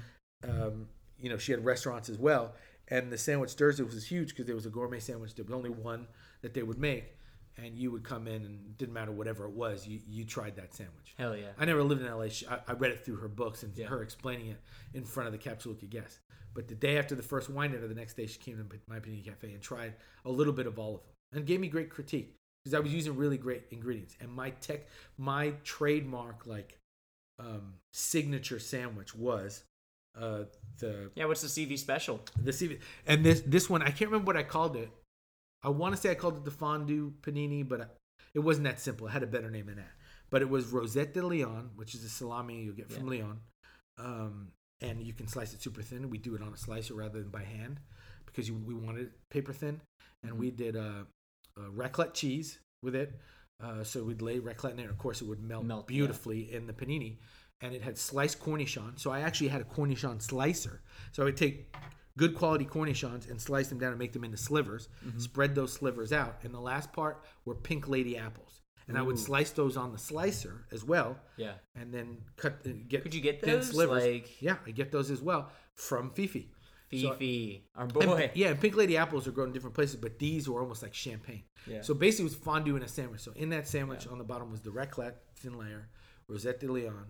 Um, 0.51 0.89
you 1.21 1.29
know 1.29 1.39
she 1.39 1.53
had 1.53 1.65
restaurants 1.65 2.09
as 2.09 2.19
well, 2.19 2.55
and 2.89 3.11
the 3.11 3.19
sandwich 3.19 3.53
Thursday 3.53 3.83
was 3.83 4.07
huge 4.07 4.31
because 4.31 4.47
there 4.47 4.55
was 4.55 4.67
a 4.67 4.71
gourmet 4.71 5.01
sandwich. 5.01 5.35
There 5.35 5.45
was 5.45 5.55
only 5.55 5.71
one 5.71 6.07
that 6.43 6.55
they 6.55 6.63
would 6.63 6.79
make, 6.79 7.17
and 7.57 7.77
you 7.79 7.91
would 7.91 8.05
come 8.05 8.27
in 8.27 8.45
and 8.45 8.67
it 8.67 8.79
didn't 8.79 8.95
matter 8.95 9.13
whatever 9.13 9.45
it 9.45 9.53
was, 9.53 9.87
you 9.87 10.01
you 10.07 10.25
tried 10.25 10.57
that 10.57 10.75
sandwich. 10.75 11.15
Hell 11.19 11.37
yeah. 11.37 11.51
I 11.59 11.65
never 11.65 11.83
lived 11.83 12.03
in 12.03 12.09
LA. 12.11 12.29
She, 12.29 12.47
I, 12.47 12.59
I 12.69 12.73
read 12.73 12.93
it 12.93 13.05
through 13.05 13.17
her 13.17 13.29
books 13.29 13.63
and 13.63 13.77
Yeah. 13.77 13.87
her 13.87 14.03
explaining 14.03 14.49
it 14.49 14.61
in 14.95 15.05
front 15.05 15.27
of 15.27 15.33
the 15.33 15.39
Cap 15.39 15.61
Juluca 15.61 15.89
guests. 15.89 16.21
But 16.55 16.69
the 16.69 16.75
day 16.75 16.99
after 16.99 17.15
the 17.15 17.23
first 17.23 17.51
wine 17.51 17.73
dinner, 17.73 17.87
the 17.87 17.95
next 17.95 18.15
day 18.17 18.27
she 18.27 18.39
came 18.39 18.57
to 18.57 18.79
my 18.89 18.99
panini 18.99 19.25
cafe 19.25 19.53
and 19.53 19.61
tried 19.63 19.95
a 20.25 20.31
little 20.31 20.53
bit 20.55 20.67
of 20.67 20.79
all 20.79 20.95
of 20.97 21.01
them 21.03 21.11
and 21.33 21.47
gave 21.47 21.61
me 21.61 21.69
great 21.69 21.91
critique 21.91 22.35
because 22.65 22.73
I 22.75 22.79
was 22.81 22.95
using 22.95 23.15
really 23.17 23.37
great 23.37 23.65
ingredients. 23.71 24.17
And 24.21 24.33
my 24.33 24.51
tech, 24.51 24.87
my 25.19 25.51
trademark 25.65 26.47
like 26.47 26.79
um, 27.39 27.75
signature 27.93 28.59
sandwich 28.59 29.15
was 29.15 29.65
uh, 30.21 30.45
the 30.79 31.11
Yeah, 31.15 31.27
what's 31.27 31.43
the 31.43 31.49
CV 31.49 31.79
special? 31.79 32.21
the 32.43 32.51
CV. 32.53 32.79
And 33.07 33.25
this 33.25 33.43
this 33.47 33.69
one 33.71 33.83
I 33.83 33.91
can't 33.91 34.11
remember 34.11 34.27
what 34.27 34.37
I 34.37 34.43
called 34.43 34.77
it. 34.77 34.91
I 35.63 35.71
want 35.71 35.95
to 35.95 36.01
say 36.01 36.11
I 36.11 36.15
called 36.15 36.37
it 36.37 36.45
the 36.45 36.51
fondue 36.51 37.13
panini, 37.23 37.67
but 37.69 37.81
I, 37.81 37.87
it 38.35 38.41
wasn't 38.41 38.65
that 38.65 38.81
simple. 38.81 39.07
It 39.07 39.11
had 39.11 39.23
a 39.23 39.27
better 39.27 39.51
name 39.51 39.67
than 39.67 39.77
that. 39.77 39.93
But 40.31 40.43
it 40.43 40.49
was 40.49 40.67
Rosette 40.67 41.15
de 41.15 41.23
Lyon, 41.27 41.71
which 41.77 41.95
is 41.95 42.05
a 42.05 42.09
salami 42.09 42.63
you 42.63 42.73
get 42.73 42.91
from 42.91 43.07
Lyon, 43.07 43.41
um, 43.99 44.49
and 44.81 45.01
you 45.03 45.13
can 45.13 45.29
slice 45.29 45.55
it 45.55 45.63
super 45.63 45.83
thin. 45.83 46.11
We 46.11 46.19
do 46.19 46.35
it 46.35 46.43
on 46.43 46.53
a 46.53 46.57
slicer 46.57 46.95
rather 46.95 47.21
than 47.21 47.31
by 47.31 47.43
hand 47.43 47.81
because 48.27 48.49
you, 48.49 48.55
we 48.55 48.75
wanted 48.75 49.03
it 49.07 49.13
paper 49.31 49.53
thin. 49.53 49.81
And 50.23 50.39
we 50.39 50.51
did 50.51 50.77
uh, 50.77 51.05
uh, 51.57 51.71
raclette 51.75 52.15
cheese 52.15 52.59
with 52.83 52.95
it. 52.97 53.19
Uh, 53.63 53.85
so 53.85 54.03
we'd 54.03 54.21
lay 54.21 54.39
raclette 54.41 54.73
in 54.73 54.77
there. 54.79 54.91
Of 54.91 54.99
course, 54.99 55.23
it 55.23 55.29
would 55.29 55.43
melt, 55.43 55.65
Melt, 55.65 55.87
yeah. 55.89 55.95
beautifully 55.97 56.53
in 56.53 56.67
the 56.67 56.73
panini. 56.73 57.17
And 57.61 57.75
it 57.75 57.83
had 57.83 57.97
sliced 57.97 58.41
cornichon. 58.41 58.99
So 58.99 59.11
I 59.11 59.21
actually 59.21 59.49
had 59.49 59.61
a 59.61 59.65
cornichon 59.65 60.21
slicer. 60.21 60.83
So 61.13 61.23
I 61.23 61.27
would 61.27 61.37
take 61.37 61.75
good 62.19 62.35
quality 62.35 62.65
cornichons 62.67 63.31
and 63.31 63.41
slice 63.41 63.69
them 63.69 63.79
down 63.79 63.91
and 63.91 63.99
make 63.99 64.13
them 64.13 64.25
into 64.25 64.37
slivers. 64.37 64.89
Mm-hmm. 65.07 65.19
Spread 65.19 65.55
those 65.55 65.73
slivers 65.73 66.13
out. 66.13 66.39
And 66.43 66.53
the 66.53 66.61
last 66.61 66.93
part 66.93 67.25
were 67.45 67.55
pink 67.55 67.89
lady 67.89 68.17
apples. 68.19 68.61
And 68.89 68.97
I 68.97 69.03
would 69.03 69.19
slice 69.19 69.51
those 69.51 69.77
on 69.77 69.91
the 69.91 69.99
slicer 69.99 70.65
as 70.71 70.85
well. 70.85 71.19
Yeah. 71.37 71.55
And 71.75 71.93
then 71.93 72.19
cut. 72.37 72.59
uh, 72.65 72.71
Get 72.87 73.03
Could 73.03 73.15
you 73.15 73.21
get 73.21 73.41
thin 73.41 73.55
those? 73.55 73.71
slivers. 73.71 74.05
Like 74.05 74.41
Yeah, 74.41 74.59
I 74.65 74.71
get 74.71 74.93
those 74.93 75.11
as 75.11 75.21
well 75.21 75.51
from 75.75 76.11
Fifi. 76.11 76.53
So- 76.93 77.15
Fifi, 77.15 77.65
our 77.75 77.85
and- 77.85 77.93
boy. 77.93 78.31
yeah, 78.35 78.49
and 78.51 78.61
pink 78.61 78.77
lady 78.77 78.97
apples 78.97 79.27
are 79.27 79.33
grown 79.33 79.49
in 79.49 79.53
different 79.53 79.75
places, 79.75 79.97
but 79.97 80.21
these 80.21 80.49
were 80.49 80.61
almost 80.61 80.85
like 80.85 80.95
champagne. 80.95 81.43
Yeah. 81.67 81.81
So 81.83 81.95
basically, 81.95 82.27
it 82.27 82.29
was 82.29 82.37
fondue 82.37 82.77
in 82.77 82.83
a 82.85 82.89
sandwich. 82.89 83.23
So 83.23 83.33
in 83.35 83.49
that 83.49 83.67
sandwich, 83.67 84.07
on 84.07 84.19
the 84.19 84.25
bottom 84.25 84.53
was 84.53 84.61
the 84.61 84.71
raclette 84.71 85.15
thin 85.35 85.59
layer, 85.59 85.89
Rosette 86.29 86.61
de 86.61 86.71
Leon, 86.71 87.07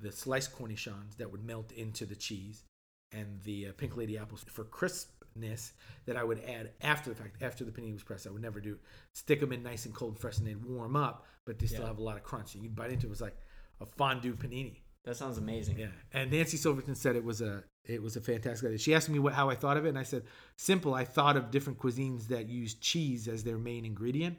the 0.00 0.12
sliced 0.12 0.56
cornichons 0.56 1.16
that 1.18 1.30
would 1.30 1.44
melt 1.44 1.72
into 1.72 2.04
the 2.06 2.16
cheese, 2.16 2.64
and 3.12 3.40
the 3.44 3.68
uh, 3.68 3.72
pink 3.76 3.96
lady 3.96 4.18
apples 4.18 4.44
for 4.48 4.64
crispness 4.64 5.72
that 6.06 6.16
I 6.16 6.24
would 6.24 6.40
add 6.44 6.70
after 6.82 7.10
the 7.10 7.16
fact, 7.16 7.42
after 7.42 7.64
the 7.64 7.70
panini 7.70 7.92
was 7.92 8.02
pressed. 8.02 8.26
I 8.26 8.30
would 8.30 8.42
never 8.42 8.60
do 8.60 8.78
stick 9.12 9.40
them 9.40 9.52
in 9.52 9.62
nice 9.62 9.86
and 9.86 9.94
cold 9.94 10.12
and 10.12 10.20
fresh, 10.20 10.38
and 10.38 10.46
they'd 10.46 10.64
warm 10.64 10.96
up, 10.96 11.26
but 11.44 11.58
they 11.58 11.66
still 11.66 11.82
Yeah. 11.82 11.88
have 11.88 11.98
a 11.98 12.02
lot 12.02 12.16
of 12.16 12.22
crunch. 12.24 12.54
And 12.54 12.62
you'd 12.62 12.74
bite 12.76 12.90
into 12.90 13.06
it, 13.06 13.08
it 13.08 13.10
was 13.10 13.20
like 13.20 13.36
a 13.80 13.86
fondue 13.86 14.34
panini. 14.34 14.80
That 15.04 15.16
sounds 15.16 15.38
amazing. 15.38 15.78
Yeah, 15.78 15.92
and 16.12 16.32
Nancy 16.32 16.56
Silverton 16.56 16.96
said 16.96 17.14
it 17.14 17.22
was 17.24 17.40
a 17.40 17.62
it 17.84 18.02
was 18.02 18.16
a 18.16 18.20
fantastic 18.20 18.66
idea. 18.66 18.78
She 18.78 18.92
asked 18.94 19.08
me 19.08 19.20
what 19.20 19.34
how 19.34 19.48
I 19.48 19.54
thought 19.54 19.76
of 19.76 19.86
it, 19.86 19.90
and 19.90 19.98
I 19.98 20.02
said 20.02 20.24
simple. 20.56 20.94
I 20.94 21.04
thought 21.04 21.36
of 21.36 21.52
different 21.52 21.78
cuisines 21.78 22.26
that 22.28 22.48
use 22.48 22.74
cheese 22.74 23.28
as 23.28 23.44
their 23.44 23.56
main 23.58 23.84
ingredient, 23.84 24.36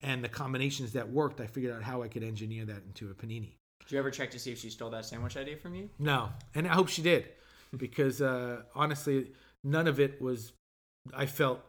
and 0.00 0.24
the 0.24 0.30
combinations 0.30 0.92
that 0.94 1.10
worked. 1.10 1.40
I 1.42 1.46
figured 1.46 1.74
out 1.74 1.82
how 1.82 2.02
I 2.02 2.08
could 2.08 2.22
engineer 2.22 2.64
that 2.64 2.82
into 2.86 3.10
a 3.10 3.14
panini. 3.14 3.58
Did 3.86 3.92
you 3.94 3.98
ever 3.98 4.10
check 4.10 4.30
to 4.32 4.38
see 4.38 4.50
if 4.52 4.58
she 4.58 4.70
stole 4.70 4.90
that 4.90 5.04
sandwich 5.04 5.36
idea 5.36 5.56
from 5.56 5.74
you? 5.74 5.88
No, 5.98 6.30
and 6.54 6.66
I 6.66 6.74
hope 6.74 6.88
she 6.88 7.02
did, 7.02 7.28
because 7.76 8.20
uh, 8.20 8.62
honestly, 8.74 9.32
none 9.64 9.86
of 9.86 10.00
it 10.00 10.20
was. 10.20 10.52
I 11.14 11.26
felt 11.26 11.60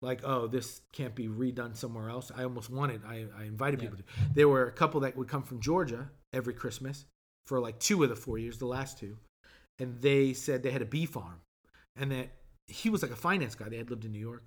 like 0.00 0.20
oh 0.24 0.46
this 0.46 0.80
can't 0.92 1.14
be 1.14 1.28
redone 1.28 1.76
somewhere 1.76 2.08
else. 2.08 2.30
I 2.34 2.44
almost 2.44 2.70
wanted. 2.70 3.02
I, 3.06 3.26
I 3.38 3.44
invited 3.44 3.82
Yeah. 3.82 3.90
people 3.90 3.98
to. 4.04 4.04
There 4.34 4.48
were 4.48 4.66
a 4.66 4.72
couple 4.72 5.00
that 5.00 5.16
would 5.16 5.28
come 5.28 5.42
from 5.42 5.60
Georgia 5.60 6.08
every 6.32 6.54
Christmas 6.54 7.04
for 7.46 7.60
like 7.60 7.78
two 7.80 8.02
of 8.02 8.08
the 8.08 8.16
four 8.16 8.38
years, 8.38 8.56
the 8.58 8.66
last 8.66 8.98
two, 8.98 9.18
and 9.78 10.00
they 10.00 10.32
said 10.32 10.62
they 10.62 10.70
had 10.70 10.82
a 10.82 10.86
bee 10.86 11.04
farm, 11.06 11.40
and 11.96 12.10
that 12.12 12.28
he 12.66 12.88
was 12.88 13.02
like 13.02 13.10
a 13.10 13.16
finance 13.16 13.54
guy. 13.54 13.68
They 13.68 13.76
had 13.76 13.90
lived 13.90 14.06
in 14.06 14.12
New 14.12 14.18
York. 14.20 14.44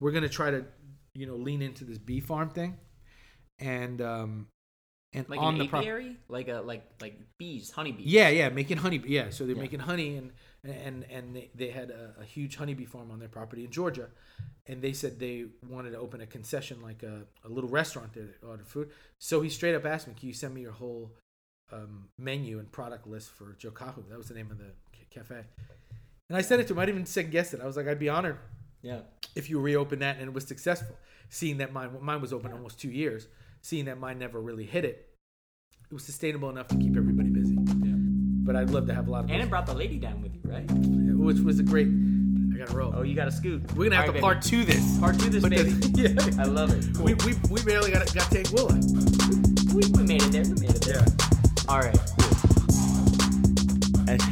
We're 0.00 0.10
gonna 0.12 0.28
try 0.28 0.50
to, 0.50 0.64
you 1.14 1.26
know, 1.26 1.36
lean 1.36 1.62
into 1.62 1.84
this 1.84 1.98
bee 1.98 2.18
farm 2.20 2.50
thing, 2.50 2.76
and 3.60 4.00
um, 4.02 4.46
and 5.14 5.28
Like 5.28 5.40
on 5.40 5.54
an 5.54 5.60
the 5.60 5.68
prop- 5.68 5.82
apiary? 5.82 6.16
like 6.28 6.48
a 6.48 6.60
like 6.62 6.84
like 7.00 7.18
bees, 7.38 7.70
honeybees. 7.70 8.06
yeah, 8.06 8.28
yeah, 8.28 8.48
making 8.48 8.78
honey. 8.78 9.00
Yeah, 9.06 9.30
so 9.30 9.44
they're 9.46 9.54
Yeah. 9.56 9.62
making 9.62 9.80
honey, 9.80 10.16
and 10.16 10.32
and 10.64 11.04
and 11.10 11.36
they, 11.36 11.50
they 11.54 11.70
had 11.70 11.90
a, 11.90 12.14
a 12.20 12.24
huge 12.24 12.56
honeybee 12.56 12.84
farm 12.86 13.10
on 13.10 13.18
their 13.18 13.28
property 13.28 13.64
in 13.64 13.70
Georgia, 13.70 14.08
and 14.66 14.80
they 14.80 14.92
said 14.92 15.18
they 15.18 15.46
wanted 15.68 15.90
to 15.90 15.98
open 15.98 16.20
a 16.20 16.26
concession, 16.26 16.80
like 16.82 17.02
a, 17.02 17.22
a 17.44 17.48
little 17.48 17.68
restaurant 17.68 18.12
there 18.14 18.26
to 18.40 18.46
order 18.46 18.64
food. 18.64 18.90
So 19.18 19.40
he 19.42 19.48
straight 19.50 19.74
up 19.74 19.84
asked 19.84 20.08
me, 20.08 20.14
"Can 20.18 20.28
you 20.28 20.34
send 20.34 20.54
me 20.54 20.62
your 20.62 20.72
whole 20.72 21.12
um, 21.72 22.08
menu 22.18 22.58
and 22.58 22.70
product 22.70 23.06
list 23.06 23.30
for 23.30 23.56
Jokahu?" 23.60 24.08
That 24.08 24.18
was 24.18 24.28
the 24.28 24.34
name 24.34 24.50
of 24.50 24.58
the 24.58 24.72
ca- 24.92 25.20
cafe, 25.20 25.44
and 26.28 26.36
I 26.38 26.42
sent 26.42 26.60
it 26.62 26.68
to 26.68 26.72
him. 26.74 26.78
I 26.78 26.86
didn't 26.86 26.96
even 26.98 27.06
second 27.06 27.32
guess 27.32 27.52
it. 27.54 27.60
I 27.60 27.66
was 27.66 27.76
like, 27.76 27.86
"I'd 27.88 27.98
be 27.98 28.08
honored 28.08 28.38
Yeah. 28.82 29.00
if 29.34 29.50
you 29.50 29.60
reopen 29.60 29.98
that 29.98 30.16
and 30.18 30.28
it 30.28 30.32
was 30.32 30.46
successful." 30.46 30.96
Seeing 31.28 31.58
that 31.58 31.72
mine 31.72 31.90
mine 32.02 32.20
was 32.20 32.32
open 32.32 32.52
almost 32.52 32.78
two 32.78 32.90
years, 32.90 33.26
seeing 33.62 33.86
that 33.86 33.98
mine 33.98 34.18
never 34.18 34.40
really 34.40 34.64
hit 34.66 34.84
it, 34.84 35.08
it 35.90 35.94
was 35.94 36.04
sustainable 36.04 36.50
enough 36.50 36.68
to 36.68 36.76
keep 36.76 36.96
everybody 36.96 37.30
busy. 37.30 37.54
Yeah. 37.54 37.94
But 38.44 38.56
I'd 38.56 38.70
love 38.70 38.86
to 38.88 38.94
have 38.94 39.08
a 39.08 39.10
lot 39.10 39.24
of 39.24 39.30
And 39.30 39.40
those 39.40 39.46
it 39.46 39.50
brought 39.50 39.66
the 39.66 39.74
lady 39.74 39.98
down 39.98 40.20
with 40.22 40.34
you, 40.34 40.40
right? 40.44 40.68
which 40.70 41.38
was 41.38 41.58
a 41.60 41.62
great. 41.62 41.86
I 41.88 42.58
got 42.58 42.68
to 42.68 42.76
roll. 42.76 42.92
Oh, 42.94 43.02
you 43.02 43.14
got 43.14 43.26
to 43.26 43.32
scoot. 43.32 43.62
We're 43.74 43.84
gonna 43.84 43.96
have 43.96 44.06
All 44.06 44.12
to 44.12 44.12
right, 44.14 44.20
part 44.22 44.42
baby. 44.42 44.50
two 44.50 44.64
this. 44.64 44.98
Part 44.98 45.18
two 45.18 45.30
this, 45.30 45.42
baby. 45.48 45.70
yeah, 45.94 46.42
I 46.42 46.44
love 46.44 46.72
it. 46.72 46.94
Cool. 46.94 47.04
we, 47.06 47.14
we 47.14 47.34
we 47.50 47.62
barely 47.62 47.90
got 47.92 48.12
got 48.14 48.30
Tank 48.30 48.50
Willa. 48.52 48.74
we, 49.74 49.82
we 49.96 50.02
made 50.04 50.22
it 50.22 50.32
there. 50.32 50.42
We 50.44 50.60
made 50.60 50.74
it 50.74 50.82
there. 50.82 51.04
All 51.68 51.80
right. 51.80 52.21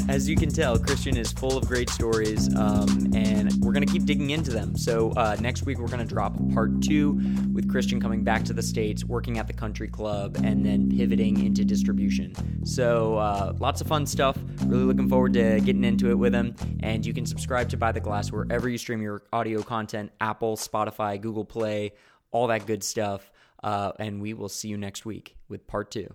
As 0.08 0.28
you 0.28 0.36
can 0.36 0.48
tell, 0.48 0.78
Christian 0.78 1.16
is 1.16 1.32
full 1.32 1.56
of 1.56 1.66
great 1.66 1.90
stories, 1.90 2.54
um, 2.56 3.10
and 3.14 3.52
we're 3.60 3.72
going 3.72 3.86
to 3.86 3.92
keep 3.92 4.04
digging 4.04 4.30
into 4.30 4.50
them. 4.50 4.76
So, 4.76 5.12
uh, 5.12 5.36
next 5.40 5.64
week, 5.64 5.78
we're 5.78 5.88
going 5.88 6.00
to 6.00 6.04
drop 6.04 6.36
part 6.52 6.80
two 6.82 7.20
with 7.52 7.70
Christian 7.70 8.00
coming 8.00 8.24
back 8.24 8.44
to 8.44 8.52
the 8.52 8.62
States, 8.62 9.04
working 9.04 9.38
at 9.38 9.46
the 9.46 9.52
country 9.52 9.88
club, 9.88 10.36
and 10.42 10.64
then 10.64 10.88
pivoting 10.88 11.44
into 11.44 11.64
distribution. 11.64 12.34
So, 12.64 13.16
uh, 13.18 13.54
lots 13.58 13.80
of 13.80 13.86
fun 13.86 14.06
stuff. 14.06 14.36
Really 14.66 14.84
looking 14.84 15.08
forward 15.08 15.32
to 15.34 15.60
getting 15.60 15.84
into 15.84 16.10
it 16.10 16.14
with 16.14 16.34
him. 16.34 16.54
And 16.80 17.04
you 17.04 17.14
can 17.14 17.26
subscribe 17.26 17.68
to 17.70 17.76
Buy 17.76 17.92
the 17.92 18.00
Glass 18.00 18.32
wherever 18.32 18.68
you 18.68 18.78
stream 18.78 19.02
your 19.02 19.22
audio 19.32 19.62
content 19.62 20.12
Apple, 20.20 20.56
Spotify, 20.56 21.20
Google 21.20 21.44
Play, 21.44 21.92
all 22.30 22.46
that 22.48 22.66
good 22.66 22.82
stuff. 22.82 23.30
Uh, 23.62 23.92
and 23.98 24.20
we 24.20 24.34
will 24.34 24.48
see 24.48 24.68
you 24.68 24.76
next 24.76 25.04
week 25.04 25.36
with 25.48 25.66
part 25.66 25.90
two. 25.90 26.14